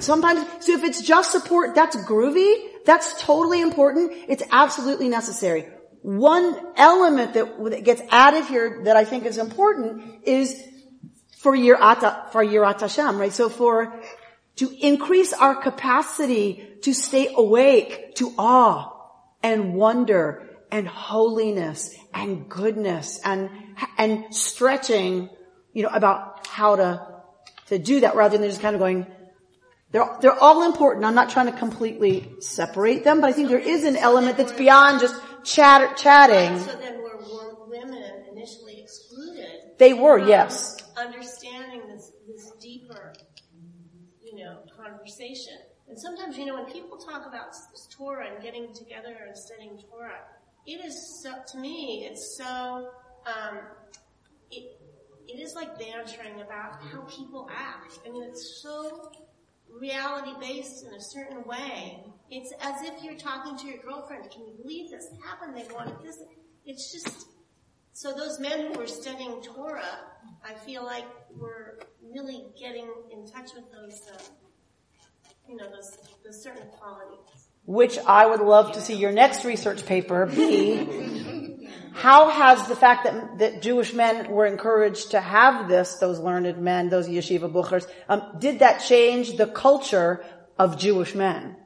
Sometimes, 0.00 0.46
so 0.60 0.72
if 0.72 0.84
it's 0.84 1.00
just 1.00 1.32
support, 1.32 1.74
that's 1.74 1.96
groovy, 1.96 2.52
that's 2.84 3.20
totally 3.22 3.62
important, 3.62 4.12
it's 4.28 4.42
absolutely 4.52 5.08
necessary. 5.08 5.66
One 6.02 6.58
element 6.76 7.34
that, 7.34 7.58
that 7.70 7.84
gets 7.84 8.02
added 8.10 8.44
here 8.44 8.82
that 8.84 8.96
I 8.96 9.04
think 9.04 9.24
is 9.24 9.38
important 9.38 10.26
is 10.26 10.62
for 11.40 11.56
Yirat, 11.56 12.32
for 12.32 12.44
Yirat 12.44 12.82
Hashem, 12.82 13.18
right? 13.18 13.32
So 13.32 13.48
for, 13.48 13.98
to 14.56 14.70
increase 14.70 15.32
our 15.32 15.54
capacity 15.56 16.66
to 16.82 16.92
stay 16.92 17.32
awake 17.34 18.14
to 18.16 18.34
awe 18.36 18.92
and 19.42 19.74
wonder 19.74 20.46
and 20.70 20.86
holiness 20.86 21.96
and 22.12 22.46
goodness 22.48 23.20
and, 23.24 23.48
and 23.96 24.34
stretching, 24.34 25.30
you 25.72 25.82
know, 25.82 25.88
about 25.88 26.46
how 26.46 26.76
to, 26.76 27.06
to 27.68 27.78
do 27.78 28.00
that 28.00 28.16
rather 28.16 28.36
than 28.36 28.46
just 28.46 28.60
kind 28.60 28.76
of 28.76 28.80
going, 28.80 29.06
they're, 29.92 30.18
they're 30.20 30.38
all 30.38 30.64
important. 30.64 31.06
I'm 31.06 31.14
not 31.14 31.30
trying 31.30 31.46
to 31.46 31.58
completely 31.58 32.34
separate 32.40 33.02
them, 33.02 33.22
but 33.22 33.30
I 33.30 33.32
think 33.32 33.48
there 33.48 33.58
is 33.58 33.84
an 33.84 33.96
element 33.96 34.36
that's 34.36 34.52
beyond 34.52 35.00
just 35.00 35.18
chat, 35.42 35.96
chatting. 35.96 36.60
So 36.60 36.76
then 36.76 36.98
were, 36.98 37.16
were 37.16 37.66
women 37.66 38.04
initially 38.30 38.78
excluded? 38.78 39.46
They 39.78 39.94
were, 39.94 40.18
yes 40.18 40.76
this, 42.00 42.12
this 42.26 42.52
deeper, 42.60 43.12
you 44.22 44.36
know, 44.36 44.60
And 45.88 45.98
sometimes, 46.00 46.38
you 46.38 46.46
know, 46.46 46.54
when 46.54 46.72
people 46.72 46.96
talk 46.96 47.26
about 47.26 47.54
Torah 47.90 48.26
and 48.32 48.42
getting 48.42 48.72
together 48.72 49.16
and 49.26 49.36
studying 49.36 49.78
Torah, 49.90 50.20
it 50.66 50.84
is 50.84 51.20
so, 51.22 51.32
to 51.52 51.58
me, 51.58 52.08
it's 52.08 52.36
so, 52.38 52.90
um, 53.26 53.58
it, 54.50 54.80
it 55.28 55.40
is 55.40 55.54
like 55.54 55.78
bantering 55.78 56.40
about 56.40 56.82
how 56.82 57.02
people 57.02 57.48
act. 57.54 57.98
I 58.06 58.10
mean, 58.10 58.22
it's 58.22 58.60
so 58.62 59.10
reality 59.68 60.32
based 60.40 60.86
in 60.86 60.94
a 60.94 61.00
certain 61.00 61.44
way. 61.44 62.04
It's 62.30 62.52
as 62.60 62.82
if 62.82 63.02
you're 63.02 63.18
talking 63.18 63.58
to 63.58 63.66
your 63.66 63.78
girlfriend. 63.78 64.30
Can 64.30 64.42
you 64.42 64.54
believe 64.62 64.90
this 64.90 65.06
happened? 65.24 65.56
They 65.56 65.72
wanted 65.74 65.96
this. 66.02 66.18
It's 66.64 66.92
just, 66.92 67.26
so 67.92 68.12
those 68.12 68.38
men 68.38 68.72
who 68.72 68.78
were 68.78 68.86
studying 68.86 69.42
Torah, 69.42 69.98
I 70.44 70.54
feel 70.54 70.84
like 70.84 71.04
were 71.36 71.80
really 72.02 72.46
getting 72.58 72.88
in 73.10 73.26
touch 73.26 73.50
with 73.54 73.70
those, 73.72 74.00
uh, 74.14 74.22
you 75.48 75.56
know, 75.56 75.70
those, 75.70 75.98
those 76.24 76.42
certain 76.42 76.66
qualities. 76.78 77.18
which 77.64 77.98
I 77.98 78.26
would 78.26 78.40
love 78.40 78.72
to 78.72 78.80
see 78.80 78.94
your 78.94 79.12
next 79.12 79.44
research 79.44 79.84
paper 79.86 80.26
be. 80.26 80.86
How 81.92 82.30
has 82.30 82.66
the 82.68 82.76
fact 82.76 83.04
that, 83.04 83.38
that 83.38 83.62
Jewish 83.62 83.92
men 83.92 84.30
were 84.30 84.46
encouraged 84.46 85.10
to 85.10 85.20
have 85.20 85.68
this, 85.68 85.96
those 85.96 86.18
learned 86.18 86.56
men, 86.58 86.88
those 86.88 87.08
yeshiva 87.08 87.52
buchers, 87.52 87.86
um, 88.08 88.22
did 88.38 88.60
that 88.60 88.78
change 88.78 89.36
the 89.36 89.46
culture 89.46 90.24
of 90.58 90.78
Jewish 90.78 91.14
men? 91.14 91.56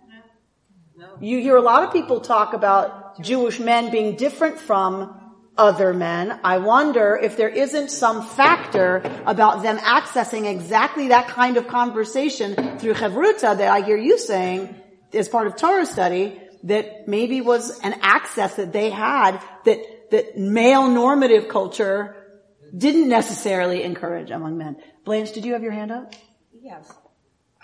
You 1.21 1.41
hear 1.41 1.57
a 1.57 1.63
lot 1.63 1.85
of 1.85 1.93
people 1.93 2.21
talk 2.21 2.55
about 2.55 3.23
Jewish 3.23 3.61
men 3.61 3.91
being 3.91 4.17
different 4.17 4.59
from 4.59 5.24
other 5.57 5.95
men. 5.95 6.39
I 6.43 6.59
wonder 6.59 7.19
if 7.21 7.37
there 7.37 7.49
isn't 7.49 7.91
some 7.91 8.27
factor 8.27 9.03
about 9.25 9.63
them 9.63 9.79
accessing 9.79 10.51
exactly 10.51 11.09
that 11.09 11.29
kind 11.29 11.57
of 11.57 11.69
conversation 11.69 12.79
through 12.79 12.95
Chevruta 12.95 13.57
that 13.57 13.69
I 13.69 13.83
hear 13.83 13.97
you 13.97 14.19
saying 14.19 14.75
as 15.13 15.29
part 15.29 15.47
of 15.47 15.57
Torah 15.57 15.87
study 15.87 16.41
that 16.65 17.07
maybe 17.07 17.41
was 17.41 17.79
an 17.81 17.95
access 18.03 18.57
that 18.57 18.73
they 18.73 18.91
had 18.91 19.41
that, 19.65 20.11
that 20.11 20.37
male 20.39 20.89
normative 20.89 21.49
culture 21.49 22.17
didn't 22.77 23.09
necessarily 23.09 23.83
encourage 23.83 24.31
among 24.31 24.59
men. 24.59 24.77
Blanche, 25.05 25.33
did 25.33 25.45
you 25.45 25.53
have 25.53 25.63
your 25.63 25.73
hand 25.73 25.93
up? 25.93 26.15
Yes. 26.53 26.93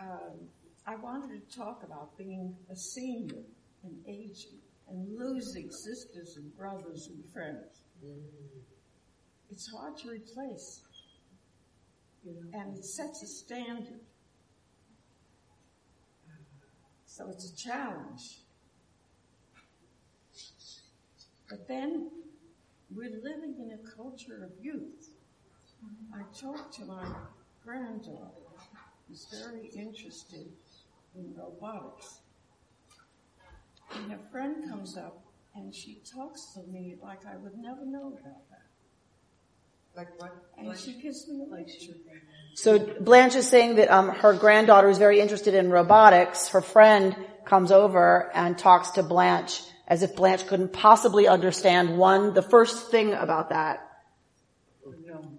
Um, 0.01 0.49
I 0.87 0.97
wanted 0.97 1.49
to 1.49 1.57
talk 1.57 1.83
about 1.83 2.17
being 2.17 2.57
a 2.71 2.77
senior 2.77 3.43
and 3.83 3.97
aging 4.07 4.60
and 4.91 5.19
losing 5.19 5.71
sisters 5.71 6.37
and 6.37 6.57
brothers 6.57 7.09
and 7.09 7.25
friends. 7.33 7.83
Mm-hmm. 8.05 8.61
It's 9.51 9.71
hard 9.71 9.97
to 9.99 10.11
replace. 10.11 10.83
And 12.53 12.77
it 12.77 12.85
sets 12.85 13.23
a 13.23 13.27
standard. 13.27 14.01
So 17.07 17.29
it's 17.31 17.51
a 17.51 17.57
challenge. 17.57 18.41
But 21.49 21.67
then 21.67 22.11
we're 22.95 23.11
living 23.11 23.57
in 23.59 23.73
a 23.73 23.97
culture 23.97 24.45
of 24.45 24.65
youth. 24.65 25.11
I 26.15 26.23
talked 26.39 26.75
to 26.75 26.85
my 26.85 27.05
granddaughter, 27.65 28.31
who's 29.09 29.27
very 29.33 29.71
interested 29.75 30.47
in 31.17 31.35
robotics. 31.37 32.21
And 33.95 34.13
a 34.13 34.19
friend 34.31 34.69
comes 34.69 34.97
up 34.97 35.25
and 35.55 35.75
she 35.75 36.01
talks 36.15 36.53
to 36.55 36.63
me 36.71 36.97
like 37.03 37.27
I 37.27 37.37
would 37.37 37.57
never 37.57 37.85
know 37.85 38.09
about 38.09 38.49
that. 38.51 38.63
Like 39.97 40.21
what? 40.21 40.33
And 40.59 40.77
she 40.79 41.01
gives 41.01 41.27
me 41.29 41.43
a 41.43 41.53
lecture. 41.53 41.95
So 42.55 42.79
Blanche 42.79 43.37
is 43.37 43.49
saying 43.49 43.77
that 43.77 43.91
um, 43.91 44.11
her 44.11 44.35
granddaughter 44.35 44.89
is 44.89 44.99
very 44.99 45.21
interested 45.21 45.55
in 45.55 45.71
robotics. 45.71 46.49
Her 46.49 46.61
friend 46.61 47.17
comes 47.45 47.73
over 47.73 48.31
and 48.35 48.57
talks 48.57 48.93
to 48.93 49.03
Blanche 49.03 49.63
as 49.89 50.03
if 50.03 50.15
Blanche 50.15 50.47
couldn't 50.47 50.73
possibly 50.73 51.27
understand 51.27 51.99
one, 51.99 52.33
the 52.33 52.43
first 52.43 52.91
thing 52.91 53.13
about 53.13 53.51
that. 53.51 53.87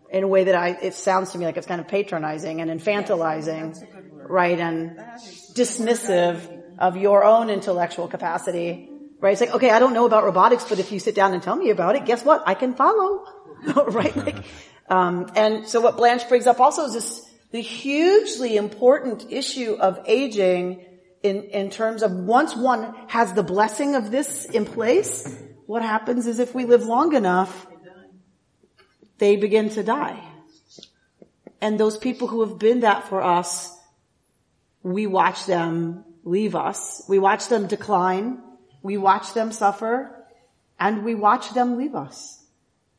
In 0.09 0.23
a 0.25 0.27
way 0.27 0.43
that 0.43 0.55
I, 0.55 0.69
it 0.81 0.93
sounds 0.93 1.31
to 1.31 1.37
me 1.37 1.45
like 1.45 1.55
it's 1.55 1.67
kind 1.67 1.79
of 1.79 1.87
patronizing 1.87 2.59
and 2.59 2.69
infantilizing, 2.69 3.81
right, 4.27 4.59
and 4.59 4.97
dismissive 5.53 6.60
of 6.81 6.97
your 6.97 7.23
own 7.23 7.51
intellectual 7.51 8.07
capacity, 8.07 8.89
right? 9.19 9.33
It's 9.33 9.39
like, 9.39 9.53
okay, 9.53 9.69
I 9.69 9.77
don't 9.77 9.93
know 9.93 10.07
about 10.07 10.23
robotics, 10.23 10.65
but 10.67 10.79
if 10.79 10.91
you 10.91 10.99
sit 10.99 11.13
down 11.13 11.33
and 11.33 11.41
tell 11.41 11.55
me 11.55 11.69
about 11.69 11.95
it, 11.95 12.05
guess 12.05 12.25
what? 12.25 12.43
I 12.47 12.55
can 12.55 12.73
follow, 12.73 13.23
right? 13.87 14.15
Like, 14.17 14.43
um, 14.89 15.31
and 15.35 15.67
so 15.67 15.79
what 15.79 15.95
Blanche 15.95 16.27
brings 16.27 16.47
up 16.47 16.59
also 16.59 16.85
is 16.85 16.93
this, 16.93 17.29
the 17.51 17.61
hugely 17.61 18.57
important 18.57 19.31
issue 19.31 19.77
of 19.79 19.99
aging 20.07 20.83
in, 21.21 21.43
in 21.43 21.69
terms 21.69 22.01
of 22.01 22.11
once 22.11 22.55
one 22.55 22.95
has 23.07 23.31
the 23.33 23.43
blessing 23.43 23.93
of 23.93 24.09
this 24.09 24.45
in 24.45 24.65
place, 24.65 25.31
what 25.67 25.83
happens 25.83 26.25
is 26.25 26.39
if 26.39 26.55
we 26.55 26.65
live 26.65 26.83
long 26.83 27.13
enough, 27.13 27.67
they 29.19 29.35
begin 29.35 29.69
to 29.69 29.83
die. 29.83 30.19
And 31.61 31.79
those 31.79 31.95
people 31.95 32.27
who 32.27 32.41
have 32.41 32.57
been 32.57 32.79
that 32.79 33.07
for 33.07 33.21
us 33.21 33.77
we 34.83 35.05
watch 35.05 35.45
them 35.45 36.05
leave 36.23 36.55
us. 36.55 37.03
We 37.07 37.19
watch 37.19 37.47
them 37.47 37.67
decline. 37.67 38.41
We 38.81 38.97
watch 38.97 39.33
them 39.33 39.51
suffer 39.51 40.21
and 40.79 41.03
we 41.03 41.13
watch 41.15 41.53
them 41.53 41.77
leave 41.77 41.95
us. 41.95 42.43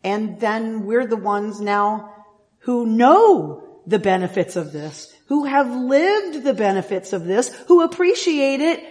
And 0.05 0.41
then 0.41 0.87
we're 0.87 1.07
the 1.07 1.17
ones 1.17 1.61
now 1.61 2.15
who 2.61 2.87
know 2.87 3.81
the 3.87 3.99
benefits 3.99 4.55
of 4.57 4.73
this, 4.73 5.13
who 5.27 5.45
have 5.45 5.69
lived 5.69 6.45
the 6.45 6.55
benefits 6.55 7.13
of 7.13 7.25
this, 7.25 7.49
who 7.67 7.83
appreciate 7.83 8.61
it 8.61 8.85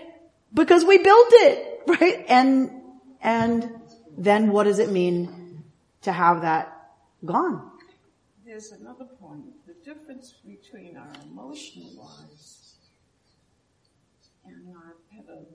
because 0.53 0.83
we 0.83 0.97
built 0.97 1.27
it, 1.31 1.81
right? 1.87 2.25
And, 2.27 2.71
and 3.21 3.69
then 4.17 4.51
what 4.51 4.65
does 4.65 4.79
it 4.79 4.91
mean 4.91 5.63
to 6.01 6.11
have 6.11 6.41
that 6.41 6.91
gone? 7.23 7.71
There's 8.45 8.73
another 8.73 9.05
point. 9.05 9.45
The 9.65 9.73
difference 9.85 10.33
between 10.45 10.97
our 10.97 11.13
emotional 11.31 11.91
lives 11.97 12.60
and 14.45 14.75
our, 14.75 14.95
pedo- 15.11 15.45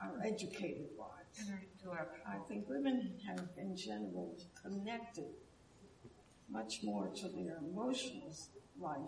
our 0.00 0.20
educated 0.24 0.88
lives. 0.98 1.50
I 2.26 2.38
think 2.48 2.68
women 2.68 3.14
have 3.26 3.48
in 3.58 3.76
general 3.76 4.36
connected 4.62 5.26
much 6.50 6.80
more 6.82 7.08
to 7.16 7.28
their 7.28 7.58
emotional 7.58 8.34
life 8.80 8.98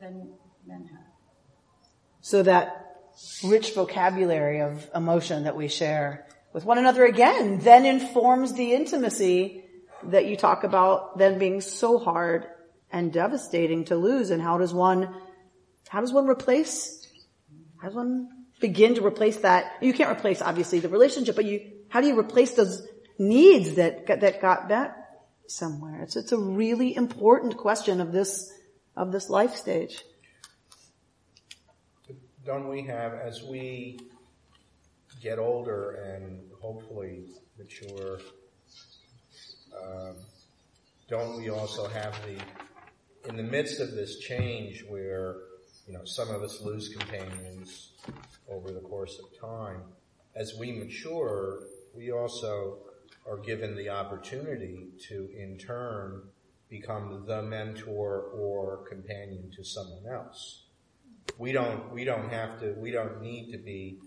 than 0.00 0.32
men 0.66 0.88
have. 0.92 1.06
So 2.20 2.42
that 2.42 2.86
rich 3.44 3.74
vocabulary 3.74 4.60
of 4.60 4.88
emotion 4.94 5.44
that 5.44 5.56
we 5.56 5.68
share 5.68 6.26
with 6.52 6.64
one 6.64 6.78
another 6.78 7.04
again 7.04 7.58
then 7.58 7.84
informs 7.84 8.54
the 8.54 8.72
intimacy 8.72 9.64
that 10.04 10.26
you 10.26 10.36
talk 10.36 10.64
about 10.64 11.18
then 11.18 11.38
being 11.38 11.60
so 11.60 11.98
hard 11.98 12.46
and 12.90 13.12
devastating 13.12 13.84
to 13.84 13.96
lose 13.96 14.30
and 14.30 14.42
how 14.42 14.58
does 14.58 14.72
one 14.72 15.14
how 15.88 16.00
does 16.00 16.12
one 16.12 16.26
replace 16.26 16.99
how 17.80 17.88
does 17.88 17.96
one 17.96 18.28
begin 18.60 18.94
to 18.96 19.06
replace 19.06 19.38
that? 19.38 19.72
You 19.80 19.92
can't 19.92 20.10
replace 20.10 20.42
obviously 20.42 20.80
the 20.80 20.88
relationship 20.88 21.36
but 21.36 21.44
you 21.44 21.60
how 21.88 22.00
do 22.00 22.06
you 22.06 22.18
replace 22.18 22.54
those 22.54 22.86
needs 23.18 23.74
that 23.74 24.06
that 24.06 24.40
got 24.40 24.68
met 24.68 24.94
somewhere? 25.46 26.02
It's 26.02 26.16
it's 26.16 26.32
a 26.32 26.38
really 26.38 26.94
important 26.94 27.56
question 27.56 28.00
of 28.00 28.12
this 28.12 28.52
of 28.96 29.12
this 29.12 29.30
life 29.30 29.56
stage. 29.56 30.02
Don't 32.44 32.68
we 32.68 32.82
have 32.86 33.14
as 33.14 33.42
we 33.42 33.98
get 35.20 35.38
older 35.38 35.90
and 35.90 36.40
hopefully 36.60 37.24
mature 37.58 38.20
um, 39.76 40.16
don't 41.08 41.36
we 41.36 41.50
also 41.50 41.88
have 41.88 42.18
the 42.24 42.38
in 43.28 43.36
the 43.36 43.42
midst 43.42 43.80
of 43.80 43.92
this 43.92 44.18
change 44.18 44.84
where 44.88 45.36
you 45.90 45.98
know 45.98 46.04
some 46.04 46.30
of 46.30 46.40
us 46.42 46.60
lose 46.60 46.88
companions 46.88 47.94
over 48.48 48.70
the 48.70 48.80
course 48.80 49.18
of 49.18 49.40
time 49.40 49.82
as 50.36 50.54
we 50.56 50.70
mature 50.70 51.64
we 51.96 52.12
also 52.12 52.78
are 53.28 53.38
given 53.38 53.74
the 53.74 53.88
opportunity 53.88 54.86
to 55.08 55.28
in 55.36 55.58
turn 55.58 56.22
become 56.68 57.24
the 57.26 57.42
mentor 57.42 58.30
or 58.32 58.84
companion 58.88 59.50
to 59.50 59.64
someone 59.64 60.06
else 60.08 60.66
we 61.38 61.50
don't 61.50 61.92
we 61.92 62.04
don't 62.04 62.30
have 62.30 62.60
to 62.60 62.72
we 62.78 62.92
don't 62.92 63.20
need 63.20 63.50
to 63.50 63.58
be 63.58 63.98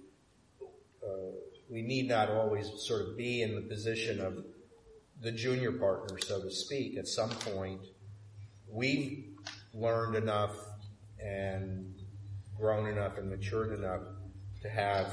uh, 1.05 1.31
we 1.69 1.81
need 1.81 2.07
not 2.07 2.29
always 2.29 2.71
sort 2.77 3.01
of 3.01 3.17
be 3.17 3.41
in 3.41 3.55
the 3.55 3.61
position 3.61 4.21
of 4.21 4.45
the 5.21 5.31
junior 5.31 5.71
partner, 5.71 6.17
so 6.19 6.41
to 6.41 6.51
speak. 6.51 6.97
At 6.97 7.07
some 7.07 7.29
point, 7.29 7.81
we've 8.69 9.25
learned 9.73 10.15
enough 10.15 10.55
and 11.23 11.93
grown 12.57 12.87
enough 12.87 13.17
and 13.17 13.29
matured 13.29 13.77
enough 13.77 14.01
to 14.61 14.69
have 14.69 15.11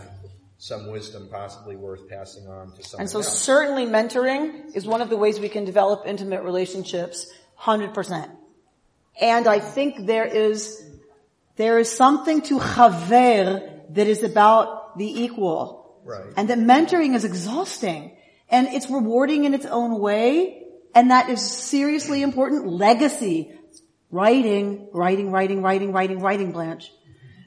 some 0.58 0.90
wisdom 0.90 1.28
possibly 1.30 1.74
worth 1.74 2.08
passing 2.08 2.46
on 2.46 2.72
to 2.72 2.82
someone 2.82 3.02
And 3.02 3.10
so 3.10 3.18
else. 3.18 3.40
certainly 3.40 3.86
mentoring 3.86 4.76
is 4.76 4.86
one 4.86 5.00
of 5.00 5.08
the 5.08 5.16
ways 5.16 5.40
we 5.40 5.48
can 5.48 5.64
develop 5.64 6.02
intimate 6.06 6.42
relationships 6.42 7.26
100%. 7.58 8.30
And 9.20 9.46
I 9.46 9.58
think 9.58 10.06
there 10.06 10.26
is, 10.26 10.82
there 11.56 11.78
is 11.78 11.90
something 11.90 12.42
to 12.42 12.58
chaver 12.58 13.94
that 13.94 14.06
is 14.06 14.22
about 14.22 14.98
the 14.98 15.22
equal. 15.22 16.00
Right. 16.04 16.32
And 16.36 16.48
that 16.48 16.58
mentoring 16.58 17.14
is 17.14 17.24
exhausting. 17.24 18.16
And 18.50 18.68
it's 18.68 18.90
rewarding 18.90 19.44
in 19.44 19.54
its 19.54 19.66
own 19.66 19.98
way. 19.98 20.62
And 20.94 21.10
that 21.10 21.30
is 21.30 21.40
seriously 21.40 22.22
important. 22.22 22.66
Legacy. 22.66 23.52
Writing, 24.10 24.88
writing, 24.92 25.30
writing, 25.30 25.62
writing, 25.62 25.92
writing, 25.92 26.20
writing, 26.20 26.52
Blanche. 26.52 26.90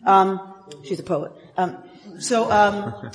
Um, 0.05 0.53
she's 0.83 0.99
a 0.99 1.03
poet. 1.03 1.31
Um, 1.57 1.77
so, 2.19 2.51
um, 2.51 3.11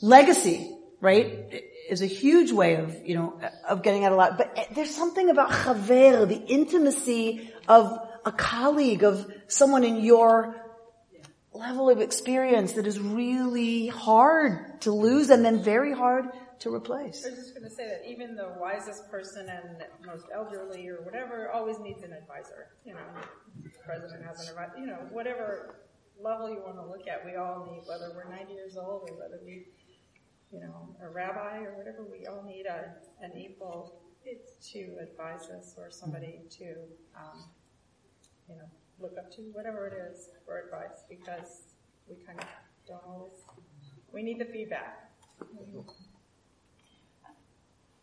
legacy, 0.00 0.72
right, 1.00 1.62
is 1.88 2.02
a 2.02 2.06
huge 2.06 2.52
way 2.52 2.76
of, 2.76 2.96
you 3.04 3.16
know, 3.16 3.40
of 3.68 3.82
getting 3.82 4.04
at 4.04 4.12
a 4.12 4.14
lot. 4.14 4.38
But 4.38 4.68
there's 4.74 4.94
something 4.94 5.28
about 5.30 5.50
chaver, 5.50 6.28
the 6.28 6.40
intimacy 6.46 7.50
of 7.68 7.98
a 8.24 8.32
colleague, 8.32 9.02
of 9.02 9.26
someone 9.48 9.84
in 9.84 9.96
your 9.96 10.54
level 11.52 11.90
of 11.90 12.00
experience 12.00 12.74
that 12.74 12.86
is 12.86 13.00
really 13.00 13.88
hard 13.88 14.80
to 14.82 14.92
lose 14.92 15.30
and 15.30 15.44
then 15.44 15.62
very 15.62 15.92
hard 15.92 16.26
to 16.60 16.72
replace. 16.72 17.24
I 17.26 17.30
was 17.30 17.38
just 17.38 17.54
going 17.54 17.68
to 17.68 17.74
say 17.74 17.88
that 17.88 18.08
even 18.08 18.36
the 18.36 18.54
wisest 18.60 19.10
person 19.10 19.48
and 19.48 19.82
most 20.06 20.26
elderly 20.32 20.88
or 20.88 21.02
whatever 21.02 21.50
always 21.50 21.78
needs 21.78 22.02
an 22.02 22.12
advisor. 22.12 22.68
You 22.84 22.94
know, 22.94 23.00
the 23.62 23.70
president 23.84 24.24
has 24.24 24.42
an 24.42 24.50
advisor. 24.50 24.78
You 24.78 24.86
know, 24.86 24.98
whatever 25.10 25.80
level 26.22 26.50
you 26.50 26.60
want 26.62 26.76
to 26.76 26.84
look 26.84 27.08
at, 27.08 27.24
we 27.24 27.36
all 27.36 27.66
need, 27.70 27.82
whether 27.88 28.12
we're 28.14 28.30
90 28.30 28.52
years 28.52 28.76
old 28.76 29.08
or 29.08 29.16
whether 29.16 29.40
we, 29.42 29.68
you 30.52 30.60
know, 30.60 30.94
a 31.02 31.08
rabbi 31.08 31.64
or 31.64 31.76
whatever, 31.78 32.04
we 32.04 32.26
all 32.26 32.44
need 32.46 32.66
a, 32.66 32.94
an 33.24 33.36
equal 33.36 34.00
to 34.72 34.96
advise 35.00 35.48
us 35.48 35.74
or 35.78 35.90
somebody 35.90 36.40
to, 36.50 36.74
um, 37.16 37.42
you 38.48 38.54
know, 38.54 38.68
look 39.00 39.16
up 39.18 39.32
to, 39.34 39.40
whatever 39.52 39.86
it 39.88 39.94
is 40.12 40.28
for 40.44 40.60
advice, 40.60 41.04
because 41.08 41.62
we 42.06 42.16
kind 42.26 42.38
of 42.38 42.46
don't 42.86 43.02
always, 43.08 43.32
we 44.12 44.22
need 44.22 44.38
the 44.38 44.44
feedback. 44.44 45.10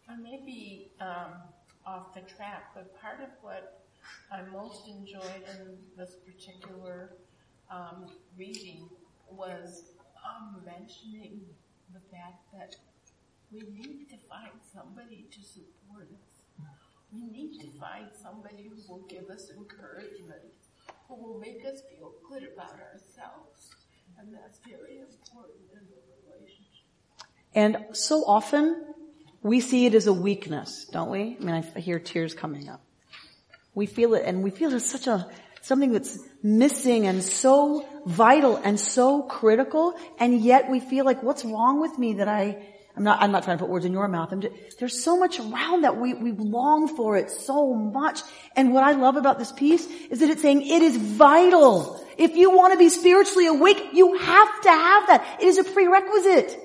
I 0.10 0.16
may 0.16 0.42
be 0.46 0.92
um, 1.02 1.34
off 1.86 2.14
the 2.14 2.22
track, 2.22 2.72
but 2.74 3.00
part 3.02 3.20
of 3.22 3.30
what 3.42 3.84
I 4.32 4.42
most 4.52 4.88
enjoyed 4.88 5.44
in 5.60 5.78
this 5.98 6.16
particular 6.26 7.12
um, 7.70 8.06
reading 8.38 8.90
was 9.30 9.84
um, 10.26 10.62
mentioning 10.66 11.42
the 11.94 12.00
fact 12.12 12.44
that 12.54 12.76
we 13.52 13.62
need 13.62 14.10
to 14.10 14.18
find 14.30 14.52
somebody 14.74 15.26
to 15.32 15.42
support 15.42 16.08
us. 16.12 16.66
We 17.12 17.26
need 17.26 17.60
to 17.62 17.68
find 17.80 18.08
somebody 18.22 18.70
who 18.70 18.92
will 18.92 19.06
give 19.08 19.30
us 19.30 19.50
encouragement, 19.56 20.56
who 21.08 21.16
will 21.16 21.40
make 21.40 21.66
us 21.66 21.82
feel 21.90 22.14
good 22.30 22.44
about 22.54 22.74
ourselves. 22.74 23.72
And 24.20 24.34
that's 24.34 24.60
very 24.68 25.00
important 25.00 25.64
in 25.72 25.80
a 25.80 26.36
relationship. 26.36 26.88
And 27.56 27.96
so 27.96 28.24
often 28.26 28.94
we 29.48 29.60
see 29.62 29.86
it 29.86 29.96
as 29.96 30.08
a 30.08 30.14
weakness, 30.14 30.86
don't 30.92 31.10
we? 31.10 31.38
I 31.40 31.44
mean, 31.44 31.66
I 31.76 31.80
hear 31.80 32.00
tears 32.00 32.34
coming 32.34 32.70
up. 32.70 32.82
We 33.74 33.86
feel 33.86 34.14
it 34.14 34.24
and 34.26 34.44
we 34.44 34.50
feel 34.50 34.74
it's 34.74 34.90
such 34.90 35.08
a, 35.08 35.30
something 35.62 35.92
that's 35.92 36.20
missing 36.44 37.08
and 37.08 37.24
so 37.24 37.86
vital 38.06 38.58
and 38.58 38.80
so 38.80 39.24
critical 39.24 39.96
and 40.20 40.42
yet 40.42 40.70
we 40.70 40.80
feel 40.80 41.06
like 41.06 41.22
what's 41.24 41.46
wrong 41.46 41.80
with 41.80 41.98
me 41.98 42.14
that 42.14 42.28
I, 42.28 42.66
I'm 42.96 43.04
not, 43.04 43.22
I'm 43.22 43.32
not 43.32 43.44
trying 43.44 43.60
to 43.60 43.64
put 43.64 43.70
words 43.70 43.86
in 43.86 43.92
your 43.92 44.08
mouth. 44.08 44.34
Just, 44.40 44.80
there's 44.80 45.04
so 45.04 45.18
much 45.18 45.40
around 45.40 45.84
that 45.84 45.98
we, 45.98 46.16
we 46.16 46.32
long 46.32 46.88
for 46.88 47.16
it 47.16 47.30
so 47.30 47.76
much. 47.76 48.22
And 48.56 48.74
what 48.74 48.84
I 48.84 48.94
love 48.94 49.18
about 49.18 49.38
this 49.38 49.52
piece 49.52 49.86
is 50.10 50.20
that 50.20 50.32
it's 50.32 50.42
saying 50.42 50.66
it 50.66 50.82
is 50.82 50.98
vital. 50.98 52.04
If 52.18 52.36
you 52.36 52.50
want 52.50 52.74
to 52.74 52.80
be 52.80 52.90
spiritually 52.90 53.46
awake, 53.46 53.90
you 53.94 54.18
have 54.18 54.62
to 54.62 54.70
have 54.70 55.08
that. 55.08 55.38
It 55.40 55.46
is 55.46 55.60
a 55.60 55.64
prerequisite. 55.64 56.60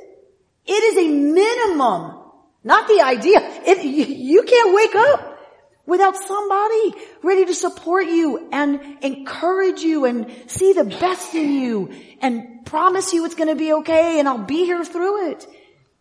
It 0.65 0.73
is 0.73 0.97
a 0.97 1.09
minimum. 1.11 2.22
Not 2.65 2.87
the 2.89 3.01
idea. 3.01 3.41
It, 3.67 3.85
you, 3.85 4.05
you 4.05 4.43
can't 4.43 4.75
wake 4.75 4.95
up 4.95 5.39
without 5.85 6.17
somebody 6.17 6.95
ready 7.23 7.45
to 7.47 7.55
support 7.55 8.07
you 8.07 8.49
and 8.53 8.81
encourage 9.03 9.81
you 9.81 10.05
and 10.05 10.33
see 10.47 10.73
the 10.73 10.85
best 10.85 11.35
in 11.35 11.53
you 11.53 11.93
and 12.21 12.65
promise 12.65 13.13
you 13.13 13.25
it's 13.25 13.35
going 13.35 13.49
to 13.49 13.57
be 13.57 13.73
okay 13.73 14.21
and 14.21 14.29
I'll 14.29 14.45
be 14.45 14.65
here 14.65 14.85
through 14.85 15.31
it. 15.31 15.47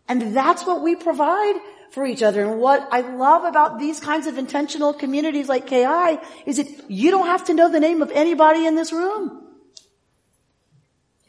And 0.08 0.36
that's 0.36 0.66
what 0.66 0.82
we 0.82 0.96
provide 0.96 1.56
for 1.92 2.06
each 2.06 2.22
other. 2.22 2.44
And 2.44 2.60
what 2.60 2.88
I 2.92 3.02
love 3.02 3.44
about 3.44 3.80
these 3.80 4.00
kinds 4.00 4.28
of 4.28 4.38
intentional 4.38 4.94
communities 4.94 5.50
like 5.50 5.68
KI 5.68 6.20
is 6.46 6.58
that 6.58 6.90
you 6.90 7.12
don't 7.12 7.28
have 7.28 7.46
to 7.46 7.54
know 7.54 7.72
the 7.72 7.80
name 7.80 8.02
of 8.02 8.12
anybody 8.12 8.66
in 8.66 8.76
this 8.76 8.94
room. 8.94 9.48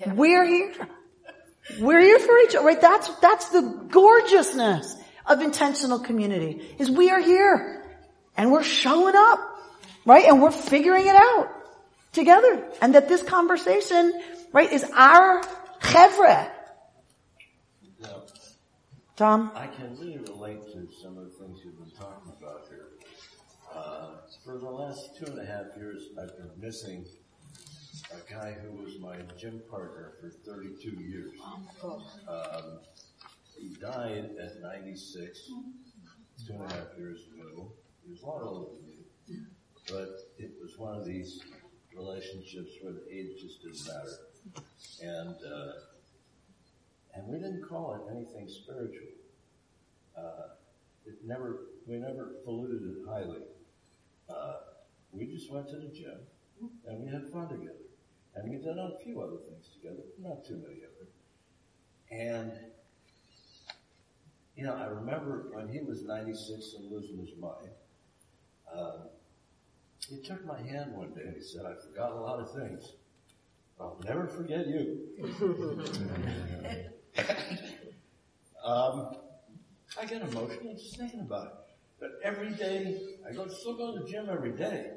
We're 0.07 0.45
here. 0.45 0.75
We're 1.81 2.01
here 2.01 2.19
for 2.19 2.37
each 2.39 2.55
other, 2.55 2.67
right? 2.67 2.81
That's, 2.81 3.09
that's 3.21 3.49
the 3.51 3.63
gorgeousness 3.89 4.97
of 5.27 5.41
intentional 5.41 5.99
community 5.99 6.75
is 6.79 6.91
we 6.91 7.11
are 7.11 7.21
here 7.21 7.85
and 8.37 8.51
we're 8.51 8.63
showing 8.63 9.15
up, 9.17 9.41
right? 10.05 10.25
And 10.27 10.43
we're 10.43 10.51
figuring 10.51 11.07
it 11.07 11.17
out. 11.17 11.49
together. 12.13 12.63
And 12.81 12.95
that 12.95 13.09
this 13.09 13.23
conversation, 13.23 14.13
right, 14.53 14.71
is 14.71 14.85
our 14.95 15.43
chevra. 15.81 16.51
Now, 18.01 18.23
Tom? 19.17 19.51
I 19.55 19.67
can 19.67 19.97
really 19.99 20.19
relate 20.19 20.63
to 20.73 20.89
some 21.03 21.19
of 21.19 21.25
the 21.25 21.31
things 21.31 21.61
you've 21.65 21.79
been 21.79 21.91
talking 21.99 22.33
about 22.39 22.67
here. 22.69 22.89
Uh, 23.75 24.09
for 24.45 24.59
the 24.59 24.69
last 24.69 25.17
two 25.19 25.25
and 25.25 25.39
a 25.39 25.47
half 25.47 25.75
years, 25.77 26.09
I've 26.21 26.37
been 26.37 26.51
missing 26.59 27.07
a 28.13 28.33
guy 28.33 28.53
who 28.53 28.83
was 28.83 28.99
my 29.01 29.17
gym 29.39 29.63
partner 29.71 30.13
for 30.21 30.29
32 30.29 30.91
years. 31.01 31.33
Um, 31.83 32.81
he 33.63 33.69
died 33.81 34.31
at 34.43 34.61
96, 34.61 35.51
two 36.45 36.53
and 36.53 36.63
a 36.63 36.75
half 36.75 36.99
years 36.99 37.21
ago. 37.29 37.71
He 38.05 38.11
was 38.11 38.23
a 38.23 38.27
lot 38.27 38.43
older 38.43 38.71
than 38.73 38.89
me, 38.89 39.47
but 39.89 40.19
it 40.37 40.51
was 40.61 40.77
one 40.79 40.97
of 40.97 41.05
these 41.05 41.41
relationships 41.95 42.73
where 42.83 42.93
the 42.93 43.05
age 43.09 43.41
just 43.41 43.63
didn't 43.63 43.87
matter. 43.87 44.19
And, 45.01 45.37
uh, 45.47 45.73
and 47.15 47.29
we 47.29 47.39
didn't 47.39 47.63
call 47.63 47.95
it 47.95 48.13
anything 48.13 48.49
spiritual. 48.49 49.07
Uh, 50.19 50.55
it 51.07 51.19
never, 51.25 51.69
we 51.87 51.99
never 51.99 52.35
polluted 52.45 52.83
it 52.83 53.09
highly. 53.09 53.43
Uh, 54.29 54.55
we 55.13 55.27
just 55.27 55.53
went 55.53 55.69
to 55.69 55.77
the 55.77 55.89
gym 55.89 56.19
and 56.89 57.01
we 57.01 57.09
had 57.09 57.31
fun 57.31 57.49
together. 57.49 57.77
And 58.35 58.51
we 58.51 58.57
did 58.57 58.77
a 58.77 58.97
few 59.05 59.21
other 59.21 59.37
things 59.49 59.69
together, 59.77 60.03
not 60.19 60.45
too 60.45 60.55
many 60.55 60.81
of 60.83 60.91
them. 60.99 61.09
And, 62.11 62.72
you 64.63 64.69
know, 64.69 64.75
I 64.75 64.87
remember 64.87 65.49
when 65.55 65.67
he 65.67 65.81
was 65.81 66.05
96 66.05 66.75
and 66.79 66.93
losing 66.93 67.19
his 67.19 67.31
mind, 67.37 67.73
uh, 68.73 68.99
he 70.09 70.19
took 70.19 70.47
my 70.47 70.63
hand 70.63 70.93
one 70.95 71.13
day 71.15 71.23
and 71.23 71.35
he 71.35 71.43
said, 71.43 71.63
I 71.67 71.75
forgot 71.85 72.13
a 72.13 72.21
lot 72.21 72.39
of 72.39 72.53
things. 72.53 72.93
I'll 73.81 74.01
never 74.05 74.29
forget 74.29 74.69
you. 74.69 75.01
um, 78.65 79.17
I 80.01 80.07
get 80.07 80.23
emotional 80.23 80.75
just 80.75 80.97
thinking 80.97 81.23
about 81.23 81.47
it. 81.47 81.55
But 81.99 82.21
every 82.23 82.53
day, 82.53 83.01
I 83.29 83.33
go 83.33 83.49
still 83.49 83.77
go 83.77 83.97
to 83.97 84.05
the 84.05 84.09
gym 84.09 84.29
every 84.31 84.53
day. 84.53 84.93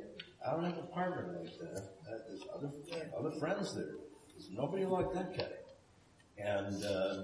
I 0.45 0.51
don't 0.51 0.65
have 0.65 0.77
a 0.77 0.83
partner 0.93 1.39
like 1.41 1.57
that. 1.57 1.89
There's 2.27 2.43
other 2.55 2.69
other 3.17 3.31
friends 3.39 3.73
there. 3.73 3.95
There's 4.31 4.51
nobody 4.51 4.85
like 4.85 5.11
that 5.13 5.35
guy, 5.35 5.47
and 6.37 6.83
uh, 6.83 7.15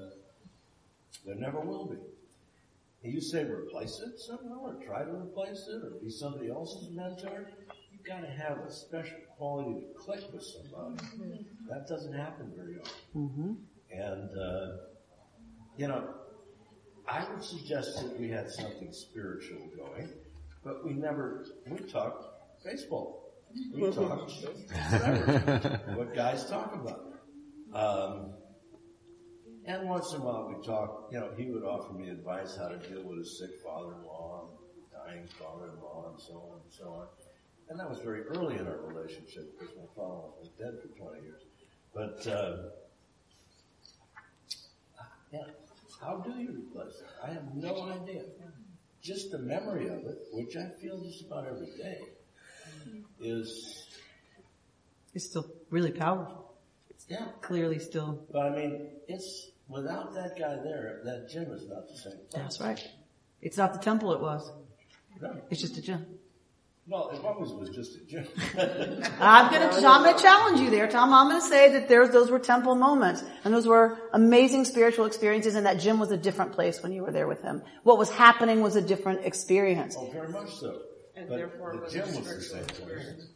there 1.24 1.36
never 1.36 1.60
will 1.60 1.86
be. 1.86 1.98
And 3.04 3.14
you 3.14 3.22
say 3.22 3.44
replace 3.44 4.00
it 4.00 4.20
somehow, 4.20 4.60
or 4.60 4.76
try 4.86 5.04
to 5.04 5.12
replace 5.12 5.68
it, 5.68 5.84
or 5.84 6.00
be 6.02 6.10
somebody 6.10 6.50
else's 6.50 6.90
mentor. 6.92 7.50
You've 7.92 8.06
got 8.06 8.22
to 8.22 8.30
have 8.30 8.60
a 8.60 8.72
special 8.72 9.18
quality 9.38 9.82
to 9.82 9.94
click 9.98 10.22
with 10.32 10.44
somebody. 10.44 11.48
That 11.70 11.88
doesn't 11.88 12.14
happen 12.14 12.52
very 12.56 12.78
often. 12.80 12.94
Mm-hmm. 13.16 13.54
And, 13.92 14.30
uh, 14.30 14.78
you 15.78 15.88
know, 15.88 16.14
I 17.08 17.26
would 17.32 17.44
suggest 17.44 18.02
that 18.02 18.20
we 18.20 18.30
had 18.30 18.50
something 18.50 18.92
spiritual 18.92 19.68
going, 19.76 20.10
but 20.64 20.86
we 20.86 20.94
never, 20.94 21.46
we 21.68 21.80
talked 21.80 22.26
baseball. 22.64 23.34
We 23.74 23.82
talked 23.92 24.32
whatever, 24.92 25.82
what 25.96 26.14
guys 26.16 26.48
talk 26.50 26.74
about. 26.76 27.02
Um, 27.74 28.34
and 29.66 29.88
once 29.88 30.14
in 30.14 30.22
a 30.22 30.24
while 30.26 30.48
we 30.56 30.66
talk, 30.66 31.10
you 31.12 31.20
know, 31.20 31.30
he 31.38 31.50
would 31.52 31.64
offer 31.64 31.94
me 31.94 32.10
advice 32.10 32.56
how 32.58 32.70
to 32.70 32.78
deal 32.78 33.04
with 33.04 33.20
a 33.20 33.26
sick 33.26 33.52
father-in-law, 33.64 34.50
dying 34.92 35.28
father-in-law, 35.40 36.12
and 36.12 36.20
so 36.22 36.34
on 36.34 36.60
and 36.64 36.72
so 36.74 36.86
on. 36.90 37.08
And 37.70 37.80
that 37.80 37.90
was 37.90 38.00
very 38.00 38.24
early 38.24 38.58
in 38.58 38.68
our 38.68 38.78
relationship 38.88 39.58
because 39.58 39.74
my 39.78 39.86
father 39.96 40.28
was 40.40 40.50
dead 40.58 40.74
for 40.82 40.88
20 40.98 41.22
years. 41.22 41.42
But, 41.94 42.28
uh, 42.28 42.58
yeah, 45.32 45.40
how 46.02 46.18
do 46.18 46.32
you 46.42 46.66
replace 46.68 46.96
it? 47.00 47.08
I 47.24 47.28
have 47.34 47.54
no 47.56 47.84
idea. 47.90 48.24
Just 49.02 49.32
the 49.32 49.40
memory 49.40 49.88
of 49.88 50.06
it, 50.06 50.18
which 50.34 50.56
I 50.56 50.70
feel 50.82 51.02
just 51.02 51.26
about 51.26 51.48
every 51.48 51.72
day, 51.78 52.00
is 53.20 53.88
It's 55.14 55.26
still 55.26 55.46
really 55.70 55.92
powerful. 55.92 56.54
yeah. 57.08 57.28
Clearly 57.42 57.80
still. 57.80 58.26
But 58.32 58.48
I 58.52 58.56
mean, 58.56 58.88
it's 59.08 59.51
without 59.68 60.14
that 60.16 60.38
guy 60.38 60.56
there, 60.64 61.02
that 61.06 61.30
gym 61.30 61.52
is 61.52 61.68
not 61.68 61.88
the 61.88 61.98
same. 61.98 62.20
That's 62.34 62.60
right. 62.60 62.82
It's 63.42 63.58
not 63.58 63.74
the 63.74 63.80
temple 63.80 64.14
it 64.14 64.22
was. 64.22 64.52
No. 65.22 65.42
It's 65.50 65.62
just 65.62 65.78
a 65.78 65.82
gym. 65.82 66.06
Well, 66.88 67.12
as 67.14 67.20
long 67.20 67.42
as 67.44 67.52
it 67.52 67.58
was 67.58 67.70
just 67.70 67.96
a 67.96 68.06
gym. 68.06 68.28
I'm 69.22 69.52
gonna, 69.52 69.88
I'm 69.88 70.04
gonna 70.04 70.20
challenge 70.20 70.60
you 70.60 70.72
there, 70.72 70.88
Tom. 70.88 71.14
I'm 71.14 71.28
gonna 71.30 71.40
say 71.40 71.72
that 71.74 71.88
there's, 71.88 72.10
those 72.10 72.32
were 72.32 72.40
temple 72.40 72.76
moments. 72.76 73.24
And 73.44 73.54
those 73.54 73.68
were 73.68 73.98
amazing 74.14 74.66
spiritual 74.66 75.06
experiences 75.06 75.56
and 75.56 75.66
that 75.68 75.80
gym 75.80 76.00
was 76.00 76.12
a 76.12 76.18
different 76.18 76.54
place 76.54 76.82
when 76.82 76.92
you 76.92 77.04
were 77.04 77.12
there 77.12 77.28
with 77.28 77.42
him. 77.44 77.62
What 77.84 77.98
was 77.98 78.10
happening 78.10 78.62
was 78.62 78.76
a 78.76 78.82
different 78.82 79.26
experience. 79.26 79.96
Oh, 79.98 80.10
very 80.12 80.30
much 80.30 80.56
so. 80.56 80.82
And 81.16 81.30
but 81.30 81.38
therefore 81.38 81.76
the 81.76 81.82
was 81.82 81.94
gym 81.94 82.08
was 82.08 82.26
the 82.26 82.42
same 82.42 82.66
place. 82.66 83.28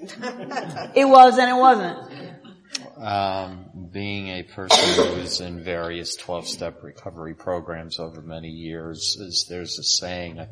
It 0.94 1.04
was 1.04 1.38
and 1.38 1.48
it 1.48 1.60
wasn't. 1.60 2.40
Um, 2.96 3.88
being 3.92 4.28
a 4.28 4.42
person 4.42 5.04
who 5.04 5.20
is 5.20 5.40
in 5.40 5.62
various 5.62 6.16
12-step 6.16 6.82
recovery 6.82 7.34
programs 7.34 7.98
over 7.98 8.20
many 8.20 8.48
years, 8.48 9.16
is 9.18 9.46
there's 9.48 9.78
a 9.78 9.82
saying, 9.82 10.38
I 10.40 10.46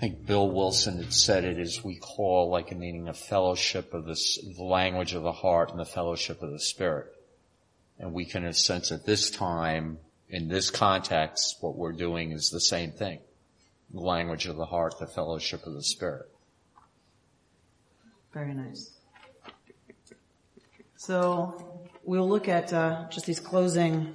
think 0.00 0.26
Bill 0.26 0.50
Wilson 0.50 0.96
had 0.98 1.12
said 1.12 1.44
it 1.44 1.58
is 1.58 1.84
we 1.84 1.96
call 1.96 2.50
like 2.50 2.70
a 2.70 2.74
meaning 2.74 3.08
a 3.08 3.14
fellowship 3.14 3.92
of 3.92 4.06
the, 4.06 4.18
the 4.56 4.62
language 4.62 5.14
of 5.14 5.22
the 5.22 5.32
heart 5.32 5.70
and 5.70 5.80
the 5.80 5.84
fellowship 5.84 6.42
of 6.42 6.50
the 6.50 6.60
spirit. 6.60 7.12
And 7.98 8.14
we 8.14 8.24
can 8.24 8.50
sense 8.52 8.92
at 8.92 9.04
this 9.04 9.30
time, 9.30 9.98
in 10.28 10.48
this 10.48 10.70
context, 10.70 11.56
what 11.60 11.76
we're 11.76 11.92
doing 11.92 12.32
is 12.32 12.48
the 12.48 12.60
same 12.60 12.92
thing. 12.92 13.18
The 13.92 14.00
language 14.00 14.46
of 14.46 14.56
the 14.56 14.64
heart, 14.64 14.94
the 14.98 15.06
fellowship 15.06 15.66
of 15.66 15.74
the 15.74 15.82
spirit. 15.82 16.30
Very 18.32 18.54
nice. 18.54 18.90
So 21.02 21.80
we'll 22.04 22.28
look 22.28 22.46
at 22.46 22.74
uh, 22.74 23.06
just 23.08 23.24
these 23.24 23.40
closing 23.40 24.14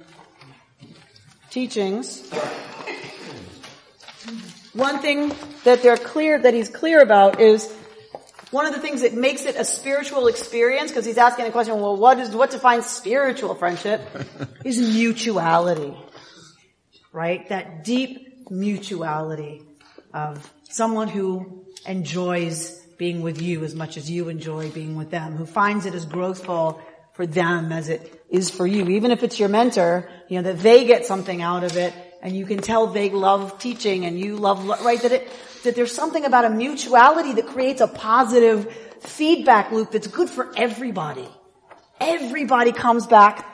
teachings. 1.50 2.30
One 4.72 5.00
thing 5.00 5.32
that 5.64 5.82
they're 5.82 5.96
clear, 5.96 6.38
that 6.38 6.54
he's 6.54 6.68
clear 6.68 7.02
about 7.02 7.40
is 7.40 7.68
one 8.52 8.66
of 8.66 8.72
the 8.72 8.78
things 8.78 9.00
that 9.02 9.14
makes 9.14 9.46
it 9.46 9.56
a 9.56 9.64
spiritual 9.64 10.28
experience, 10.28 10.92
because 10.92 11.04
he's 11.04 11.18
asking 11.18 11.46
the 11.46 11.50
question, 11.50 11.74
well, 11.80 11.96
what 11.96 12.20
is, 12.20 12.30
what 12.30 12.52
defines 12.52 12.86
spiritual 12.86 13.56
friendship? 13.56 14.00
is 14.64 14.78
mutuality. 14.78 15.92
Right? 17.12 17.48
That 17.48 17.82
deep 17.82 18.48
mutuality 18.48 19.60
of 20.14 20.48
someone 20.62 21.08
who 21.08 21.66
enjoys 21.84 22.85
being 22.96 23.22
with 23.22 23.40
you 23.40 23.64
as 23.64 23.74
much 23.74 23.96
as 23.96 24.10
you 24.10 24.28
enjoy 24.28 24.70
being 24.70 24.96
with 24.96 25.10
them, 25.10 25.36
who 25.36 25.46
finds 25.46 25.86
it 25.86 25.94
as 25.94 26.06
growthful 26.06 26.80
for 27.12 27.26
them 27.26 27.72
as 27.72 27.88
it 27.88 28.22
is 28.30 28.50
for 28.50 28.66
you. 28.66 28.88
Even 28.88 29.10
if 29.10 29.22
it's 29.22 29.38
your 29.38 29.48
mentor, 29.48 30.08
you 30.28 30.36
know, 30.36 30.52
that 30.52 30.60
they 30.60 30.84
get 30.84 31.06
something 31.06 31.42
out 31.42 31.64
of 31.64 31.76
it 31.76 31.94
and 32.22 32.36
you 32.36 32.46
can 32.46 32.58
tell 32.58 32.86
they 32.86 33.10
love 33.10 33.58
teaching 33.58 34.04
and 34.04 34.18
you 34.18 34.36
love, 34.36 34.66
right, 34.84 35.00
that 35.02 35.12
it, 35.12 35.28
that 35.64 35.74
there's 35.74 35.92
something 35.92 36.24
about 36.24 36.44
a 36.44 36.50
mutuality 36.50 37.34
that 37.34 37.46
creates 37.46 37.80
a 37.80 37.88
positive 37.88 38.72
feedback 39.00 39.72
loop 39.72 39.90
that's 39.90 40.06
good 40.06 40.28
for 40.28 40.52
everybody. 40.56 41.28
Everybody 42.00 42.72
comes 42.72 43.06
back 43.06 43.46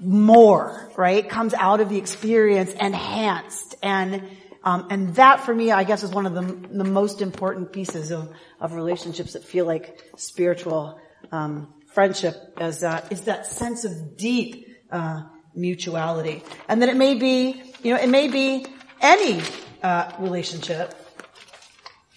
more, 0.00 0.90
right? 0.96 1.28
Comes 1.28 1.54
out 1.54 1.80
of 1.80 1.88
the 1.88 1.98
experience 1.98 2.72
enhanced 2.72 3.76
and 3.82 4.22
um, 4.64 4.88
and 4.90 5.14
that 5.16 5.40
for 5.40 5.54
me, 5.54 5.70
I 5.70 5.84
guess, 5.84 6.02
is 6.02 6.10
one 6.10 6.26
of 6.26 6.34
the, 6.34 6.42
the 6.76 6.84
most 6.84 7.20
important 7.20 7.72
pieces 7.72 8.10
of, 8.10 8.32
of 8.60 8.72
relationships 8.72 9.34
that 9.34 9.44
feel 9.44 9.66
like 9.66 10.02
spiritual 10.16 10.98
um, 11.30 11.72
friendship 11.92 12.34
as 12.56 12.82
uh, 12.82 13.06
is 13.10 13.22
that 13.22 13.46
sense 13.46 13.84
of 13.84 14.16
deep 14.16 14.66
uh, 14.90 15.22
mutuality, 15.54 16.42
and 16.68 16.82
that 16.82 16.88
it 16.88 16.96
may 16.96 17.14
be, 17.14 17.62
you 17.82 17.94
know, 17.94 18.00
it 18.00 18.08
may 18.08 18.28
be 18.28 18.66
any 19.00 19.40
uh, 19.82 20.10
relationship. 20.18 20.94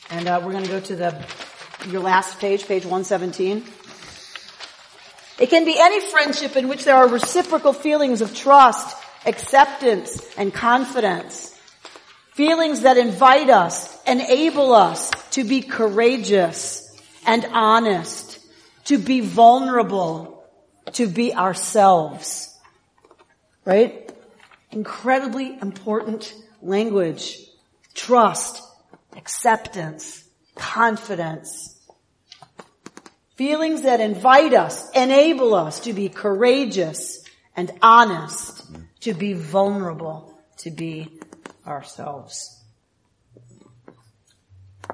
And 0.09 0.27
uh, 0.27 0.41
we're 0.41 0.53
going 0.53 0.63
to 0.63 0.69
go 0.69 0.79
to 0.79 0.95
the 0.95 1.25
your 1.89 2.01
last 2.01 2.39
page, 2.39 2.65
page 2.65 2.85
one 2.85 3.03
seventeen. 3.03 3.65
It 5.37 5.49
can 5.49 5.65
be 5.65 5.75
any 5.77 5.99
friendship 5.99 6.55
in 6.55 6.69
which 6.69 6.85
there 6.85 6.95
are 6.95 7.07
reciprocal 7.07 7.73
feelings 7.73 8.21
of 8.21 8.33
trust, 8.33 8.97
acceptance, 9.25 10.25
and 10.37 10.53
confidence. 10.53 11.56
Feelings 12.37 12.81
that 12.81 12.97
invite 12.97 13.49
us, 13.49 13.99
enable 14.03 14.71
us 14.71 15.09
to 15.31 15.43
be 15.43 15.63
courageous 15.63 16.87
and 17.25 17.43
honest, 17.51 18.37
to 18.85 18.99
be 18.99 19.21
vulnerable, 19.21 20.45
to 20.93 21.07
be 21.07 21.33
ourselves. 21.33 22.55
Right? 23.65 24.11
Incredibly 24.69 25.57
important 25.59 26.31
language. 26.61 27.39
Trust, 27.95 28.61
acceptance, 29.15 30.23
confidence. 30.53 31.75
Feelings 33.33 33.81
that 33.81 33.99
invite 33.99 34.53
us, 34.53 34.87
enable 34.91 35.55
us 35.55 35.79
to 35.79 35.91
be 35.91 36.07
courageous 36.07 37.23
and 37.55 37.71
honest, 37.81 38.63
to 38.99 39.15
be 39.15 39.33
vulnerable, 39.33 40.39
to 40.57 40.69
be 40.69 41.16
ourselves. 41.67 42.63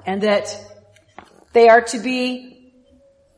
And 0.04 0.22
that 0.22 0.54
they 1.52 1.68
are 1.68 1.82
to 1.82 1.98
be 2.00 2.72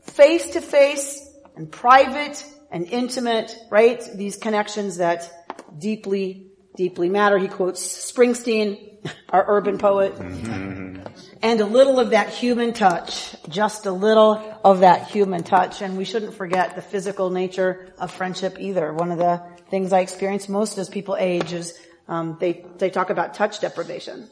face 0.01 0.49
to 0.51 0.61
face 0.61 1.23
and 1.55 1.71
private 1.71 2.43
and 2.71 2.85
intimate, 2.87 3.55
right? 3.69 4.03
These 4.15 4.37
connections 4.37 4.97
that 4.97 5.31
deeply, 5.77 6.47
deeply 6.75 7.09
matter. 7.09 7.37
He 7.37 7.47
quotes 7.47 8.11
Springsteen, 8.11 8.97
our 9.29 9.45
urban 9.47 9.77
poet. 9.77 10.15
Mm-hmm. 10.15 11.03
And 11.41 11.61
a 11.61 11.65
little 11.65 11.99
of 11.99 12.11
that 12.11 12.29
human 12.29 12.73
touch. 12.73 13.35
Just 13.47 13.85
a 13.85 13.91
little 13.91 14.59
of 14.63 14.79
that 14.79 15.07
human 15.07 15.43
touch. 15.43 15.81
And 15.81 15.97
we 15.97 16.03
shouldn't 16.03 16.33
forget 16.33 16.75
the 16.75 16.81
physical 16.81 17.29
nature 17.29 17.93
of 17.99 18.11
friendship 18.11 18.57
either. 18.59 18.91
One 18.91 19.11
of 19.11 19.19
the 19.19 19.43
things 19.69 19.93
I 19.93 19.99
experience 19.99 20.49
most 20.49 20.77
as 20.77 20.89
people 20.89 21.15
age 21.17 21.53
is 21.53 21.79
um, 22.07 22.37
they, 22.39 22.65
they 22.77 22.89
talk 22.89 23.09
about 23.09 23.33
touch 23.33 23.59
deprivation. 23.59 24.29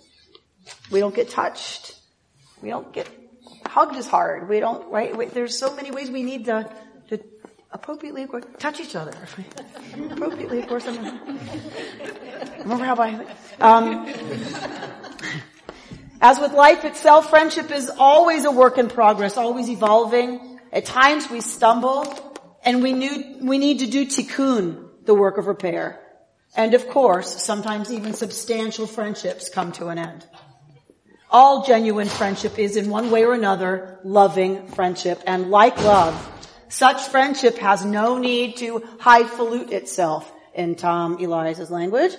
We 0.91 0.99
don't 0.99 1.15
get 1.15 1.29
touched. 1.29 1.95
We 2.61 2.69
don't 2.69 2.91
get 2.93 3.07
hugged 3.65 3.95
as 3.95 4.07
hard. 4.07 4.47
We 4.47 4.59
don't, 4.59 4.89
right? 4.91 5.15
We, 5.15 5.25
there's 5.25 5.57
so 5.57 5.75
many 5.75 5.91
ways 5.91 6.09
we 6.09 6.23
need 6.23 6.45
to, 6.45 6.69
to 7.09 7.19
appropriately, 7.71 8.23
of 8.23 8.29
course, 8.29 8.45
touch 8.57 8.79
each 8.79 8.95
other. 8.95 9.13
appropriately, 10.11 10.59
of 10.59 10.67
course. 10.67 10.87
I'm, 10.87 10.97
remember 12.59 12.85
how 12.85 12.95
I, 12.95 13.25
um, 13.59 14.07
as 16.21 16.39
with 16.39 16.53
life 16.53 16.85
itself, 16.85 17.29
friendship 17.29 17.71
is 17.71 17.91
always 17.97 18.45
a 18.45 18.51
work 18.51 18.77
in 18.77 18.87
progress, 18.87 19.37
always 19.37 19.69
evolving. 19.69 20.59
At 20.71 20.85
times 20.85 21.29
we 21.29 21.41
stumble 21.41 22.05
and 22.63 22.81
we, 22.81 22.93
need 22.93 23.39
we 23.41 23.57
need 23.57 23.79
to 23.79 23.87
do 23.87 24.05
tikkun, 24.05 25.05
the 25.05 25.13
work 25.13 25.37
of 25.37 25.47
repair. 25.47 25.99
And 26.55 26.73
of 26.73 26.87
course, 26.87 27.43
sometimes 27.43 27.91
even 27.91 28.13
substantial 28.13 28.87
friendships 28.87 29.49
come 29.49 29.71
to 29.73 29.87
an 29.87 29.97
end. 29.97 30.25
All 31.29 31.65
genuine 31.65 32.07
friendship 32.07 32.57
is 32.57 32.77
in 32.77 32.89
one 32.89 33.11
way 33.11 33.25
or 33.25 33.33
another 33.33 33.99
loving 34.03 34.67
friendship. 34.67 35.21
And 35.27 35.51
like 35.51 35.77
love, 35.83 36.15
such 36.69 37.01
friendship 37.09 37.57
has 37.57 37.83
no 37.83 38.17
need 38.17 38.57
to 38.57 38.83
highfalutin 38.99 39.73
itself 39.73 40.31
in 40.53 40.75
Tom 40.75 41.17
Elias's 41.19 41.69
language. 41.69 42.15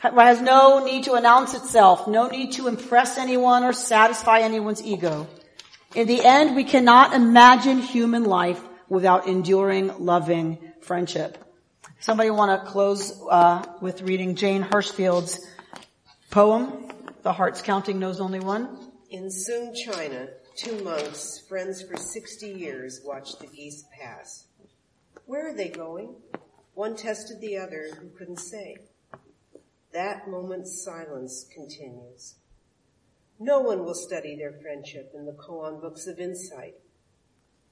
Has 0.00 0.42
no 0.42 0.84
need 0.84 1.04
to 1.04 1.14
announce 1.14 1.54
itself, 1.54 2.06
no 2.06 2.28
need 2.28 2.52
to 2.52 2.68
impress 2.68 3.16
anyone 3.16 3.64
or 3.64 3.72
satisfy 3.72 4.40
anyone's 4.40 4.82
ego. 4.82 5.26
In 5.94 6.06
the 6.06 6.22
end, 6.22 6.54
we 6.54 6.64
cannot 6.64 7.14
imagine 7.14 7.78
human 7.78 8.24
life 8.24 8.60
without 8.88 9.26
enduring, 9.26 10.04
loving 10.04 10.58
friendship. 10.82 11.45
Somebody 12.06 12.30
want 12.30 12.64
to 12.64 12.70
close 12.70 13.20
uh, 13.28 13.64
with 13.80 14.02
reading 14.02 14.36
Jane 14.36 14.62
Hirshfield's 14.62 15.44
poem, 16.30 16.92
"The 17.22 17.32
Heart's 17.32 17.62
Counting 17.62 17.98
Knows 17.98 18.20
Only 18.20 18.38
One." 18.38 18.92
In 19.10 19.28
Sung, 19.28 19.74
China, 19.74 20.28
two 20.56 20.84
monks, 20.84 21.40
friends 21.48 21.82
for 21.82 21.96
60 21.96 22.46
years, 22.46 23.00
watched 23.04 23.40
the 23.40 23.48
geese 23.48 23.86
pass. 23.90 24.46
Where 25.24 25.48
are 25.48 25.52
they 25.52 25.68
going? 25.68 26.14
One 26.74 26.94
tested 26.94 27.40
the 27.40 27.56
other, 27.56 27.88
who 28.00 28.08
couldn't 28.10 28.38
say. 28.38 28.76
That 29.92 30.28
moment's 30.28 30.84
silence 30.84 31.44
continues. 31.52 32.36
No 33.40 33.58
one 33.58 33.84
will 33.84 33.96
study 33.96 34.36
their 34.36 34.52
friendship 34.52 35.10
in 35.12 35.26
the 35.26 35.32
koan 35.32 35.80
books 35.80 36.06
of 36.06 36.20
insight. 36.20 36.76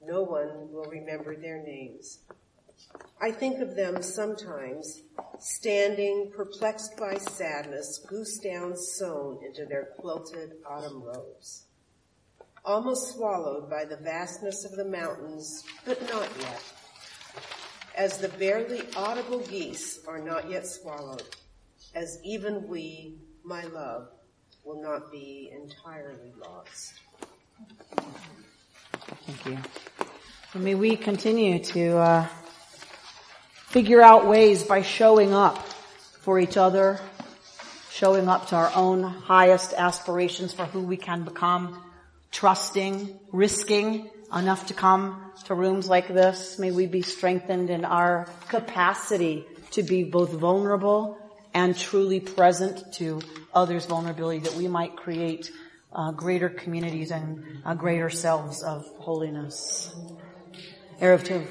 No 0.04 0.22
one 0.22 0.72
will 0.72 0.90
remember 0.90 1.36
their 1.36 1.62
names. 1.62 2.18
I 3.20 3.30
think 3.30 3.60
of 3.60 3.74
them 3.74 4.02
sometimes 4.02 5.02
standing 5.38 6.30
perplexed 6.34 6.96
by 6.96 7.16
sadness, 7.16 8.04
goose 8.06 8.38
down 8.38 8.76
sewn 8.76 9.40
into 9.44 9.66
their 9.66 9.90
quilted 9.98 10.52
autumn 10.68 11.02
robes. 11.02 11.64
Almost 12.64 13.14
swallowed 13.14 13.70
by 13.70 13.84
the 13.84 13.96
vastness 13.96 14.64
of 14.64 14.72
the 14.72 14.84
mountains, 14.84 15.64
but 15.84 16.00
not 16.08 16.28
yet. 16.40 16.62
As 17.96 18.18
the 18.18 18.28
barely 18.30 18.82
audible 18.96 19.40
geese 19.40 20.00
are 20.06 20.18
not 20.18 20.50
yet 20.50 20.66
swallowed, 20.66 21.36
as 21.94 22.18
even 22.24 22.66
we, 22.66 23.18
my 23.44 23.64
love, 23.64 24.08
will 24.64 24.82
not 24.82 25.12
be 25.12 25.52
entirely 25.54 26.32
lost. 26.40 26.94
Thank 29.26 29.46
you. 29.46 29.58
And 30.54 30.64
may 30.64 30.74
we 30.74 30.96
continue 30.96 31.58
to 31.58 31.98
uh, 31.98 32.28
figure 33.74 34.00
out 34.00 34.28
ways 34.28 34.62
by 34.62 34.82
showing 34.82 35.34
up 35.34 35.58
for 36.20 36.38
each 36.38 36.56
other, 36.56 37.00
showing 37.90 38.28
up 38.28 38.46
to 38.46 38.54
our 38.54 38.70
own 38.76 39.02
highest 39.02 39.72
aspirations 39.72 40.52
for 40.52 40.64
who 40.64 40.78
we 40.78 40.96
can 40.96 41.24
become, 41.24 41.82
trusting, 42.30 43.18
risking 43.32 44.08
enough 44.32 44.68
to 44.68 44.74
come 44.74 45.20
to 45.44 45.56
rooms 45.56 45.88
like 45.88 46.06
this. 46.06 46.56
May 46.56 46.70
we 46.70 46.86
be 46.86 47.02
strengthened 47.02 47.68
in 47.68 47.84
our 47.84 48.28
capacity 48.46 49.44
to 49.72 49.82
be 49.82 50.04
both 50.04 50.30
vulnerable 50.30 51.18
and 51.52 51.76
truly 51.76 52.20
present 52.20 52.92
to 52.94 53.20
others' 53.52 53.86
vulnerability 53.86 54.38
that 54.38 54.54
we 54.54 54.68
might 54.68 54.94
create 54.94 55.50
uh, 55.92 56.12
greater 56.12 56.48
communities 56.48 57.10
and 57.10 57.44
uh, 57.64 57.74
greater 57.74 58.08
selves 58.08 58.62
of 58.62 58.86
holiness. 59.00 59.92
Erev. 61.00 61.44